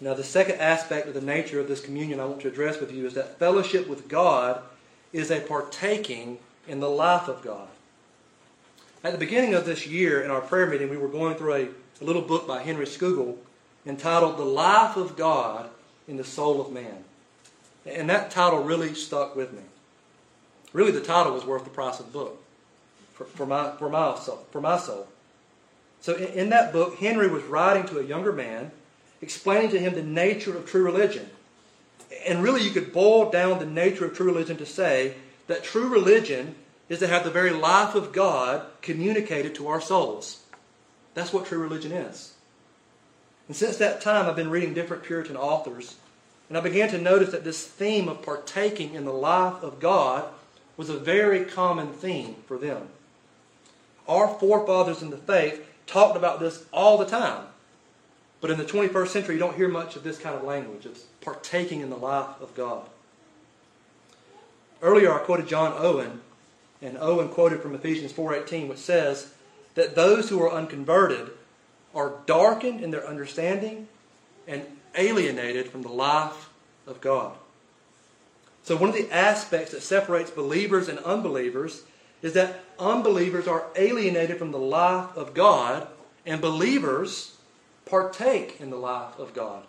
Now, 0.00 0.14
the 0.14 0.24
second 0.24 0.56
aspect 0.56 1.06
of 1.06 1.14
the 1.14 1.20
nature 1.20 1.60
of 1.60 1.68
this 1.68 1.80
communion 1.80 2.18
I 2.18 2.24
want 2.24 2.40
to 2.40 2.48
address 2.48 2.80
with 2.80 2.92
you 2.92 3.06
is 3.06 3.14
that 3.14 3.38
fellowship 3.38 3.88
with 3.88 4.08
God 4.08 4.62
is 5.12 5.30
a 5.30 5.40
partaking 5.40 6.38
in 6.66 6.80
the 6.80 6.90
life 6.90 7.28
of 7.28 7.42
God. 7.42 7.68
At 9.04 9.10
the 9.10 9.18
beginning 9.18 9.54
of 9.54 9.66
this 9.66 9.86
year 9.86 10.22
in 10.22 10.30
our 10.30 10.40
prayer 10.40 10.68
meeting, 10.68 10.88
we 10.88 10.96
were 10.96 11.08
going 11.08 11.34
through 11.34 11.54
a, 11.54 11.68
a 12.00 12.04
little 12.04 12.22
book 12.22 12.46
by 12.46 12.62
Henry 12.62 12.86
Scougal 12.86 13.36
entitled 13.84 14.38
The 14.38 14.44
Life 14.44 14.96
of 14.96 15.16
God 15.16 15.70
in 16.06 16.16
the 16.16 16.24
Soul 16.24 16.60
of 16.60 16.72
Man. 16.72 17.02
And 17.84 18.08
that 18.08 18.30
title 18.30 18.62
really 18.62 18.94
stuck 18.94 19.34
with 19.34 19.52
me. 19.52 19.62
Really, 20.72 20.92
the 20.92 21.00
title 21.00 21.32
was 21.32 21.44
worth 21.44 21.64
the 21.64 21.70
price 21.70 21.98
of 21.98 22.06
the 22.06 22.12
book 22.12 22.42
for, 23.12 23.24
for, 23.24 23.44
my, 23.44 23.72
for, 23.76 23.88
my, 23.88 24.14
soul, 24.14 24.46
for 24.52 24.60
my 24.60 24.78
soul. 24.78 25.08
So, 26.00 26.14
in, 26.14 26.26
in 26.26 26.48
that 26.50 26.72
book, 26.72 26.98
Henry 26.98 27.28
was 27.28 27.42
writing 27.44 27.86
to 27.86 27.98
a 27.98 28.04
younger 28.04 28.32
man, 28.32 28.70
explaining 29.20 29.70
to 29.72 29.80
him 29.80 29.94
the 29.94 30.02
nature 30.02 30.56
of 30.56 30.64
true 30.64 30.84
religion. 30.84 31.28
And 32.24 32.40
really, 32.40 32.62
you 32.62 32.70
could 32.70 32.92
boil 32.92 33.30
down 33.30 33.58
the 33.58 33.66
nature 33.66 34.04
of 34.04 34.14
true 34.14 34.26
religion 34.26 34.56
to 34.58 34.66
say 34.66 35.16
that 35.48 35.64
true 35.64 35.88
religion 35.88 36.54
is 36.88 36.98
to 36.98 37.06
have 37.06 37.24
the 37.24 37.30
very 37.30 37.50
life 37.50 37.94
of 37.94 38.12
God 38.12 38.66
communicated 38.80 39.54
to 39.54 39.68
our 39.68 39.80
souls. 39.80 40.42
That's 41.14 41.32
what 41.32 41.46
true 41.46 41.58
religion 41.58 41.92
is. 41.92 42.34
And 43.48 43.56
since 43.56 43.76
that 43.76 44.00
time, 44.00 44.26
I've 44.26 44.36
been 44.36 44.50
reading 44.50 44.74
different 44.74 45.02
Puritan 45.02 45.36
authors, 45.36 45.96
and 46.48 46.56
I 46.56 46.60
began 46.60 46.88
to 46.90 46.98
notice 46.98 47.30
that 47.30 47.44
this 47.44 47.66
theme 47.66 48.08
of 48.08 48.22
partaking 48.22 48.94
in 48.94 49.04
the 49.04 49.12
life 49.12 49.62
of 49.62 49.80
God 49.80 50.24
was 50.76 50.88
a 50.88 50.98
very 50.98 51.44
common 51.44 51.92
theme 51.92 52.36
for 52.46 52.58
them. 52.58 52.88
Our 54.08 54.28
forefathers 54.28 55.02
in 55.02 55.10
the 55.10 55.16
faith 55.16 55.66
talked 55.86 56.16
about 56.16 56.40
this 56.40 56.64
all 56.72 56.98
the 56.98 57.06
time. 57.06 57.46
But 58.40 58.50
in 58.50 58.58
the 58.58 58.64
21st 58.64 59.08
century, 59.08 59.34
you 59.36 59.40
don't 59.40 59.56
hear 59.56 59.68
much 59.68 59.94
of 59.94 60.02
this 60.02 60.18
kind 60.18 60.34
of 60.34 60.42
language, 60.42 60.84
of 60.84 60.98
partaking 61.20 61.80
in 61.80 61.90
the 61.90 61.96
life 61.96 62.40
of 62.40 62.54
God. 62.56 62.86
Earlier, 64.82 65.14
I 65.14 65.18
quoted 65.18 65.46
John 65.46 65.74
Owen, 65.76 66.20
and 66.82 66.98
Owen 66.98 67.28
quoted 67.28 67.62
from 67.62 67.74
Ephesians 67.74 68.12
4.18, 68.12 68.68
which 68.68 68.78
says 68.78 69.32
that 69.74 69.94
those 69.94 70.28
who 70.28 70.42
are 70.42 70.52
unconverted 70.52 71.30
are 71.94 72.14
darkened 72.26 72.80
in 72.80 72.90
their 72.90 73.06
understanding 73.06 73.88
and 74.48 74.64
alienated 74.96 75.68
from 75.68 75.82
the 75.82 75.88
life 75.88 76.50
of 76.86 77.00
God. 77.00 77.36
So, 78.64 78.76
one 78.76 78.90
of 78.90 78.94
the 78.94 79.10
aspects 79.10 79.72
that 79.72 79.82
separates 79.82 80.30
believers 80.30 80.88
and 80.88 80.98
unbelievers 81.00 81.82
is 82.22 82.34
that 82.34 82.60
unbelievers 82.78 83.48
are 83.48 83.66
alienated 83.76 84.38
from 84.38 84.52
the 84.52 84.58
life 84.58 85.16
of 85.16 85.34
God, 85.34 85.88
and 86.24 86.40
believers 86.40 87.36
partake 87.84 88.60
in 88.60 88.70
the 88.70 88.76
life 88.76 89.18
of 89.18 89.34
God. 89.34 89.64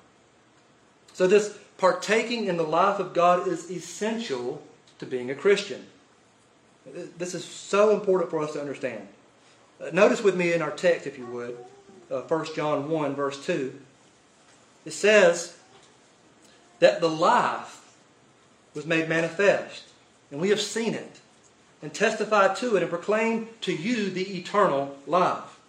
So, 1.14 1.26
this 1.26 1.57
partaking 1.78 2.45
in 2.45 2.57
the 2.57 2.64
life 2.64 2.99
of 2.99 3.14
God 3.14 3.47
is 3.47 3.72
essential 3.72 4.61
to 4.99 5.05
being 5.05 5.32
a 5.32 5.36
Christian. 5.36 5.88
This 7.17 7.34
is 7.34 7.45
so 7.45 7.91
important 7.91 8.29
for 8.29 8.41
us 8.41 8.53
to 8.53 8.61
understand. 8.61 9.07
Uh, 9.81 9.89
notice 9.93 10.21
with 10.21 10.36
me 10.36 10.53
in 10.53 10.61
our 10.61 10.71
text, 10.71 11.07
if 11.07 11.17
you 11.17 11.25
would, 11.27 11.57
uh, 12.11 12.21
1 12.21 12.45
John 12.55 12.89
1, 12.89 13.15
verse 13.15 13.43
2. 13.45 13.73
It 14.86 14.91
says 14.91 15.57
that 16.79 16.99
the 16.99 17.09
life 17.09 17.95
was 18.73 18.86
made 18.86 19.07
manifest, 19.07 19.84
and 20.31 20.41
we 20.41 20.49
have 20.49 20.61
seen 20.61 20.93
it, 20.93 21.19
and 21.81 21.93
testified 21.93 22.55
to 22.57 22.75
it, 22.75 22.81
and 22.81 22.89
proclaimed 22.89 23.47
to 23.61 23.73
you 23.73 24.09
the 24.09 24.38
eternal 24.38 24.97
life. 25.07 25.59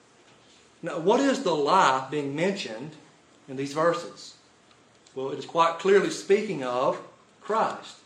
Now, 0.83 0.99
what 0.99 1.21
is 1.21 1.43
the 1.43 1.55
life 1.55 2.11
being 2.11 2.35
mentioned 2.35 2.93
in 3.49 3.57
these 3.57 3.73
verses? 3.73 4.35
Well, 5.15 5.31
it 5.31 5.39
is 5.39 5.47
quite 5.47 5.79
clearly 5.79 6.11
speaking 6.11 6.65
of 6.65 7.01
Christ. 7.41 7.97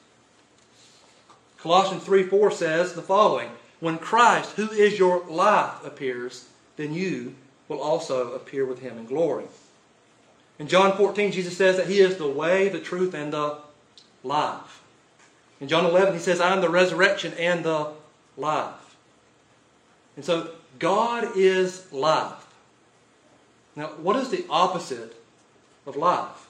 Colossians 1.61 2.05
3 2.05 2.25
4 2.25 2.51
says 2.51 2.95
the 2.95 3.03
following 3.03 3.51
When 3.81 3.99
Christ, 3.99 4.53
who 4.53 4.71
is 4.71 4.99
your 4.99 5.25
life, 5.27 5.85
appears, 5.85 6.47
then 6.77 6.95
you 6.95 7.35
will 7.69 7.81
also 7.81 8.33
appear 8.33 8.65
with 8.65 8.81
him 8.81 8.99
in 8.99 9.07
glory. 9.07 9.45
In 10.59 10.69
John 10.69 10.97
14, 10.97 11.33
Jesus 11.33 11.57
says 11.57 11.77
that 11.77 11.89
he 11.89 12.01
is 12.01 12.17
the 12.17 12.29
way, 12.29 12.69
the 12.69 12.81
truth, 12.81 13.15
and 13.15 13.33
the 13.33 13.59
life. 14.25 14.83
In 15.61 15.69
John 15.69 15.85
11, 15.85 16.15
he 16.15 16.21
says, 16.21 16.41
I 16.41 16.53
am 16.53 16.61
the 16.61 16.71
resurrection 16.71 17.33
and 17.35 17.65
the 17.65 17.93
life. 18.37 18.97
And 20.17 20.25
so, 20.25 20.51
God 20.79 21.37
is 21.37 21.93
life. 21.93 22.47
Now, 23.77 23.89
what 24.03 24.17
is 24.17 24.31
the 24.31 24.45
opposite 24.51 25.15
of 25.87 25.97
life? 25.97 26.49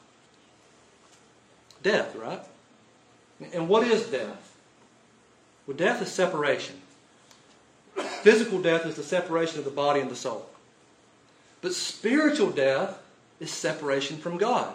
Death, 1.83 2.15
right? 2.17 2.41
And 3.53 3.69
what 3.69 3.87
is 3.87 4.07
death? 4.07 4.48
Well, 5.69 5.77
death 5.77 6.01
is 6.01 6.11
separation. 6.11 6.77
Physical 8.23 8.63
death 8.63 8.87
is 8.87 8.97
the 8.97 9.03
separation 9.03 9.59
of 9.59 9.67
the 9.67 9.71
body 9.71 10.01
and 10.01 10.11
the 10.11 10.17
soul. 10.17 10.49
But 11.61 11.75
spiritual 11.75 12.51
death 12.51 12.99
is 13.39 13.51
separation 13.51 14.17
from 14.17 14.39
God. 14.39 14.75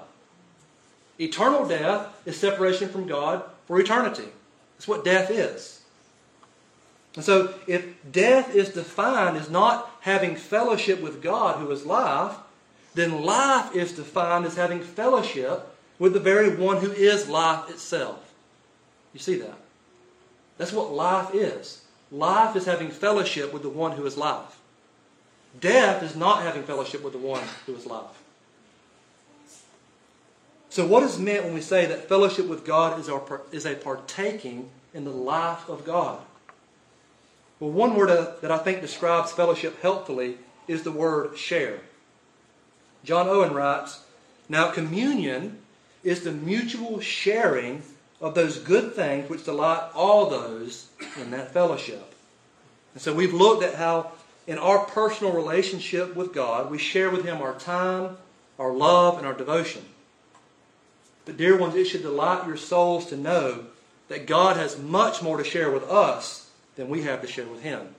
Eternal 1.19 1.67
death 1.67 2.09
is 2.27 2.39
separation 2.39 2.89
from 2.89 3.07
God 3.07 3.43
for 3.65 3.79
eternity. 3.79 4.27
That's 4.75 4.87
what 4.87 5.03
death 5.03 5.31
is. 5.31 5.81
And 7.15 7.25
so, 7.25 7.55
if 7.65 7.85
death 8.11 8.53
is 8.55 8.69
defined 8.69 9.37
as 9.37 9.49
not 9.49 9.89
having 10.01 10.35
fellowship 10.35 11.01
with 11.01 11.23
God, 11.23 11.57
who 11.59 11.71
is 11.71 11.87
life, 11.87 12.35
then 12.93 13.23
life 13.23 13.75
is 13.75 13.93
defined 13.93 14.45
as 14.45 14.55
having 14.55 14.81
fellowship 14.81 15.67
with 15.97 16.13
the 16.13 16.19
very 16.19 16.55
one 16.55 16.77
who 16.77 16.91
is 16.91 17.29
life 17.29 17.69
itself. 17.69 18.31
You 19.13 19.19
see 19.19 19.35
that? 19.37 19.57
That's 20.57 20.71
what 20.71 20.93
life 20.93 21.33
is. 21.33 21.83
Life 22.11 22.55
is 22.55 22.65
having 22.65 22.89
fellowship 22.89 23.51
with 23.51 23.63
the 23.63 23.69
one 23.69 23.93
who 23.93 24.05
is 24.05 24.17
life. 24.17 24.59
Death 25.59 26.03
is 26.03 26.15
not 26.15 26.43
having 26.43 26.63
fellowship 26.63 27.03
with 27.03 27.13
the 27.13 27.19
one 27.19 27.43
who 27.65 27.75
is 27.75 27.85
life. 27.85 28.21
So, 30.69 30.87
what 30.87 31.03
is 31.03 31.19
meant 31.19 31.43
when 31.43 31.53
we 31.53 31.61
say 31.61 31.85
that 31.85 32.09
fellowship 32.09 32.47
with 32.47 32.65
God 32.65 32.99
is, 32.99 33.07
our, 33.07 33.41
is 33.51 33.65
a 33.65 33.75
partaking 33.75 34.69
in 34.93 35.05
the 35.05 35.11
life 35.11 35.69
of 35.69 35.85
God? 35.85 36.19
Well, 37.59 37.69
one 37.69 37.95
word 37.95 38.09
uh, 38.09 38.31
that 38.41 38.51
I 38.51 38.57
think 38.57 38.81
describes 38.81 39.31
fellowship 39.31 39.79
helpfully 39.81 40.37
is 40.67 40.83
the 40.83 40.91
word 40.91 41.37
share. 41.37 41.81
John 43.03 43.27
Owen 43.27 43.53
writes 43.53 44.03
Now, 44.49 44.71
communion 44.71 45.59
is 46.03 46.23
the 46.23 46.31
mutual 46.31 46.99
sharing 46.99 47.83
of 48.23 48.35
those 48.35 48.57
good 48.57 48.93
things 48.93 49.29
which 49.29 49.43
delight 49.43 49.91
all 49.93 50.29
those 50.29 50.87
in 51.19 51.31
that 51.31 51.51
fellowship. 51.51 52.15
And 52.93 53.01
so, 53.01 53.13
we've 53.13 53.33
looked 53.33 53.63
at 53.63 53.75
how 53.75 54.13
in 54.47 54.57
our 54.57 54.85
personal 54.85 55.33
relationship 55.33 56.15
with 56.15 56.33
God, 56.33 56.71
we 56.71 56.77
share 56.77 57.09
with 57.09 57.25
Him 57.25 57.41
our 57.41 57.53
time, 57.59 58.17
our 58.57 58.71
love, 58.71 59.17
and 59.17 59.27
our 59.27 59.33
devotion. 59.33 59.83
But, 61.25 61.35
dear 61.37 61.57
ones, 61.57 61.75
it 61.75 61.85
should 61.85 62.01
delight 62.01 62.47
your 62.47 62.57
souls 62.57 63.07
to 63.07 63.17
know 63.17 63.65
that 64.07 64.25
God 64.25 64.55
has 64.55 64.79
much 64.79 65.21
more 65.21 65.37
to 65.37 65.43
share 65.43 65.69
with 65.69 65.83
us 65.83 66.49
than 66.75 66.89
we 66.89 67.03
have 67.03 67.21
to 67.21 67.27
share 67.27 67.45
with 67.45 67.61
Him. 67.61 67.93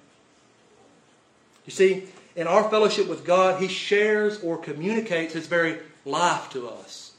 You 1.66 1.72
see, 1.72 2.04
in 2.34 2.46
our 2.46 2.68
fellowship 2.70 3.08
with 3.08 3.24
God, 3.26 3.60
He 3.60 3.68
shares 3.68 4.42
or 4.42 4.56
communicates 4.56 5.34
His 5.34 5.46
very 5.46 5.80
life 6.06 6.48
to 6.50 6.68
us. 6.68 7.12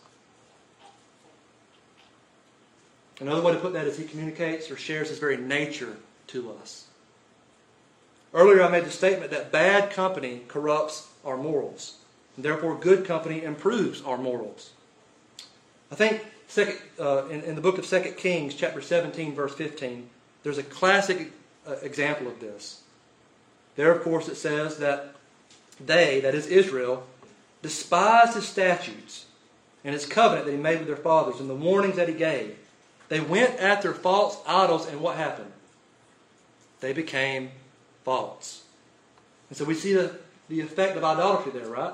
Another 3.19 3.41
way 3.41 3.53
to 3.53 3.59
put 3.59 3.73
that 3.73 3.87
is 3.87 3.97
He 3.97 4.05
communicates 4.05 4.69
or 4.69 4.77
shares 4.77 5.09
His 5.09 5.19
very 5.19 5.37
nature 5.37 5.97
to 6.27 6.51
us. 6.53 6.85
Earlier, 8.33 8.63
I 8.63 8.69
made 8.69 8.83
the 8.83 8.91
statement 8.91 9.31
that 9.31 9.51
bad 9.51 9.91
company 9.91 10.41
corrupts 10.47 11.07
our 11.23 11.37
morals, 11.37 11.97
and 12.35 12.43
therefore, 12.43 12.75
good 12.75 13.05
company 13.05 13.43
improves 13.43 14.01
our 14.01 14.17
morals. 14.17 14.71
I 15.91 15.95
think 15.95 16.25
second, 16.47 16.77
uh, 16.99 17.27
in, 17.27 17.41
in, 17.43 17.55
the 17.55 17.61
book 17.61 17.77
of 17.77 17.87
2 17.87 18.01
Kings, 18.17 18.53
chapter 18.53 18.81
17, 18.81 19.33
verse 19.33 19.53
15, 19.55 20.09
there's 20.43 20.57
a 20.57 20.63
classic 20.63 21.31
uh, 21.67 21.75
example 21.81 22.27
of 22.27 22.39
this. 22.39 22.81
There, 23.75 23.91
of 23.91 24.03
course, 24.03 24.27
it 24.27 24.35
says 24.35 24.77
that 24.77 25.15
they, 25.83 26.19
that 26.21 26.35
is 26.35 26.47
Israel, 26.47 27.05
despised 27.61 28.35
his 28.35 28.47
statutes 28.47 29.25
and 29.83 29.93
his 29.93 30.05
covenant 30.05 30.45
that 30.45 30.51
he 30.51 30.57
made 30.57 30.79
with 30.79 30.87
their 30.87 30.95
fathers 30.95 31.39
and 31.39 31.49
the 31.49 31.55
warnings 31.55 31.95
that 31.95 32.07
he 32.07 32.15
gave. 32.15 32.57
They 33.07 33.19
went 33.19 33.59
after 33.59 33.93
false 33.93 34.37
idols, 34.47 34.87
and 34.87 34.99
what 34.99 35.17
happened? 35.17 35.51
They 36.79 36.93
became 36.93 37.51
false. 38.03 38.63
And 39.49 39.57
so 39.57 39.65
we 39.65 39.75
see 39.75 39.93
the, 39.93 40.15
the 40.49 40.61
effect 40.61 40.97
of 40.97 41.03
idolatry 41.03 41.51
there, 41.51 41.69
right? 41.69 41.93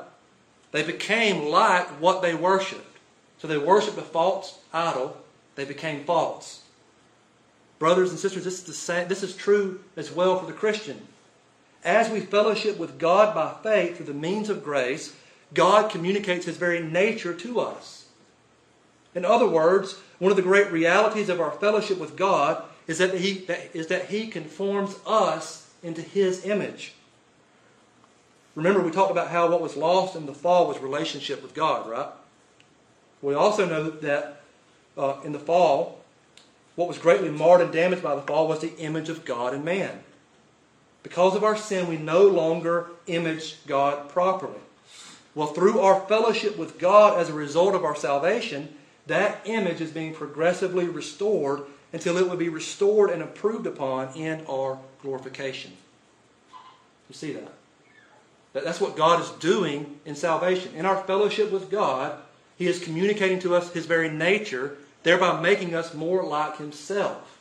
They 0.71 0.83
became 0.83 1.49
like 1.49 1.87
what 2.01 2.21
they 2.21 2.33
worshiped. 2.33 2.97
So 3.39 3.47
they 3.47 3.57
worshiped 3.57 3.97
a 3.97 4.03
false 4.03 4.59
idol. 4.73 5.17
They 5.55 5.65
became 5.65 6.05
false. 6.05 6.61
Brothers 7.79 8.11
and 8.11 8.19
sisters, 8.19 8.43
this 8.43 8.59
is, 8.59 8.63
the 8.63 8.73
same, 8.73 9.07
this 9.07 9.23
is 9.23 9.35
true 9.35 9.83
as 9.97 10.11
well 10.11 10.39
for 10.39 10.45
the 10.45 10.53
Christian. 10.53 11.07
As 11.83 12.09
we 12.09 12.19
fellowship 12.19 12.77
with 12.77 12.99
God 12.99 13.33
by 13.33 13.55
faith 13.63 13.97
through 13.97 14.05
the 14.05 14.13
means 14.13 14.49
of 14.49 14.63
grace, 14.63 15.15
God 15.53 15.89
communicates 15.89 16.45
His 16.45 16.57
very 16.57 16.81
nature 16.81 17.33
to 17.33 17.59
us. 17.59 18.00
In 19.13 19.25
other 19.25 19.47
words, 19.47 19.99
one 20.19 20.31
of 20.31 20.37
the 20.37 20.43
great 20.43 20.71
realities 20.71 21.29
of 21.29 21.41
our 21.41 21.51
fellowship 21.51 21.97
with 21.97 22.15
God 22.15 22.63
is 22.87 22.97
that 22.97 23.13
He, 23.15 23.39
that, 23.45 23.75
is 23.75 23.87
that 23.87 24.05
he 24.05 24.27
conforms 24.27 24.95
us 25.05 25.69
into 25.83 26.01
His 26.01 26.45
image. 26.45 26.93
Remember, 28.55 28.81
we 28.81 28.91
talked 28.91 29.11
about 29.11 29.29
how 29.29 29.49
what 29.49 29.61
was 29.61 29.77
lost 29.77 30.15
in 30.15 30.25
the 30.25 30.33
fall 30.33 30.67
was 30.67 30.79
relationship 30.79 31.41
with 31.41 31.53
God, 31.53 31.89
right? 31.89 32.09
We 33.21 33.33
also 33.33 33.65
know 33.65 33.89
that 33.89 34.41
uh, 34.97 35.15
in 35.23 35.31
the 35.31 35.39
fall, 35.39 35.99
what 36.75 36.87
was 36.87 36.97
greatly 36.97 37.29
marred 37.29 37.61
and 37.61 37.71
damaged 37.71 38.03
by 38.03 38.15
the 38.15 38.21
fall 38.21 38.47
was 38.47 38.59
the 38.59 38.75
image 38.77 39.09
of 39.09 39.25
God 39.25 39.53
and 39.53 39.63
man. 39.63 40.03
Because 41.03 41.35
of 41.35 41.43
our 41.43 41.55
sin, 41.55 41.87
we 41.87 41.97
no 41.97 42.27
longer 42.27 42.87
image 43.07 43.57
God 43.65 44.09
properly. 44.09 44.59
Well, 45.33 45.47
through 45.47 45.79
our 45.79 46.01
fellowship 46.01 46.57
with 46.57 46.77
God 46.77 47.17
as 47.17 47.29
a 47.29 47.33
result 47.33 47.73
of 47.73 47.85
our 47.85 47.95
salvation, 47.95 48.75
that 49.11 49.41
image 49.45 49.81
is 49.81 49.91
being 49.91 50.13
progressively 50.13 50.87
restored 50.87 51.63
until 51.93 52.17
it 52.17 52.29
will 52.29 52.37
be 52.37 52.49
restored 52.49 53.09
and 53.09 53.21
improved 53.21 53.67
upon 53.67 54.15
in 54.15 54.45
our 54.47 54.79
glorification. 55.01 55.73
You 57.09 57.15
see 57.15 57.33
that? 57.33 57.51
That's 58.53 58.81
what 58.81 58.95
God 58.95 59.21
is 59.21 59.29
doing 59.31 59.99
in 60.05 60.15
salvation. 60.15 60.73
In 60.75 60.85
our 60.85 61.03
fellowship 61.03 61.51
with 61.51 61.69
God, 61.69 62.17
He 62.57 62.67
is 62.67 62.83
communicating 62.83 63.39
to 63.39 63.55
us 63.55 63.71
His 63.71 63.85
very 63.85 64.09
nature, 64.09 64.77
thereby 65.03 65.41
making 65.41 65.75
us 65.75 65.93
more 65.93 66.23
like 66.23 66.57
Himself. 66.57 67.39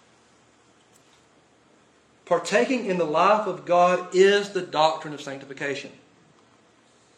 Partaking 2.27 2.87
in 2.87 2.99
the 2.99 3.05
life 3.05 3.47
of 3.47 3.64
God 3.64 4.14
is 4.14 4.51
the 4.51 4.62
doctrine 4.62 5.14
of 5.14 5.21
sanctification. 5.21 5.91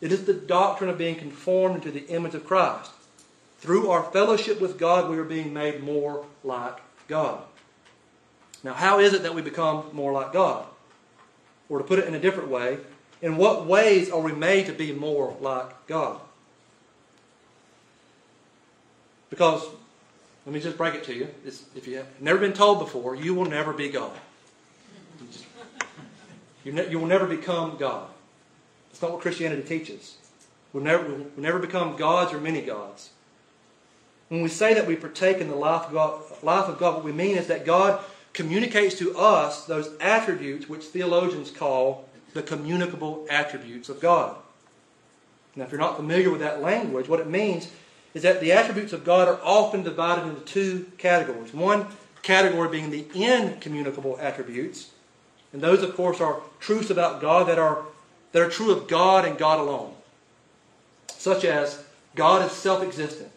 It 0.00 0.10
is 0.10 0.24
the 0.24 0.34
doctrine 0.34 0.90
of 0.90 0.98
being 0.98 1.16
conformed 1.16 1.76
into 1.76 1.90
the 1.90 2.06
image 2.08 2.34
of 2.34 2.46
Christ. 2.46 2.90
Through 3.62 3.90
our 3.90 4.02
fellowship 4.02 4.60
with 4.60 4.76
God, 4.76 5.08
we 5.08 5.16
are 5.18 5.24
being 5.24 5.54
made 5.54 5.84
more 5.84 6.26
like 6.42 6.78
God. 7.06 7.44
Now, 8.64 8.72
how 8.72 8.98
is 8.98 9.12
it 9.12 9.22
that 9.22 9.36
we 9.36 9.40
become 9.40 9.84
more 9.92 10.12
like 10.12 10.32
God? 10.32 10.66
Or 11.68 11.78
to 11.78 11.84
put 11.84 12.00
it 12.00 12.08
in 12.08 12.14
a 12.16 12.18
different 12.18 12.48
way, 12.48 12.78
in 13.22 13.36
what 13.36 13.64
ways 13.66 14.10
are 14.10 14.20
we 14.20 14.32
made 14.32 14.66
to 14.66 14.72
be 14.72 14.92
more 14.92 15.36
like 15.40 15.86
God? 15.86 16.20
Because, 19.30 19.64
let 20.44 20.52
me 20.52 20.58
just 20.58 20.76
break 20.76 20.94
it 20.96 21.04
to 21.04 21.14
you. 21.14 21.28
It's, 21.46 21.62
if 21.76 21.86
you've 21.86 22.04
never 22.20 22.40
been 22.40 22.54
told 22.54 22.80
before, 22.80 23.14
you 23.14 23.32
will 23.32 23.44
never 23.44 23.72
be 23.72 23.88
God. 23.90 24.10
You, 26.64 26.72
ne- 26.72 26.90
you 26.90 26.98
will 26.98 27.06
never 27.06 27.26
become 27.26 27.76
God. 27.76 28.08
That's 28.90 29.02
not 29.02 29.12
what 29.12 29.20
Christianity 29.20 29.62
teaches. 29.62 30.16
We'll 30.72 30.82
never, 30.82 31.04
we'll 31.04 31.26
never 31.36 31.60
become 31.60 31.94
gods 31.94 32.32
or 32.32 32.40
many 32.40 32.60
gods. 32.62 33.10
When 34.32 34.40
we 34.40 34.48
say 34.48 34.72
that 34.72 34.86
we 34.86 34.96
partake 34.96 35.42
in 35.42 35.48
the 35.48 35.54
life 35.54 35.88
of, 35.88 35.92
God, 35.92 36.22
life 36.42 36.66
of 36.66 36.78
God, 36.78 36.94
what 36.94 37.04
we 37.04 37.12
mean 37.12 37.36
is 37.36 37.48
that 37.48 37.66
God 37.66 38.02
communicates 38.32 38.94
to 38.98 39.14
us 39.14 39.66
those 39.66 39.90
attributes 40.00 40.70
which 40.70 40.84
theologians 40.84 41.50
call 41.50 42.08
the 42.32 42.42
communicable 42.42 43.26
attributes 43.28 43.90
of 43.90 44.00
God. 44.00 44.34
Now, 45.54 45.64
if 45.64 45.70
you're 45.70 45.78
not 45.78 45.96
familiar 45.96 46.30
with 46.30 46.40
that 46.40 46.62
language, 46.62 47.10
what 47.10 47.20
it 47.20 47.28
means 47.28 47.70
is 48.14 48.22
that 48.22 48.40
the 48.40 48.52
attributes 48.52 48.94
of 48.94 49.04
God 49.04 49.28
are 49.28 49.38
often 49.44 49.82
divided 49.82 50.26
into 50.26 50.40
two 50.40 50.90
categories. 50.96 51.52
One 51.52 51.88
category 52.22 52.70
being 52.70 52.88
the 52.88 53.04
incommunicable 53.14 54.16
attributes, 54.18 54.92
and 55.52 55.60
those, 55.60 55.82
of 55.82 55.94
course, 55.94 56.22
are 56.22 56.40
truths 56.58 56.88
about 56.88 57.20
God 57.20 57.48
that 57.48 57.58
are, 57.58 57.84
that 58.32 58.40
are 58.40 58.48
true 58.48 58.70
of 58.70 58.88
God 58.88 59.26
and 59.26 59.36
God 59.36 59.60
alone, 59.60 59.92
such 61.18 61.44
as 61.44 61.84
God 62.14 62.46
is 62.46 62.52
self 62.52 62.82
existent, 62.82 63.32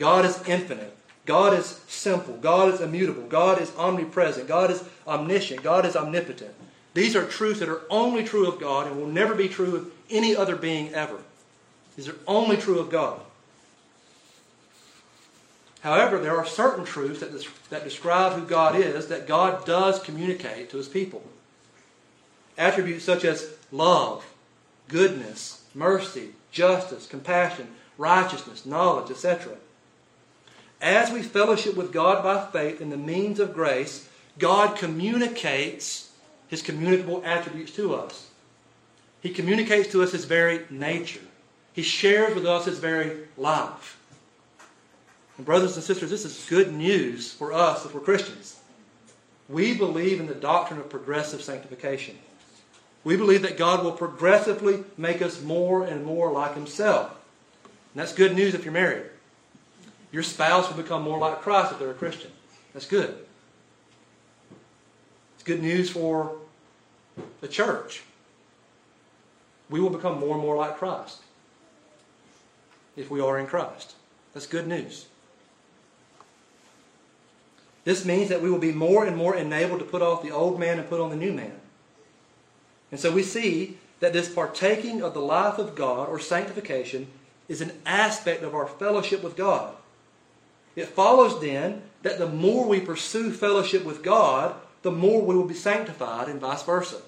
God 0.00 0.24
is 0.24 0.42
infinite, 0.48 0.96
God 1.26 1.52
is 1.52 1.78
simple, 1.86 2.34
God 2.38 2.72
is 2.72 2.80
immutable, 2.80 3.24
God 3.24 3.60
is 3.60 3.70
omnipresent, 3.76 4.48
God 4.48 4.70
is 4.70 4.82
omniscient, 5.06 5.62
God 5.62 5.84
is 5.84 5.94
omnipotent. 5.94 6.54
These 6.94 7.14
are 7.14 7.26
truths 7.26 7.60
that 7.60 7.68
are 7.68 7.82
only 7.90 8.24
true 8.24 8.48
of 8.48 8.58
God 8.58 8.86
and 8.86 8.96
will 8.96 9.06
never 9.06 9.34
be 9.34 9.46
true 9.46 9.76
of 9.76 9.92
any 10.08 10.34
other 10.34 10.56
being 10.56 10.94
ever. 10.94 11.18
These 11.96 12.08
are 12.08 12.16
only 12.26 12.56
true 12.56 12.78
of 12.78 12.88
God. 12.88 13.20
However, 15.82 16.18
there 16.18 16.38
are 16.38 16.46
certain 16.46 16.86
truths 16.86 17.20
that, 17.20 17.46
that 17.68 17.84
describe 17.84 18.32
who 18.32 18.46
God 18.46 18.76
is 18.76 19.08
that 19.08 19.28
God 19.28 19.66
does 19.66 20.02
communicate 20.02 20.70
to 20.70 20.78
his 20.78 20.88
people. 20.88 21.22
Attributes 22.56 23.04
such 23.04 23.26
as 23.26 23.50
love, 23.70 24.24
goodness, 24.88 25.62
mercy, 25.74 26.30
justice, 26.50 27.06
compassion, 27.06 27.68
righteousness, 27.98 28.64
knowledge, 28.64 29.10
etc. 29.10 29.56
As 30.80 31.10
we 31.10 31.22
fellowship 31.22 31.76
with 31.76 31.92
God 31.92 32.22
by 32.22 32.46
faith 32.46 32.80
in 32.80 32.90
the 32.90 32.96
means 32.96 33.38
of 33.38 33.52
grace, 33.52 34.08
God 34.38 34.76
communicates 34.76 36.10
his 36.48 36.62
communicable 36.62 37.22
attributes 37.24 37.72
to 37.76 37.94
us. 37.94 38.28
He 39.20 39.30
communicates 39.30 39.90
to 39.92 40.02
us 40.02 40.12
his 40.12 40.24
very 40.24 40.64
nature. 40.70 41.20
He 41.72 41.82
shares 41.82 42.34
with 42.34 42.46
us 42.46 42.64
his 42.64 42.78
very 42.78 43.28
life. 43.36 43.98
And 45.36 45.44
brothers 45.46 45.76
and 45.76 45.84
sisters, 45.84 46.10
this 46.10 46.24
is 46.24 46.46
good 46.48 46.72
news 46.72 47.32
for 47.32 47.52
us 47.52 47.84
if 47.84 47.94
we're 47.94 48.00
Christians. 48.00 48.58
We 49.48 49.76
believe 49.76 50.20
in 50.20 50.26
the 50.26 50.34
doctrine 50.34 50.80
of 50.80 50.88
progressive 50.88 51.42
sanctification. 51.42 52.18
We 53.04 53.16
believe 53.16 53.42
that 53.42 53.58
God 53.58 53.84
will 53.84 53.92
progressively 53.92 54.84
make 54.96 55.22
us 55.22 55.42
more 55.42 55.84
and 55.84 56.04
more 56.04 56.30
like 56.32 56.54
himself. 56.54 57.10
And 57.62 58.00
that's 58.00 58.12
good 58.12 58.34
news 58.34 58.54
if 58.54 58.64
you're 58.64 58.72
married. 58.72 59.06
Your 60.12 60.22
spouse 60.22 60.68
will 60.68 60.82
become 60.82 61.02
more 61.02 61.18
like 61.18 61.40
Christ 61.40 61.72
if 61.72 61.78
they're 61.78 61.90
a 61.90 61.94
Christian. 61.94 62.30
That's 62.72 62.86
good. 62.86 63.26
It's 65.34 65.44
good 65.44 65.62
news 65.62 65.90
for 65.90 66.36
the 67.40 67.48
church. 67.48 68.02
We 69.68 69.80
will 69.80 69.90
become 69.90 70.18
more 70.18 70.34
and 70.34 70.42
more 70.42 70.56
like 70.56 70.76
Christ 70.76 71.18
if 72.96 73.10
we 73.10 73.20
are 73.20 73.38
in 73.38 73.46
Christ. 73.46 73.94
That's 74.34 74.46
good 74.46 74.66
news. 74.66 75.06
This 77.84 78.04
means 78.04 78.28
that 78.28 78.42
we 78.42 78.50
will 78.50 78.58
be 78.58 78.72
more 78.72 79.06
and 79.06 79.16
more 79.16 79.34
enabled 79.34 79.78
to 79.78 79.84
put 79.84 80.02
off 80.02 80.22
the 80.22 80.30
old 80.30 80.60
man 80.60 80.78
and 80.78 80.88
put 80.88 81.00
on 81.00 81.10
the 81.10 81.16
new 81.16 81.32
man. 81.32 81.58
And 82.90 83.00
so 83.00 83.10
we 83.10 83.22
see 83.22 83.78
that 84.00 84.12
this 84.12 84.28
partaking 84.28 85.02
of 85.02 85.14
the 85.14 85.20
life 85.20 85.58
of 85.58 85.74
God 85.74 86.08
or 86.08 86.18
sanctification 86.18 87.06
is 87.48 87.60
an 87.60 87.72
aspect 87.86 88.42
of 88.42 88.54
our 88.54 88.66
fellowship 88.66 89.22
with 89.22 89.36
God. 89.36 89.74
It 90.76 90.88
follows 90.88 91.40
then 91.40 91.82
that 92.02 92.18
the 92.18 92.28
more 92.28 92.66
we 92.66 92.80
pursue 92.80 93.32
fellowship 93.32 93.84
with 93.84 94.02
God, 94.02 94.54
the 94.82 94.90
more 94.90 95.22
we 95.22 95.34
will 95.34 95.44
be 95.44 95.54
sanctified, 95.54 96.28
and 96.28 96.40
vice 96.40 96.62
versa. 96.62 97.02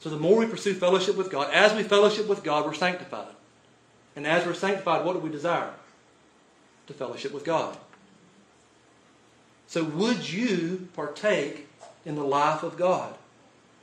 So 0.00 0.10
the 0.10 0.16
more 0.16 0.38
we 0.38 0.46
pursue 0.46 0.74
fellowship 0.74 1.16
with 1.16 1.30
God, 1.30 1.52
as 1.52 1.74
we 1.74 1.82
fellowship 1.82 2.28
with 2.28 2.44
God, 2.44 2.64
we're 2.64 2.74
sanctified. 2.74 3.34
And 4.16 4.26
as 4.26 4.46
we're 4.46 4.54
sanctified, 4.54 5.04
what 5.04 5.12
do 5.12 5.18
we 5.20 5.30
desire? 5.30 5.72
To 6.86 6.94
fellowship 6.94 7.32
with 7.32 7.44
God. 7.44 7.76
So 9.66 9.84
would 9.84 10.30
you 10.30 10.88
partake 10.94 11.68
in 12.04 12.14
the 12.14 12.24
life 12.24 12.62
of 12.62 12.76
God? 12.76 13.14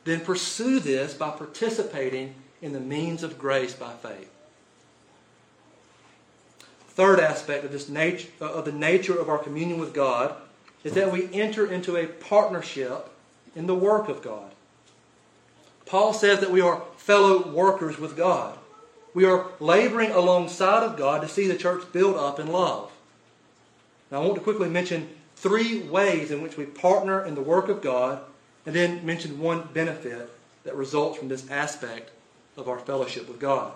Then 0.04 0.20
pursue 0.22 0.80
this 0.80 1.14
by 1.14 1.30
participating 1.32 2.36
in 2.62 2.74
the 2.74 2.80
means 2.80 3.24
of 3.24 3.38
grace 3.38 3.74
by 3.74 3.94
faith. 3.94 4.35
Third 6.96 7.20
aspect 7.20 7.66
of 7.66 7.72
this 7.72 7.90
nature 7.90 8.30
of 8.40 8.66
the 8.66 8.72
nature 8.72 9.20
of 9.20 9.30
our 9.30 9.38
communion 9.38 9.80
with 9.80 9.94
God 9.94 10.36
is 10.84 10.94
that 10.94 11.12
we 11.12 11.32
enter 11.34 11.66
into 11.66 11.98
a 11.98 12.08
partnership 12.08 13.10
in 13.56 13.68
the 13.68 13.76
work 13.76 14.08
of 14.08 14.22
God. 14.22 14.52
Paul 15.86 16.14
says 16.14 16.40
that 16.40 16.52
we 16.52 16.62
are 16.62 16.82
fellow 16.98 17.48
workers 17.52 18.00
with 18.00 18.16
God. 18.16 18.58
We 19.14 19.26
are 19.26 19.48
laboring 19.60 20.12
alongside 20.12 20.84
of 20.84 20.98
God 20.98 21.22
to 21.22 21.28
see 21.28 21.48
the 21.48 21.58
church 21.58 21.92
build 21.92 22.16
up 22.16 22.40
in 22.40 22.48
love. 22.48 22.92
Now, 24.12 24.22
I 24.22 24.26
want 24.26 24.36
to 24.36 24.42
quickly 24.42 24.70
mention 24.70 25.10
three 25.36 25.82
ways 25.82 26.32
in 26.32 26.42
which 26.42 26.58
we 26.58 26.66
partner 26.66 27.26
in 27.26 27.36
the 27.36 27.42
work 27.42 27.70
of 27.70 27.82
God, 27.82 28.22
and 28.66 28.76
then 28.76 29.06
mention 29.06 29.40
one 29.40 29.70
benefit 29.74 30.30
that 30.64 30.76
results 30.76 31.18
from 31.18 31.28
this 31.28 31.50
aspect 31.50 32.12
of 32.58 32.68
our 32.68 32.80
fellowship 32.80 33.28
with 33.28 33.40
God. 33.40 33.74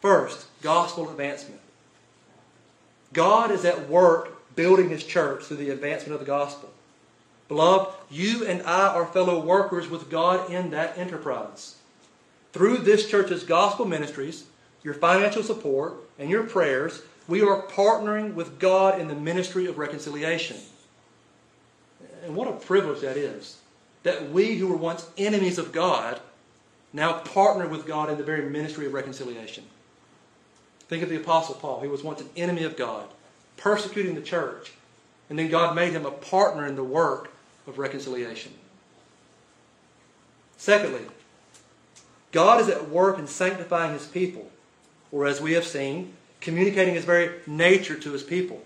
First, 0.00 0.46
gospel 0.62 1.10
advancement. 1.10 1.60
God 3.12 3.50
is 3.50 3.64
at 3.64 3.88
work 3.88 4.54
building 4.54 4.90
his 4.90 5.04
church 5.04 5.44
through 5.44 5.58
the 5.58 5.70
advancement 5.70 6.14
of 6.14 6.20
the 6.20 6.26
gospel. 6.26 6.70
Beloved, 7.48 7.94
you 8.10 8.46
and 8.46 8.62
I 8.62 8.88
are 8.88 9.06
fellow 9.06 9.40
workers 9.40 9.88
with 9.88 10.10
God 10.10 10.50
in 10.50 10.70
that 10.70 10.98
enterprise. 10.98 11.76
Through 12.52 12.78
this 12.78 13.08
church's 13.08 13.44
gospel 13.44 13.86
ministries, 13.86 14.44
your 14.82 14.94
financial 14.94 15.42
support, 15.42 15.94
and 16.18 16.28
your 16.28 16.44
prayers, 16.44 17.02
we 17.26 17.42
are 17.42 17.62
partnering 17.62 18.34
with 18.34 18.58
God 18.58 19.00
in 19.00 19.08
the 19.08 19.14
ministry 19.14 19.66
of 19.66 19.78
reconciliation. 19.78 20.56
And 22.24 22.34
what 22.34 22.48
a 22.48 22.52
privilege 22.52 23.00
that 23.00 23.16
is. 23.16 23.58
That 24.02 24.30
we 24.30 24.56
who 24.56 24.66
were 24.66 24.76
once 24.76 25.06
enemies 25.16 25.58
of 25.58 25.72
God 25.72 26.20
now 26.92 27.18
partner 27.20 27.68
with 27.68 27.86
God 27.86 28.10
in 28.10 28.18
the 28.18 28.24
very 28.24 28.48
ministry 28.48 28.86
of 28.86 28.94
reconciliation. 28.94 29.64
Think 30.88 31.02
of 31.02 31.08
the 31.08 31.16
Apostle 31.16 31.54
Paul. 31.54 31.80
He 31.80 31.88
was 31.88 32.02
once 32.02 32.20
an 32.20 32.30
enemy 32.36 32.64
of 32.64 32.76
God, 32.76 33.08
persecuting 33.56 34.14
the 34.14 34.22
church. 34.22 34.72
And 35.28 35.38
then 35.38 35.48
God 35.48 35.76
made 35.76 35.92
him 35.92 36.06
a 36.06 36.10
partner 36.10 36.66
in 36.66 36.76
the 36.76 36.84
work 36.84 37.30
of 37.66 37.78
reconciliation. 37.78 38.52
Secondly, 40.56 41.02
God 42.32 42.60
is 42.60 42.68
at 42.68 42.88
work 42.88 43.18
in 43.18 43.26
sanctifying 43.26 43.92
his 43.92 44.06
people, 44.06 44.50
or 45.12 45.26
as 45.26 45.40
we 45.40 45.52
have 45.52 45.66
seen, 45.66 46.14
communicating 46.40 46.94
his 46.94 47.04
very 47.04 47.40
nature 47.46 47.98
to 47.98 48.12
his 48.12 48.22
people. 48.22 48.62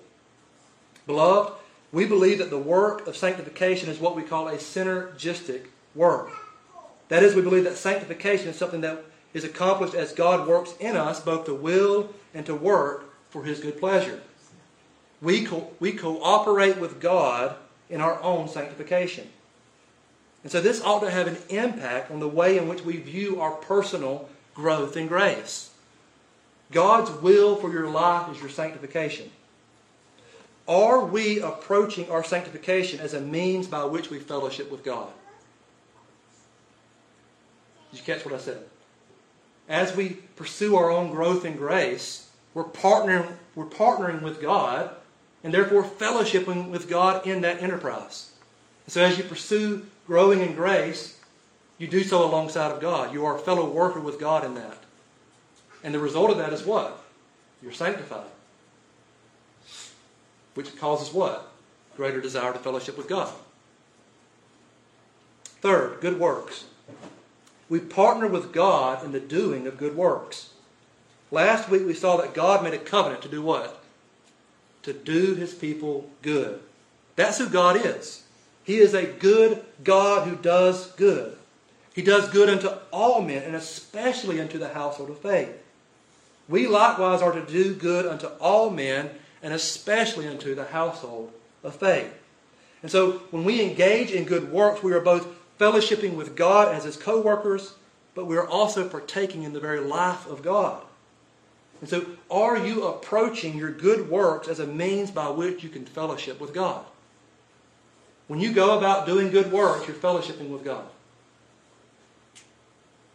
Beloved, 1.06 1.52
we 1.90 2.06
believe 2.06 2.38
that 2.38 2.50
the 2.50 2.58
work 2.58 3.06
of 3.06 3.16
sanctification 3.16 3.88
is 3.90 3.98
what 3.98 4.16
we 4.16 4.22
call 4.22 4.48
a 4.48 4.54
synergistic 4.54 5.66
work. 5.94 6.30
That 7.08 7.22
is, 7.22 7.34
we 7.34 7.42
believe 7.42 7.64
that 7.64 7.76
sanctification 7.76 8.48
is 8.48 8.56
something 8.56 8.80
that 8.80 9.04
is 9.34 9.44
accomplished 9.44 9.94
as 9.94 10.12
God 10.12 10.46
works 10.46 10.74
in 10.78 10.96
us 10.96 11.20
both 11.20 11.46
to 11.46 11.54
will 11.54 12.12
and 12.34 12.44
to 12.46 12.54
work 12.54 13.10
for 13.30 13.44
his 13.44 13.60
good 13.60 13.78
pleasure. 13.78 14.20
We, 15.20 15.44
co- 15.44 15.70
we 15.80 15.92
cooperate 15.92 16.78
with 16.78 17.00
God 17.00 17.56
in 17.88 18.00
our 18.00 18.20
own 18.22 18.48
sanctification. 18.48 19.28
And 20.42 20.50
so 20.50 20.60
this 20.60 20.82
ought 20.82 21.00
to 21.00 21.10
have 21.10 21.28
an 21.28 21.38
impact 21.48 22.10
on 22.10 22.20
the 22.20 22.28
way 22.28 22.58
in 22.58 22.68
which 22.68 22.84
we 22.84 22.96
view 22.96 23.40
our 23.40 23.52
personal 23.52 24.28
growth 24.54 24.96
in 24.96 25.06
grace. 25.06 25.70
God's 26.72 27.10
will 27.22 27.56
for 27.56 27.70
your 27.70 27.88
life 27.88 28.30
is 28.34 28.40
your 28.40 28.50
sanctification. 28.50 29.30
Are 30.66 31.04
we 31.04 31.40
approaching 31.40 32.10
our 32.10 32.24
sanctification 32.24 33.00
as 33.00 33.14
a 33.14 33.20
means 33.20 33.66
by 33.66 33.84
which 33.84 34.10
we 34.10 34.18
fellowship 34.18 34.70
with 34.70 34.84
God? 34.84 35.08
Did 37.90 38.00
you 38.00 38.04
catch 38.04 38.24
what 38.24 38.34
I 38.34 38.38
said? 38.38 38.64
As 39.68 39.96
we 39.96 40.10
pursue 40.36 40.76
our 40.76 40.90
own 40.90 41.10
growth 41.10 41.44
in 41.44 41.56
grace, 41.56 42.30
we're 42.54 42.64
partnering, 42.64 43.36
we're 43.54 43.64
partnering 43.66 44.22
with 44.22 44.40
God 44.42 44.90
and 45.44 45.52
therefore 45.52 45.84
fellowshipping 45.84 46.68
with 46.68 46.88
God 46.88 47.26
in 47.26 47.40
that 47.42 47.62
enterprise. 47.62 48.32
So 48.86 49.02
as 49.02 49.18
you 49.18 49.24
pursue 49.24 49.86
growing 50.06 50.40
in 50.40 50.54
grace, 50.54 51.18
you 51.78 51.86
do 51.86 52.04
so 52.04 52.24
alongside 52.24 52.70
of 52.70 52.80
God. 52.80 53.12
You 53.12 53.24
are 53.24 53.36
a 53.36 53.40
fellow 53.40 53.68
worker 53.68 54.00
with 54.00 54.20
God 54.20 54.44
in 54.44 54.54
that. 54.54 54.78
And 55.82 55.94
the 55.94 55.98
result 55.98 56.30
of 56.30 56.38
that 56.38 56.52
is 56.52 56.64
what? 56.64 57.02
You're 57.62 57.72
sanctified. 57.72 58.26
Which 60.54 60.76
causes 60.76 61.12
what? 61.12 61.50
Greater 61.96 62.20
desire 62.20 62.52
to 62.52 62.58
fellowship 62.58 62.96
with 62.96 63.08
God. 63.08 63.32
Third, 65.60 66.00
good 66.00 66.18
works. 66.18 66.64
We 67.72 67.80
partner 67.80 68.28
with 68.28 68.52
God 68.52 69.02
in 69.02 69.12
the 69.12 69.18
doing 69.18 69.66
of 69.66 69.78
good 69.78 69.96
works. 69.96 70.50
Last 71.30 71.70
week 71.70 71.86
we 71.86 71.94
saw 71.94 72.18
that 72.18 72.34
God 72.34 72.62
made 72.62 72.74
a 72.74 72.78
covenant 72.78 73.22
to 73.22 73.30
do 73.30 73.40
what? 73.40 73.82
To 74.82 74.92
do 74.92 75.36
his 75.36 75.54
people 75.54 76.10
good. 76.20 76.60
That's 77.16 77.38
who 77.38 77.48
God 77.48 77.80
is. 77.82 78.24
He 78.62 78.76
is 78.76 78.92
a 78.92 79.06
good 79.06 79.64
God 79.82 80.28
who 80.28 80.36
does 80.36 80.90
good. 80.96 81.34
He 81.94 82.02
does 82.02 82.28
good 82.28 82.50
unto 82.50 82.68
all 82.92 83.22
men, 83.22 83.42
and 83.42 83.56
especially 83.56 84.38
unto 84.38 84.58
the 84.58 84.74
household 84.74 85.08
of 85.08 85.20
faith. 85.20 85.56
We 86.50 86.66
likewise 86.66 87.22
are 87.22 87.32
to 87.32 87.46
do 87.46 87.72
good 87.74 88.04
unto 88.04 88.26
all 88.38 88.68
men, 88.68 89.08
and 89.42 89.54
especially 89.54 90.28
unto 90.28 90.54
the 90.54 90.66
household 90.66 91.32
of 91.64 91.74
faith. 91.76 92.12
And 92.82 92.90
so 92.90 93.22
when 93.30 93.44
we 93.44 93.62
engage 93.62 94.10
in 94.10 94.24
good 94.24 94.52
works, 94.52 94.82
we 94.82 94.92
are 94.92 95.00
both 95.00 95.26
fellowshipping 95.58 96.14
with 96.14 96.36
God 96.36 96.74
as 96.74 96.84
his 96.84 96.96
co 96.96 97.20
workers, 97.20 97.74
but 98.14 98.26
we 98.26 98.36
are 98.36 98.46
also 98.46 98.88
partaking 98.88 99.42
in 99.42 99.52
the 99.52 99.60
very 99.60 99.80
life 99.80 100.26
of 100.26 100.42
God. 100.42 100.82
And 101.80 101.88
so, 101.88 102.06
are 102.30 102.56
you 102.56 102.86
approaching 102.86 103.56
your 103.56 103.72
good 103.72 104.08
works 104.08 104.48
as 104.48 104.60
a 104.60 104.66
means 104.66 105.10
by 105.10 105.28
which 105.30 105.64
you 105.64 105.68
can 105.68 105.84
fellowship 105.84 106.40
with 106.40 106.54
God? 106.54 106.84
When 108.28 108.40
you 108.40 108.52
go 108.52 108.78
about 108.78 109.06
doing 109.06 109.30
good 109.30 109.50
works, 109.50 109.86
you're 109.86 109.96
fellowshipping 109.96 110.48
with 110.48 110.64
God. 110.64 110.86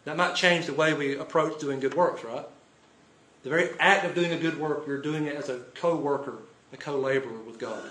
That 0.05 0.17
might 0.17 0.35
change 0.35 0.65
the 0.65 0.73
way 0.73 0.93
we 0.93 1.17
approach 1.17 1.59
doing 1.59 1.79
good 1.79 1.93
works, 1.93 2.23
right? 2.23 2.45
The 3.43 3.49
very 3.49 3.69
act 3.79 4.05
of 4.05 4.15
doing 4.15 4.31
a 4.31 4.37
good 4.37 4.59
work, 4.59 4.85
you're 4.85 5.01
doing 5.01 5.25
it 5.25 5.35
as 5.35 5.49
a 5.49 5.59
co 5.75 5.95
worker, 5.95 6.39
a 6.73 6.77
co 6.77 6.99
laborer 6.99 7.39
with 7.39 7.59
God. 7.59 7.83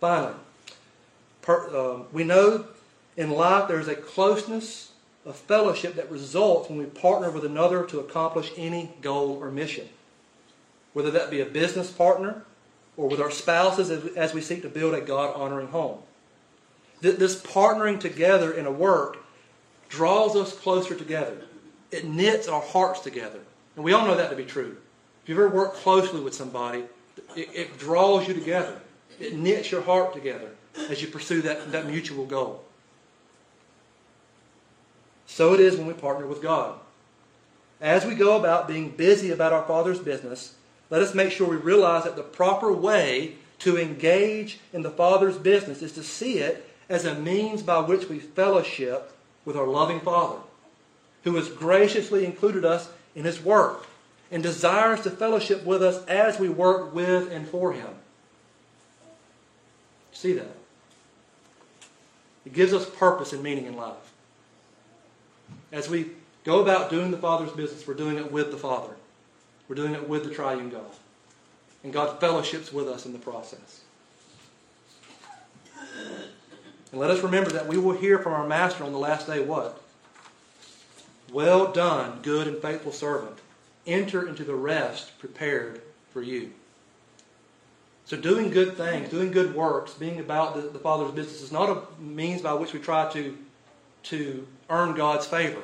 Finally, 0.00 0.34
per, 1.48 1.74
um, 1.74 2.04
we 2.12 2.24
know 2.24 2.66
in 3.16 3.30
life 3.30 3.68
there's 3.68 3.88
a 3.88 3.94
closeness 3.94 4.92
of 5.24 5.34
fellowship 5.34 5.94
that 5.94 6.10
results 6.10 6.68
when 6.68 6.78
we 6.78 6.84
partner 6.84 7.30
with 7.30 7.42
another 7.42 7.84
to 7.86 8.00
accomplish 8.00 8.52
any 8.58 8.92
goal 9.00 9.38
or 9.40 9.50
mission. 9.50 9.88
Whether 10.92 11.10
that 11.12 11.30
be 11.30 11.40
a 11.40 11.46
business 11.46 11.90
partner 11.90 12.44
or 12.98 13.08
with 13.08 13.18
our 13.18 13.30
spouses 13.30 13.88
as, 13.90 14.14
as 14.14 14.34
we 14.34 14.42
seek 14.42 14.60
to 14.60 14.68
build 14.68 14.92
a 14.92 15.00
God 15.00 15.34
honoring 15.34 15.68
home. 15.68 16.00
This 17.00 17.40
partnering 17.40 17.98
together 17.98 18.52
in 18.52 18.66
a 18.66 18.72
work 18.72 19.16
draws 19.88 20.36
us 20.36 20.52
closer 20.52 20.94
together. 20.94 21.46
It 21.90 22.04
knits 22.04 22.46
our 22.46 22.60
hearts 22.60 23.00
together. 23.00 23.40
And 23.74 23.84
we 23.84 23.94
all 23.94 24.06
know 24.06 24.16
that 24.16 24.28
to 24.28 24.36
be 24.36 24.44
true. 24.44 24.76
If 25.22 25.30
you've 25.30 25.38
ever 25.38 25.48
worked 25.48 25.76
closely 25.76 26.20
with 26.20 26.34
somebody, 26.34 26.84
it, 27.34 27.48
it 27.54 27.78
draws 27.78 28.28
you 28.28 28.34
together. 28.34 28.80
It 29.18 29.34
knits 29.34 29.70
your 29.70 29.80
heart 29.82 30.12
together 30.12 30.50
as 30.90 31.02
you 31.02 31.08
pursue 31.08 31.42
that, 31.42 31.72
that 31.72 31.86
mutual 31.86 32.24
goal. 32.24 32.64
So 35.26 35.54
it 35.54 35.60
is 35.60 35.76
when 35.76 35.86
we 35.86 35.92
partner 35.92 36.26
with 36.26 36.42
God. 36.42 36.78
As 37.80 38.04
we 38.04 38.14
go 38.14 38.36
about 38.36 38.66
being 38.66 38.90
busy 38.90 39.30
about 39.30 39.52
our 39.52 39.64
Father's 39.64 40.00
business, 40.00 40.54
let 40.90 41.02
us 41.02 41.14
make 41.14 41.30
sure 41.30 41.48
we 41.48 41.56
realize 41.56 42.04
that 42.04 42.16
the 42.16 42.22
proper 42.22 42.72
way 42.72 43.34
to 43.60 43.78
engage 43.78 44.58
in 44.72 44.82
the 44.82 44.90
Father's 44.90 45.36
business 45.36 45.82
is 45.82 45.92
to 45.92 46.02
see 46.02 46.38
it 46.38 46.68
as 46.88 47.04
a 47.04 47.14
means 47.14 47.62
by 47.62 47.78
which 47.80 48.08
we 48.08 48.18
fellowship 48.18 49.12
with 49.44 49.56
our 49.56 49.66
loving 49.66 50.00
Father, 50.00 50.40
who 51.24 51.36
has 51.36 51.48
graciously 51.48 52.24
included 52.24 52.64
us 52.64 52.90
in 53.14 53.24
His 53.24 53.42
work 53.42 53.86
and 54.30 54.42
desires 54.42 55.02
to 55.02 55.10
fellowship 55.10 55.64
with 55.64 55.82
us 55.82 56.04
as 56.06 56.38
we 56.38 56.48
work 56.48 56.94
with 56.94 57.30
and 57.30 57.46
for 57.46 57.72
Him. 57.72 57.88
See 60.12 60.32
that? 60.32 60.57
It 62.48 62.54
gives 62.54 62.72
us 62.72 62.88
purpose 62.88 63.34
and 63.34 63.42
meaning 63.42 63.66
in 63.66 63.76
life. 63.76 64.10
As 65.70 65.86
we 65.86 66.12
go 66.44 66.62
about 66.62 66.88
doing 66.88 67.10
the 67.10 67.18
Father's 67.18 67.50
business, 67.50 67.86
we're 67.86 67.92
doing 67.92 68.16
it 68.16 68.32
with 68.32 68.50
the 68.50 68.56
Father. 68.56 68.94
We're 69.68 69.76
doing 69.76 69.92
it 69.92 70.08
with 70.08 70.24
the 70.24 70.30
triune 70.30 70.70
God. 70.70 70.90
And 71.84 71.92
God 71.92 72.18
fellowships 72.20 72.72
with 72.72 72.88
us 72.88 73.04
in 73.04 73.12
the 73.12 73.18
process. 73.18 73.82
And 76.90 76.98
let 76.98 77.10
us 77.10 77.22
remember 77.22 77.50
that 77.50 77.66
we 77.66 77.76
will 77.76 77.92
hear 77.92 78.18
from 78.18 78.32
our 78.32 78.46
Master 78.46 78.82
on 78.82 78.92
the 78.92 78.98
last 78.98 79.26
day 79.26 79.44
what? 79.44 79.82
Well 81.30 81.70
done, 81.70 82.20
good 82.22 82.48
and 82.48 82.62
faithful 82.62 82.92
servant. 82.92 83.36
Enter 83.86 84.26
into 84.26 84.42
the 84.42 84.54
rest 84.54 85.18
prepared 85.18 85.82
for 86.14 86.22
you. 86.22 86.52
So, 88.08 88.16
doing 88.16 88.50
good 88.50 88.74
things, 88.78 89.10
doing 89.10 89.30
good 89.30 89.54
works, 89.54 89.92
being 89.92 90.18
about 90.18 90.54
the, 90.56 90.62
the 90.62 90.78
Father's 90.78 91.12
business 91.12 91.42
is 91.42 91.52
not 91.52 91.68
a 91.68 92.02
means 92.02 92.40
by 92.40 92.54
which 92.54 92.72
we 92.72 92.78
try 92.78 93.06
to, 93.12 93.36
to 94.04 94.48
earn 94.70 94.94
God's 94.94 95.26
favor. 95.26 95.60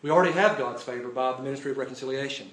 We 0.00 0.08
already 0.08 0.32
have 0.32 0.56
God's 0.56 0.82
favor 0.82 1.08
by 1.08 1.36
the 1.36 1.42
ministry 1.42 1.72
of 1.72 1.76
reconciliation. 1.76 2.48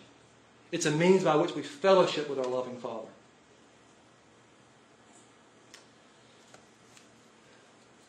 It's 0.73 0.85
a 0.85 0.91
means 0.91 1.23
by 1.23 1.37
which 1.37 1.55
we 1.55 1.61
fellowship 1.61 2.29
with 2.29 2.37
our 2.37 2.45
loving 2.45 2.75
Father. 2.75 3.07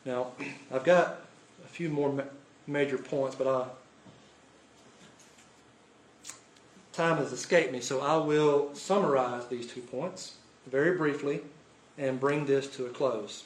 Now, 0.05 0.33
I've 0.73 0.83
got 0.83 1.21
a 1.65 1.69
few 1.69 1.89
more 1.89 2.13
ma- 2.13 2.25
major 2.67 2.99
points, 2.99 3.37
but 3.37 3.47
I, 3.47 3.69
time 6.97 7.19
has 7.19 7.33
escaped 7.33 7.73
me, 7.73 7.81
so 7.81 8.01
I 8.01 8.17
will 8.17 8.75
summarize 8.75 9.47
these 9.49 9.67
two 9.67 9.83
points 9.83 10.37
very 10.67 10.97
briefly 10.97 11.43
and 11.99 12.19
bring 12.19 12.47
this 12.47 12.67
to 12.77 12.87
a 12.87 12.89
close. 12.89 13.45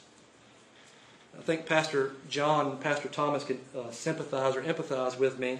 I 1.37 1.41
think 1.41 1.65
Pastor 1.65 2.13
John 2.29 2.67
and 2.67 2.79
Pastor 2.79 3.09
Thomas 3.09 3.43
can 3.43 3.59
uh, 3.77 3.91
sympathize 3.91 4.55
or 4.55 4.61
empathize 4.61 5.17
with 5.17 5.39
me 5.39 5.59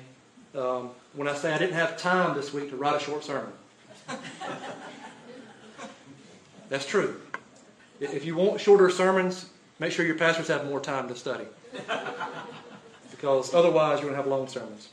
um, 0.55 0.89
when 1.13 1.27
I 1.27 1.35
say 1.35 1.53
I 1.53 1.57
didn't 1.57 1.75
have 1.75 1.97
time 1.97 2.35
this 2.35 2.53
week 2.53 2.69
to 2.71 2.75
write 2.75 2.95
a 2.95 2.99
short 2.99 3.23
sermon. 3.23 3.51
That's 6.69 6.85
true. 6.85 7.19
If 7.99 8.25
you 8.25 8.35
want 8.35 8.59
shorter 8.59 8.89
sermons, 8.89 9.49
make 9.79 9.91
sure 9.91 10.05
your 10.05 10.15
pastors 10.15 10.47
have 10.47 10.65
more 10.65 10.79
time 10.79 11.07
to 11.09 11.15
study. 11.15 11.45
Because 13.11 13.53
otherwise, 13.53 13.99
you're 13.99 14.09
going 14.09 14.13
to 14.13 14.17
have 14.17 14.25
long 14.25 14.47
sermons. 14.47 14.89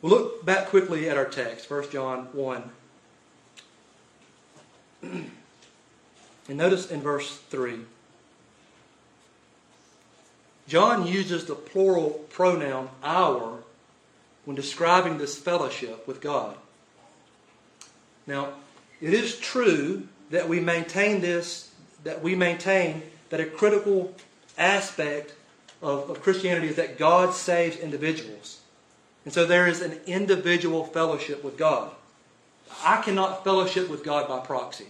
We'll 0.00 0.12
look 0.12 0.44
back 0.44 0.68
quickly 0.68 1.08
at 1.08 1.16
our 1.16 1.24
text, 1.24 1.68
1 1.70 1.90
John 1.90 2.28
1. 2.32 2.70
and 5.02 5.30
notice 6.48 6.90
in 6.90 7.00
verse 7.00 7.36
3. 7.50 7.80
John 10.68 11.06
uses 11.06 11.46
the 11.46 11.54
plural 11.54 12.10
pronoun 12.30 12.90
our 13.02 13.58
when 14.44 14.54
describing 14.54 15.18
this 15.18 15.36
fellowship 15.36 16.06
with 16.06 16.20
God. 16.20 16.56
Now, 18.26 18.50
it 19.00 19.14
is 19.14 19.38
true 19.38 20.06
that 20.30 20.48
we 20.48 20.60
maintain 20.60 21.20
this, 21.20 21.72
that 22.04 22.22
we 22.22 22.34
maintain 22.34 23.02
that 23.30 23.40
a 23.40 23.46
critical 23.46 24.14
aspect 24.56 25.34
of, 25.82 26.10
of 26.10 26.22
Christianity 26.22 26.68
is 26.68 26.76
that 26.76 26.98
God 26.98 27.34
saves 27.34 27.76
individuals. 27.76 28.57
And 29.28 29.32
so 29.34 29.44
there 29.44 29.66
is 29.66 29.82
an 29.82 30.00
individual 30.06 30.84
fellowship 30.84 31.44
with 31.44 31.58
God. 31.58 31.90
I 32.82 33.02
cannot 33.02 33.44
fellowship 33.44 33.90
with 33.90 34.02
God 34.02 34.26
by 34.26 34.38
proxy. 34.38 34.86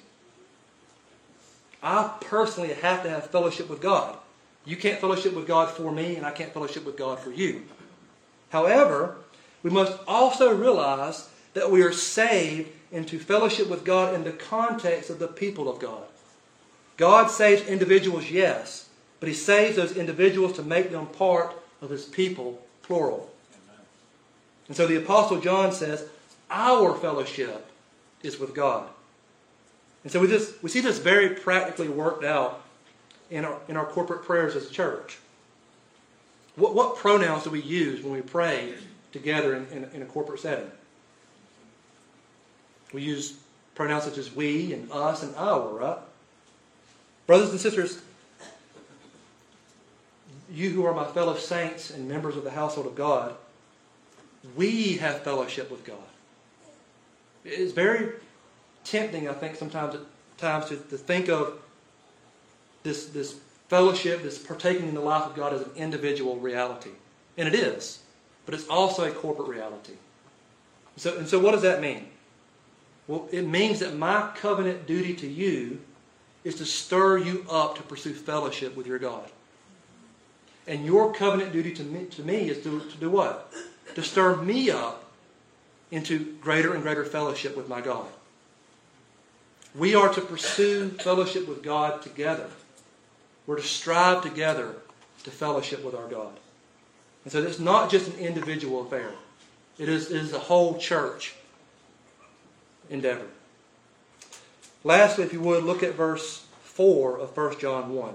I 1.83 2.13
personally 2.21 2.73
have 2.73 3.03
to 3.03 3.11
have 3.11 3.31
fellowship 3.31 3.69
with 3.69 3.81
God. 3.81 4.17
You 4.65 4.77
can't 4.77 5.01
fellowship 5.01 5.35
with 5.35 5.49
God 5.49 5.71
for 5.71 5.91
me, 5.91 6.15
and 6.15 6.25
I 6.25 6.31
can't 6.31 6.53
fellowship 6.53 6.87
with 6.87 6.97
God 6.97 7.19
for 7.19 7.33
you. 7.33 7.65
However, 8.51 9.17
we 9.65 9.71
must 9.71 9.99
also 10.07 10.55
realize 10.55 11.29
that 11.55 11.73
we 11.73 11.83
are 11.83 11.91
saved 11.91 12.71
into 12.93 13.19
fellowship 13.19 13.69
with 13.69 13.85
God 13.85 14.15
in 14.15 14.23
the 14.23 14.31
context 14.31 15.11
of 15.11 15.19
the 15.19 15.27
people 15.27 15.69
of 15.69 15.81
God. 15.81 16.05
God 16.97 17.27
saves 17.27 17.67
individuals, 17.67 18.31
yes, 18.31 18.89
but 19.19 19.29
He 19.29 19.35
saves 19.35 19.75
those 19.75 19.97
individuals 19.97 20.53
to 20.53 20.63
make 20.63 20.93
them 20.93 21.09
part 21.09 21.57
of 21.83 21.91
His 21.91 22.05
people, 22.05 22.65
plural. 22.83 23.28
And 24.69 24.77
so 24.77 24.87
the 24.87 24.97
Apostle 24.97 25.41
John 25.41 25.73
says, 25.73 26.07
Our 26.51 26.95
fellowship 26.95 27.67
is 28.23 28.39
with 28.39 28.55
God. 28.55 28.89
And 30.05 30.13
so 30.13 30.21
we, 30.21 30.29
just, 30.29 30.63
we 30.63 30.71
see 30.71 30.81
this 30.81 30.99
very 30.99 31.31
practically 31.31 31.89
worked 31.89 32.25
out 32.25 32.63
in 33.31 33.45
our, 33.45 33.59
in 33.69 33.77
our 33.77 33.87
corporate 33.87 34.25
prayers 34.25 34.55
as 34.55 34.71
a 34.71 34.73
church. 34.73 35.19
What, 36.57 36.75
what 36.75 36.97
pronouns 36.97 37.45
do 37.45 37.51
we 37.51 37.61
use 37.61 38.03
when 38.03 38.13
we 38.13 38.23
pray 38.23 38.75
together 39.13 39.55
in, 39.55 39.67
in, 39.69 39.85
in 39.95 40.03
a 40.03 40.07
corporate 40.07 40.41
setting? 40.41 40.71
We 42.93 43.03
use 43.03 43.39
pronouns 43.75 44.05
such 44.05 44.19
as 44.19 44.35
we 44.35 44.73
and 44.73 44.91
us 44.91 45.23
and 45.23 45.35
our, 45.37 45.69
right? 45.69 45.99
Brothers 47.27 47.51
and 47.51 47.61
sisters, 47.61 48.01
you 50.51 50.71
who 50.71 50.85
are 50.85 50.95
my 50.95 51.05
fellow 51.05 51.37
saints 51.37 51.91
and 51.91 52.09
members 52.09 52.37
of 52.37 52.45
the 52.45 52.51
household 52.51 52.87
of 52.87 52.95
God, 52.95 53.35
we 54.57 54.97
have 54.99 55.23
fellowship 55.23 55.71
with 55.71 55.85
God. 55.85 55.97
It's 57.45 57.73
very 57.73 58.13
tempting, 58.85 59.29
I 59.29 59.33
think, 59.33 59.57
sometimes 59.57 59.95
at 59.95 60.01
times 60.39 60.67
to, 60.67 60.77
to 60.77 60.97
think 60.97 61.29
of 61.29 61.59
this, 62.83 63.07
this 63.07 63.37
fellowship, 63.69 64.23
this 64.23 64.39
partaking 64.39 64.89
in 64.89 64.95
the 64.95 65.01
life 65.01 65.25
of 65.25 65.35
God 65.35 65.53
as 65.53 65.63
an 65.63 65.71
individual 65.77 66.37
reality. 66.37 66.91
And 67.37 67.49
it 67.49 67.55
is. 67.55 68.01
But 68.47 68.55
it's 68.55 68.69
also 68.69 69.05
a 69.05 69.11
corporate 69.11 69.49
reality. 69.49 69.95
So, 70.97 71.17
and 71.19 71.29
so 71.29 71.39
what 71.39 71.53
does 71.53 71.63
that 71.63 71.81
mean? 71.81 72.09
Well, 73.07 73.29
it 73.31 73.47
means 73.47 73.81
that 73.81 73.97
my 73.97 74.31
covenant 74.35 74.87
duty 74.87 75.15
to 75.15 75.27
you 75.27 75.81
is 76.45 76.57
to 76.57 76.65
stir 76.65 77.19
you 77.19 77.45
up 77.51 77.77
to 77.77 77.83
pursue 77.83 78.13
fellowship 78.13 78.77
with 78.77 78.87
your 78.87 78.99
God. 78.99 79.31
And 80.67 80.85
your 80.85 81.13
covenant 81.15 81.53
duty 81.53 81.73
to 81.75 81.83
me, 81.83 82.05
to 82.07 82.23
me 82.23 82.51
is 82.51 82.63
to, 82.65 82.81
to 82.81 82.97
do 82.99 83.11
what? 83.11 83.53
To 83.95 84.03
stir 84.03 84.37
me 84.37 84.71
up 84.71 85.05
into 85.91 86.37
greater 86.41 86.75
and 86.75 86.83
greater 86.83 87.05
fellowship 87.05 87.57
with 87.57 87.69
my 87.69 87.81
God. 87.81 88.07
We 89.75 89.95
are 89.95 90.13
to 90.13 90.21
pursue 90.21 90.91
fellowship 90.91 91.49
with 91.49 91.63
God 91.63 92.03
together. 92.03 92.49
We're 93.47 93.57
to 93.57 93.63
strive 93.63 94.23
together 94.23 94.75
to 95.25 95.31
fellowship 95.31 95.85
with 95.85 95.95
our 95.95 96.07
God. 96.07 96.33
And 97.25 97.33
so 97.33 97.43
it's 97.43 97.59
not 97.59 97.91
just 97.91 98.09
an 98.09 98.19
individual 98.19 98.87
affair, 98.87 99.13
it 99.79 99.89
is, 99.89 100.11
it 100.11 100.17
is 100.23 100.33
a 100.33 100.39
whole 100.39 100.79
church 100.79 101.35
endeavor. 102.91 103.27
Lastly, 104.85 105.25
if 105.25 105.33
you 105.33 105.41
would, 105.41 105.65
look 105.65 105.83
at 105.83 105.95
verse 105.95 106.47
4 106.65 107.19
of 107.19 107.37
1 107.37 107.59
John 107.59 107.95
1. 107.95 108.15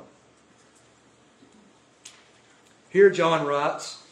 Here 2.90 3.10
John 3.10 3.46
writes, 3.46 4.03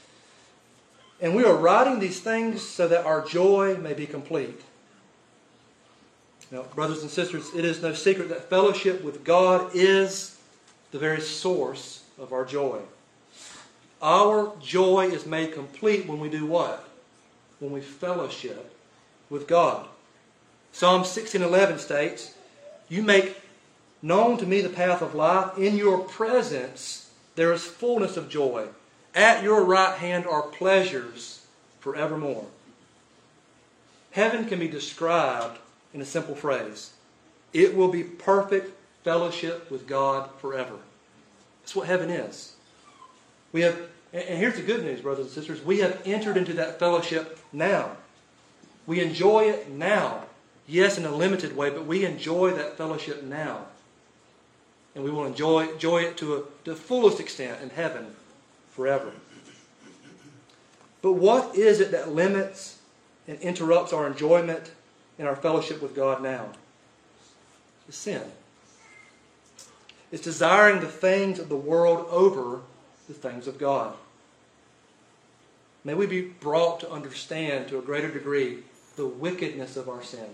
And 1.22 1.36
we 1.36 1.46
are 1.46 1.56
writing 1.56 2.00
these 2.00 2.20
things 2.20 2.68
so 2.68 2.88
that 2.88 3.06
our 3.06 3.24
joy 3.26 3.78
may 3.78 3.94
be 3.94 4.08
complete. 4.08 4.60
Now, 6.52 6.64
brothers 6.76 7.02
and 7.02 7.12
sisters, 7.12 7.50
it 7.56 7.64
is 7.64 7.82
no 7.82 7.94
secret 7.94 8.30
that 8.30 8.50
fellowship 8.50 9.04
with 9.04 9.24
God 9.24 9.72
is 9.74 10.38
the 10.92 11.00
very 11.00 11.22
source 11.22 12.04
of 12.20 12.34
our 12.34 12.44
joy. 12.44 12.80
Our 14.02 14.54
joy 14.62 15.10
is 15.10 15.26
made 15.26 15.54
complete 15.54 16.08
when 16.08 16.20
we 16.20 16.30
do 16.30 16.46
what? 16.46 16.90
When 17.60 17.72
we 17.72 17.82
fellowship 17.82 18.76
with 19.30 19.48
God. 19.48 19.86
Psalm 20.74 21.04
16:11 21.04 21.80
states, 21.80 22.32
"You 22.90 23.04
make 23.04 23.38
known 24.02 24.38
to 24.38 24.46
me 24.46 24.62
the 24.62 24.70
path 24.70 25.02
of 25.02 25.16
life. 25.16 25.58
In 25.58 25.78
your 25.78 26.00
presence 26.00 27.10
there 27.36 27.54
is 27.54 27.64
fullness 27.64 28.18
of 28.18 28.30
joy. 28.30 28.68
At 29.14 29.44
your 29.44 29.64
right 29.64 29.98
hand 29.98 30.26
are 30.26 30.44
pleasures 30.44 31.46
forevermore." 31.80 32.48
Heaven 34.12 34.46
can 34.46 34.60
be 34.60 34.68
described 34.68 35.60
in 35.94 36.02
a 36.02 36.06
simple 36.06 36.36
phrase 36.36 36.92
it 37.54 37.76
will 37.76 37.90
be 37.90 38.04
perfect 38.04 38.72
fellowship 39.04 39.70
with 39.70 39.88
God 39.88 40.30
forever. 40.40 40.76
That's 41.62 41.76
what 41.76 41.88
heaven 41.88 42.10
is. 42.10 42.54
We 43.52 43.62
have, 43.62 43.78
and 44.14 44.40
here's 44.40 44.56
the 44.56 44.62
good 44.62 44.84
news, 44.84 45.02
brothers 45.02 45.26
and 45.26 45.34
sisters 45.34 45.64
we 45.64 45.80
have 45.80 46.02
entered 46.06 46.38
into 46.38 46.54
that 46.54 46.80
fellowship 46.80 47.40
now. 47.52 47.98
We 48.88 49.02
enjoy 49.02 49.50
it 49.50 49.70
now. 49.70 50.24
Yes, 50.68 50.98
in 50.98 51.06
a 51.06 51.14
limited 51.14 51.56
way, 51.56 51.70
but 51.70 51.86
we 51.86 52.06
enjoy 52.06 52.52
that 52.52 52.78
fellowship 52.78 53.24
now. 53.24 53.66
And 54.96 55.04
we 55.04 55.12
will 55.12 55.26
enjoy, 55.26 55.70
enjoy 55.70 56.04
it 56.04 56.18
to, 56.18 56.36
a, 56.36 56.40
to 56.64 56.72
the 56.72 56.76
fullest 56.76 57.20
extent 57.20 57.62
in 57.62 57.70
heaven 57.70 58.16
forever. 58.72 59.12
But 61.02 61.14
what 61.14 61.56
is 61.56 61.80
it 61.80 61.92
that 61.92 62.14
limits 62.14 62.80
and 63.28 63.40
interrupts 63.40 63.94
our 63.94 64.08
enjoyment 64.08 64.72
in 65.18 65.26
our 65.26 65.36
fellowship 65.36 65.82
with 65.82 65.96
God 65.96 66.22
now? 66.22 66.50
It's 67.88 67.98
sin. 67.98 68.24
It's 70.12 70.24
desiring 70.24 70.82
the 70.82 70.88
things 70.88 71.40
of 71.40 71.50
the 71.50 71.56
world 71.56 72.08
over 72.10 72.62
the 73.08 73.14
things 73.14 73.48
of 73.48 73.58
God. 73.58 73.96
May 75.84 75.94
we 75.94 76.06
be 76.06 76.22
brought 76.22 76.80
to 76.82 76.92
understand 76.92 77.68
to 77.70 77.80
a 77.80 77.82
greater 77.82 78.12
degree 78.12 78.60
the 78.96 79.08
wickedness 79.08 79.78
of 79.78 79.90
our 79.90 80.04
sin. 80.04 80.28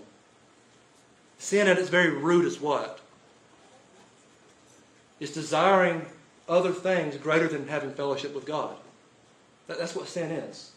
Sin 1.38 1.68
at 1.68 1.78
its 1.78 1.88
very 1.88 2.10
root 2.10 2.44
is 2.44 2.60
what? 2.60 3.00
It's 5.20 5.32
desiring 5.32 6.06
other 6.48 6.72
things 6.72 7.16
greater 7.16 7.48
than 7.48 7.68
having 7.68 7.92
fellowship 7.92 8.34
with 8.34 8.46
God. 8.46 8.76
That's 9.66 9.94
what 9.94 10.08
sin 10.08 10.30
is. 10.30 10.72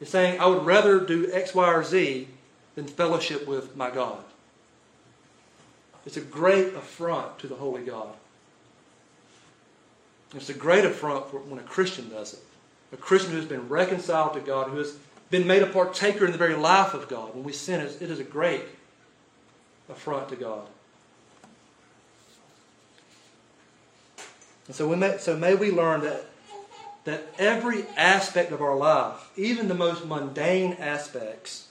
It's 0.00 0.10
saying, 0.10 0.38
I 0.38 0.46
would 0.46 0.64
rather 0.64 1.00
do 1.00 1.32
X, 1.32 1.54
Y, 1.54 1.72
or 1.72 1.82
Z 1.82 2.28
than 2.74 2.86
fellowship 2.86 3.48
with 3.48 3.76
my 3.76 3.90
God. 3.90 4.18
It's 6.06 6.16
a 6.16 6.20
great 6.20 6.74
affront 6.74 7.38
to 7.40 7.46
the 7.46 7.56
Holy 7.56 7.82
God. 7.82 8.14
It's 10.34 10.50
a 10.50 10.54
great 10.54 10.84
affront 10.84 11.32
when 11.48 11.58
a 11.58 11.64
Christian 11.64 12.10
does 12.10 12.34
it. 12.34 12.40
A 12.92 12.96
Christian 12.96 13.32
who's 13.32 13.44
been 13.44 13.68
reconciled 13.68 14.34
to 14.34 14.40
God, 14.40 14.68
who 14.68 14.78
has 14.78 14.96
been 15.30 15.46
made 15.46 15.62
a 15.62 15.66
partaker 15.66 16.24
in 16.24 16.32
the 16.32 16.38
very 16.38 16.54
life 16.54 16.94
of 16.94 17.08
God. 17.08 17.34
When 17.34 17.44
we 17.44 17.52
sin, 17.52 17.80
it 17.80 18.02
is 18.02 18.20
a 18.20 18.24
great 18.24 18.62
affront 19.90 20.28
to 20.28 20.36
God. 20.36 20.66
And 24.68 24.76
so, 24.76 24.86
we 24.86 24.96
may, 24.96 25.18
so 25.18 25.36
may 25.36 25.54
we 25.54 25.72
learn 25.72 26.02
that, 26.02 26.26
that 27.04 27.26
every 27.38 27.86
aspect 27.96 28.52
of 28.52 28.62
our 28.62 28.76
life, 28.76 29.30
even 29.36 29.66
the 29.66 29.74
most 29.74 30.06
mundane 30.06 30.74
aspects, 30.74 31.68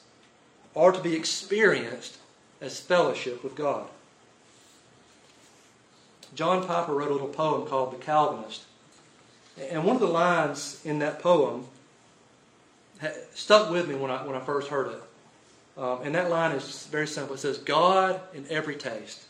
are 0.75 0.91
to 0.91 0.99
be 0.99 1.15
experienced 1.15 2.17
as 2.59 2.79
fellowship 2.79 3.43
with 3.43 3.55
God. 3.55 3.87
John 6.35 6.65
Piper 6.65 6.93
wrote 6.93 7.09
a 7.09 7.13
little 7.13 7.27
poem 7.27 7.67
called 7.67 7.93
The 7.93 8.03
Calvinist. 8.03 8.63
And 9.71 9.85
one 9.85 9.95
of 9.95 10.01
the 10.01 10.07
lines 10.07 10.81
in 10.83 10.99
that 10.99 11.19
poem 11.19 11.65
stuck 13.33 13.69
with 13.71 13.87
me 13.87 13.95
when 13.95 14.11
I, 14.11 14.25
when 14.25 14.35
I 14.35 14.39
first 14.39 14.69
heard 14.69 14.91
it. 14.91 15.01
Um, 15.77 16.01
and 16.03 16.15
that 16.15 16.29
line 16.31 16.53
is 16.55 16.87
very 16.87 17.07
simple. 17.07 17.35
It 17.35 17.39
says, 17.39 17.59
God 17.59 18.19
in 18.33 18.45
every 18.49 18.75
taste. 18.75 19.26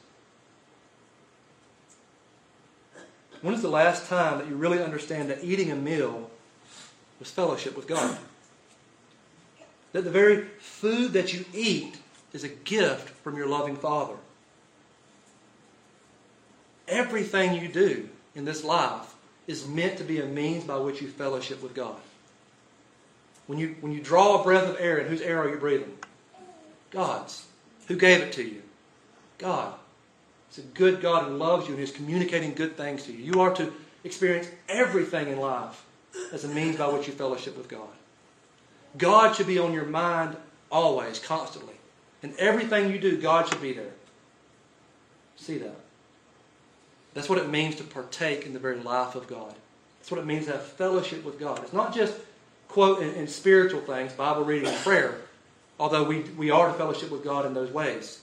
When 3.42 3.54
is 3.54 3.62
the 3.62 3.70
last 3.70 4.08
time 4.10 4.40
that 4.40 4.48
you 4.48 4.56
really 4.56 4.82
understand 4.82 5.30
that 5.30 5.44
eating 5.44 5.72
a 5.72 5.76
meal 5.76 6.30
was 7.20 7.32
fellowship 7.32 7.76
with 7.76 7.88
God? 7.88 8.18
That 9.94 10.04
the 10.04 10.12
very 10.12 10.44
food 10.60 11.14
that 11.14 11.34
you 11.34 11.46
eat 11.54 11.98
is 12.34 12.44
a 12.44 12.50
gift 12.50 13.10
from 13.10 13.38
your 13.38 13.48
loving 13.48 13.76
Father. 13.76 14.16
Everything 16.88 17.62
you 17.62 17.68
do 17.68 18.10
in 18.36 18.46
this 18.46 18.64
life 18.64 19.16
is 19.48 19.68
meant 19.68 19.98
to 19.98 20.04
be 20.04 20.20
a 20.20 20.26
means 20.26 20.64
by 20.64 20.78
which 20.78 21.02
you 21.02 21.08
fellowship 21.08 21.62
with 21.64 21.74
God. 21.74 21.96
When 23.48 23.58
you, 23.58 23.76
when 23.80 23.94
you 23.94 24.02
draw 24.02 24.40
a 24.40 24.44
breath 24.44 24.70
of 24.70 24.78
air 24.80 24.98
and 24.98 25.10
whose 25.10 25.22
air 25.22 25.42
are 25.42 25.50
you 25.50 25.58
breathing? 25.58 25.98
God's. 26.92 27.46
Who 27.88 27.96
gave 27.96 28.22
it 28.22 28.34
to 28.34 28.44
you? 28.44 28.62
God. 29.38 29.74
It's 30.50 30.58
a 30.58 30.62
good 30.62 31.02
God 31.02 31.26
who 31.26 31.38
loves 31.38 31.68
you 31.68 31.74
and 31.74 31.84
is 31.84 31.92
communicating 31.92 32.54
good 32.54 32.78
things 32.78 33.04
to 33.04 33.12
you. 33.12 33.34
You 33.34 33.42
are 33.42 33.54
to 33.56 33.74
experience 34.04 34.50
everything 34.70 35.28
in 35.28 35.40
life 35.40 35.86
as 36.32 36.44
a 36.44 36.48
means 36.48 36.78
by 36.78 36.88
which 36.88 37.08
you 37.08 37.14
fellowship 37.14 37.58
with 37.58 37.68
God. 37.68 37.90
God 38.98 39.36
should 39.36 39.48
be 39.48 39.60
on 39.60 39.74
your 39.74 39.86
mind 39.86 40.38
always, 40.72 41.20
constantly. 41.20 41.76
And 42.24 42.34
everything 42.38 42.92
you 42.92 43.00
do, 43.00 43.22
God 43.22 43.48
should 43.48 43.62
be 43.62 43.74
there. 43.74 43.92
See 45.36 45.58
that? 45.60 45.76
That's 47.14 47.30
what 47.30 47.38
it 47.38 47.50
means 47.50 47.76
to 47.76 47.84
partake 47.84 48.46
in 48.46 48.54
the 48.54 48.60
very 48.60 48.80
life 48.80 49.16
of 49.16 49.28
God. 49.28 49.54
That's 50.00 50.12
what 50.12 50.20
it 50.20 50.26
means 50.26 50.46
to 50.46 50.54
have 50.54 50.64
fellowship 50.64 51.24
with 51.24 51.40
God. 51.40 51.60
It's 51.64 51.74
not 51.74 51.94
just, 51.94 52.16
quote, 52.68 53.02
in, 53.02 53.10
in 53.14 53.28
spiritual 53.28 53.82
things, 53.82 54.14
Bible 54.14 54.44
reading 54.44 54.70
and 54.70 54.78
prayer, 54.78 55.22
although 55.80 56.04
we, 56.04 56.22
we 56.22 56.50
are 56.50 56.68
to 56.68 56.74
fellowship 56.74 57.12
with 57.12 57.24
God 57.24 57.46
in 57.46 57.54
those 57.54 57.72
ways. 57.72 58.22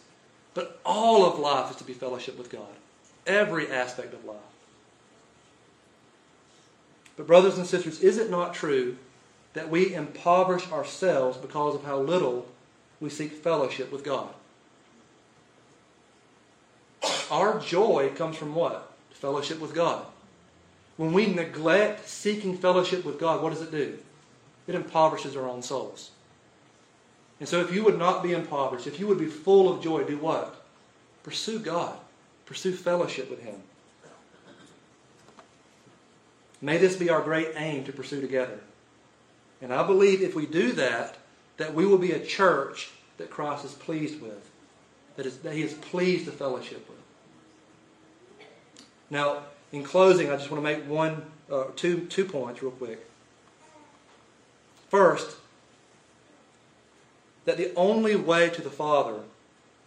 But 0.54 0.80
all 0.84 1.26
of 1.26 1.38
life 1.38 1.70
is 1.70 1.76
to 1.76 1.84
be 1.84 1.92
fellowship 1.92 2.38
with 2.38 2.50
God. 2.50 2.62
Every 3.26 3.70
aspect 3.70 4.14
of 4.14 4.24
life. 4.24 4.36
But, 7.16 7.26
brothers 7.26 7.58
and 7.58 7.66
sisters, 7.66 8.00
is 8.00 8.18
it 8.18 8.30
not 8.30 8.54
true 8.54 8.96
that 9.52 9.70
we 9.70 9.94
impoverish 9.94 10.70
ourselves 10.70 11.36
because 11.36 11.74
of 11.74 11.84
how 11.84 11.98
little 11.98 12.46
we 13.00 13.10
seek 13.10 13.32
fellowship 13.32 13.92
with 13.92 14.04
God? 14.04 14.28
Our 17.30 17.58
joy 17.60 18.12
comes 18.14 18.36
from 18.36 18.54
what? 18.54 18.92
Fellowship 19.10 19.60
with 19.60 19.74
God. 19.74 20.04
When 20.96 21.12
we 21.12 21.26
neglect 21.26 22.08
seeking 22.08 22.58
fellowship 22.58 23.04
with 23.04 23.18
God, 23.18 23.42
what 23.42 23.50
does 23.50 23.62
it 23.62 23.70
do? 23.70 23.98
It 24.66 24.74
impoverishes 24.74 25.36
our 25.36 25.48
own 25.48 25.62
souls. 25.62 26.10
And 27.40 27.48
so, 27.48 27.60
if 27.60 27.74
you 27.74 27.84
would 27.84 27.98
not 27.98 28.22
be 28.22 28.32
impoverished, 28.32 28.86
if 28.86 29.00
you 29.00 29.06
would 29.06 29.18
be 29.18 29.26
full 29.26 29.72
of 29.72 29.82
joy, 29.82 30.04
do 30.04 30.16
what? 30.18 30.64
Pursue 31.22 31.58
God, 31.58 31.96
pursue 32.46 32.72
fellowship 32.72 33.28
with 33.28 33.42
Him. 33.42 33.56
May 36.60 36.78
this 36.78 36.96
be 36.96 37.10
our 37.10 37.20
great 37.20 37.48
aim 37.56 37.84
to 37.84 37.92
pursue 37.92 38.20
together. 38.20 38.60
And 39.60 39.72
I 39.72 39.86
believe 39.86 40.22
if 40.22 40.34
we 40.34 40.46
do 40.46 40.72
that, 40.72 41.18
that 41.56 41.74
we 41.74 41.86
will 41.86 41.98
be 41.98 42.12
a 42.12 42.24
church 42.24 42.90
that 43.18 43.30
Christ 43.30 43.64
is 43.64 43.72
pleased 43.72 44.20
with, 44.20 44.50
that, 45.16 45.26
is, 45.26 45.38
that 45.38 45.54
He 45.54 45.62
is 45.62 45.74
pleased 45.74 46.26
to 46.26 46.32
fellowship 46.32 46.88
with. 46.88 46.98
Now, 49.10 49.42
in 49.72 49.82
closing, 49.82 50.30
I 50.30 50.36
just 50.36 50.50
want 50.50 50.64
to 50.64 50.72
make 50.72 50.88
one, 50.88 51.24
uh, 51.50 51.64
two, 51.76 52.06
two 52.06 52.24
points 52.24 52.62
real 52.62 52.72
quick. 52.72 53.04
First, 54.88 55.36
that 57.44 57.56
the 57.56 57.74
only 57.74 58.16
way 58.16 58.48
to 58.50 58.62
the 58.62 58.70
Father 58.70 59.20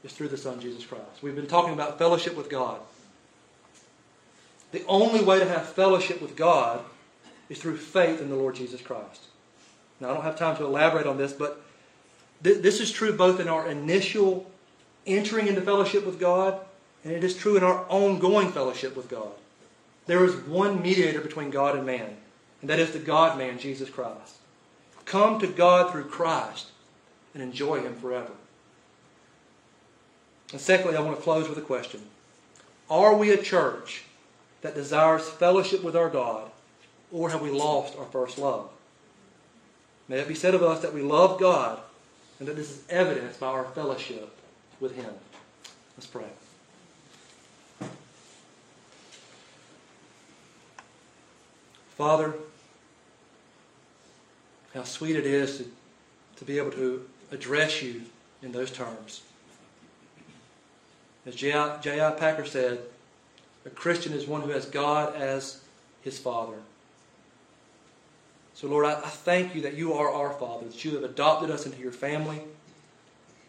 is 0.04 0.14
through 0.14 0.28
the 0.30 0.38
Son, 0.38 0.60
Jesus 0.60 0.86
Christ. 0.86 1.22
We've 1.22 1.36
been 1.36 1.48
talking 1.48 1.74
about 1.74 1.98
fellowship 1.98 2.36
with 2.36 2.50
God. 2.50 2.80
The 4.72 4.86
only 4.86 5.24
way 5.24 5.40
to 5.40 5.48
have 5.48 5.68
fellowship 5.68 6.22
with 6.22 6.36
God 6.36 6.82
is 7.50 7.60
through 7.60 7.78
faith 7.78 8.22
in 8.22 8.30
the 8.30 8.36
Lord 8.36 8.56
Jesus 8.56 8.82
Christ. 8.82 9.22
Now, 10.00 10.10
I 10.10 10.14
don't 10.14 10.24
have 10.24 10.38
time 10.38 10.58
to 10.58 10.66
elaborate 10.66 11.08
on 11.08 11.18
this, 11.18 11.34
but 11.34 11.62
th- 12.44 12.62
this 12.62 12.80
is 12.80 12.92
true 12.92 13.14
both 13.14 13.40
in 13.40 13.48
our 13.48 13.68
initial 13.68 14.50
entering 15.08 15.48
into 15.48 15.62
fellowship 15.62 16.06
with 16.06 16.20
God, 16.20 16.60
and 17.04 17.14
it 17.14 17.24
is 17.24 17.36
true 17.36 17.56
in 17.56 17.64
our 17.64 17.86
ongoing 17.90 18.52
fellowship 18.52 18.96
with 18.96 19.10
God. 19.10 19.32
There 20.06 20.24
is 20.24 20.36
one 20.36 20.82
mediator 20.82 21.22
between 21.22 21.50
God 21.50 21.76
and 21.76 21.86
man, 21.86 22.18
and 22.62 22.70
that 22.70 22.80
is 22.80 22.92
the 22.92 23.00
God 23.00 23.38
man, 23.38 23.58
Jesus 23.58 23.90
Christ. 23.90 24.36
Come 25.06 25.40
to 25.40 25.48
God 25.48 25.92
through 25.92 26.06
Christ 26.06 26.68
and 27.38 27.44
enjoy 27.44 27.82
Him 27.82 27.94
forever. 27.94 28.32
And 30.52 30.60
secondly, 30.60 30.98
I 30.98 31.02
want 31.02 31.16
to 31.16 31.22
close 31.22 31.48
with 31.48 31.58
a 31.60 31.62
question 31.62 32.02
Are 32.90 33.16
we 33.16 33.32
a 33.32 33.38
church 33.38 34.06
that 34.62 34.74
desires 34.74 35.30
fellowship 35.30 35.84
with 35.84 35.96
our 35.96 36.10
God, 36.10 36.50
or 37.12 37.30
have 37.30 37.42
we 37.42 37.52
lost 37.52 37.96
our 37.98 38.06
first 38.06 38.40
love? 38.40 38.70
May 40.08 40.20
it 40.20 40.28
be 40.28 40.34
said 40.34 40.56
of 40.56 40.64
us 40.64 40.82
that 40.82 40.94
we 40.94 41.02
love 41.02 41.40
God 41.40 41.80
and 42.40 42.48
that 42.48 42.56
this 42.56 42.72
is 42.72 42.84
evidenced 42.90 43.40
by 43.40 43.48
our 43.48 43.66
fellowship 43.66 44.36
with 44.80 44.96
Him. 44.96 45.14
Let's 45.96 46.08
pray. 46.08 46.24
Father, 51.98 52.34
how 54.74 54.84
sweet 54.84 55.16
it 55.16 55.26
is 55.26 55.58
to, 55.58 55.66
to 56.38 56.46
be 56.46 56.58
able 56.58 56.72
to 56.72 57.08
address 57.32 57.82
you 57.82 58.04
in 58.42 58.52
those 58.52 58.72
terms. 58.72 59.22
As 61.26 61.36
J.I. 61.36 62.16
Packer 62.18 62.46
said, 62.46 62.80
a 63.66 63.70
Christian 63.70 64.14
is 64.14 64.26
one 64.26 64.42
who 64.42 64.52
has 64.52 64.66
God 64.66 65.16
as 65.16 65.60
his 66.02 66.18
Father. 66.18 66.58
So, 68.54 68.68
Lord, 68.68 68.86
I, 68.86 68.94
I 68.94 69.10
thank 69.10 69.54
you 69.54 69.62
that 69.62 69.76
you 69.76 69.94
are 69.94 70.10
our 70.10 70.32
Father, 70.32 70.68
that 70.68 70.86
you 70.86 70.96
have 70.96 71.04
adopted 71.04 71.52
us 71.52 71.66
into 71.66 71.80
your 71.80 71.92
family, 71.92 72.42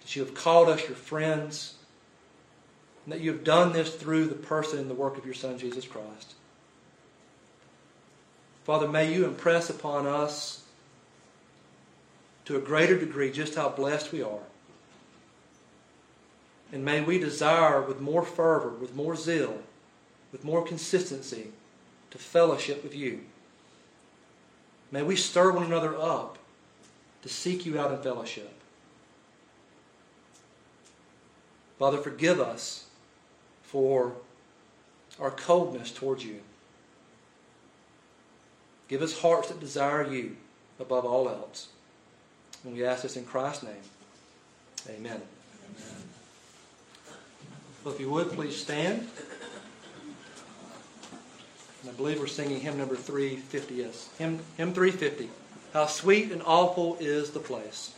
that 0.00 0.16
you 0.16 0.24
have 0.24 0.34
called 0.34 0.68
us 0.68 0.82
your 0.88 0.96
friends, 0.96 1.74
and 3.04 3.12
that 3.12 3.20
you 3.20 3.32
have 3.32 3.44
done 3.44 3.72
this 3.72 3.94
through 3.94 4.26
the 4.26 4.34
person 4.34 4.80
and 4.80 4.90
the 4.90 4.94
work 4.94 5.16
of 5.16 5.24
your 5.24 5.34
Son, 5.34 5.56
Jesus 5.56 5.86
Christ. 5.86 6.34
Father, 8.64 8.88
may 8.88 9.14
you 9.14 9.24
impress 9.24 9.70
upon 9.70 10.06
us 10.06 10.62
to 12.48 12.56
a 12.56 12.60
greater 12.60 12.98
degree 12.98 13.30
just 13.30 13.56
how 13.56 13.68
blessed 13.68 14.10
we 14.10 14.22
are. 14.22 14.40
And 16.72 16.82
may 16.82 17.02
we 17.02 17.18
desire 17.18 17.82
with 17.82 18.00
more 18.00 18.22
fervor, 18.22 18.70
with 18.70 18.96
more 18.96 19.16
zeal, 19.16 19.58
with 20.32 20.46
more 20.46 20.64
consistency 20.64 21.48
to 22.10 22.16
fellowship 22.16 22.82
with 22.82 22.94
you. 22.94 23.20
May 24.90 25.02
we 25.02 25.14
stir 25.14 25.52
one 25.52 25.64
another 25.64 25.94
up 25.94 26.38
to 27.20 27.28
seek 27.28 27.66
you 27.66 27.78
out 27.78 27.92
in 27.92 27.98
fellowship. 27.98 28.54
Father, 31.78 31.98
forgive 31.98 32.40
us 32.40 32.86
for 33.62 34.14
our 35.20 35.30
coldness 35.30 35.90
towards 35.90 36.24
you. 36.24 36.40
Give 38.88 39.02
us 39.02 39.20
hearts 39.20 39.48
that 39.48 39.60
desire 39.60 40.10
you 40.10 40.38
above 40.80 41.04
all 41.04 41.28
else. 41.28 41.68
And 42.64 42.74
we 42.74 42.84
ask 42.84 43.02
this 43.02 43.16
in 43.16 43.24
Christ's 43.24 43.64
name. 43.64 43.74
Amen. 44.88 45.20
Amen. 45.20 45.22
Well, 47.84 47.94
if 47.94 48.00
you 48.00 48.10
would, 48.10 48.32
please 48.32 48.56
stand. 48.56 49.08
And 51.82 51.90
I 51.90 51.92
believe 51.92 52.18
we're 52.18 52.26
singing 52.26 52.60
hymn 52.60 52.78
number 52.78 52.96
350. 52.96 53.74
Yes, 53.74 54.10
hymn, 54.18 54.40
hymn 54.56 54.74
350. 54.74 55.30
How 55.72 55.86
sweet 55.86 56.32
and 56.32 56.42
awful 56.44 56.96
is 57.00 57.30
the 57.30 57.40
place. 57.40 57.94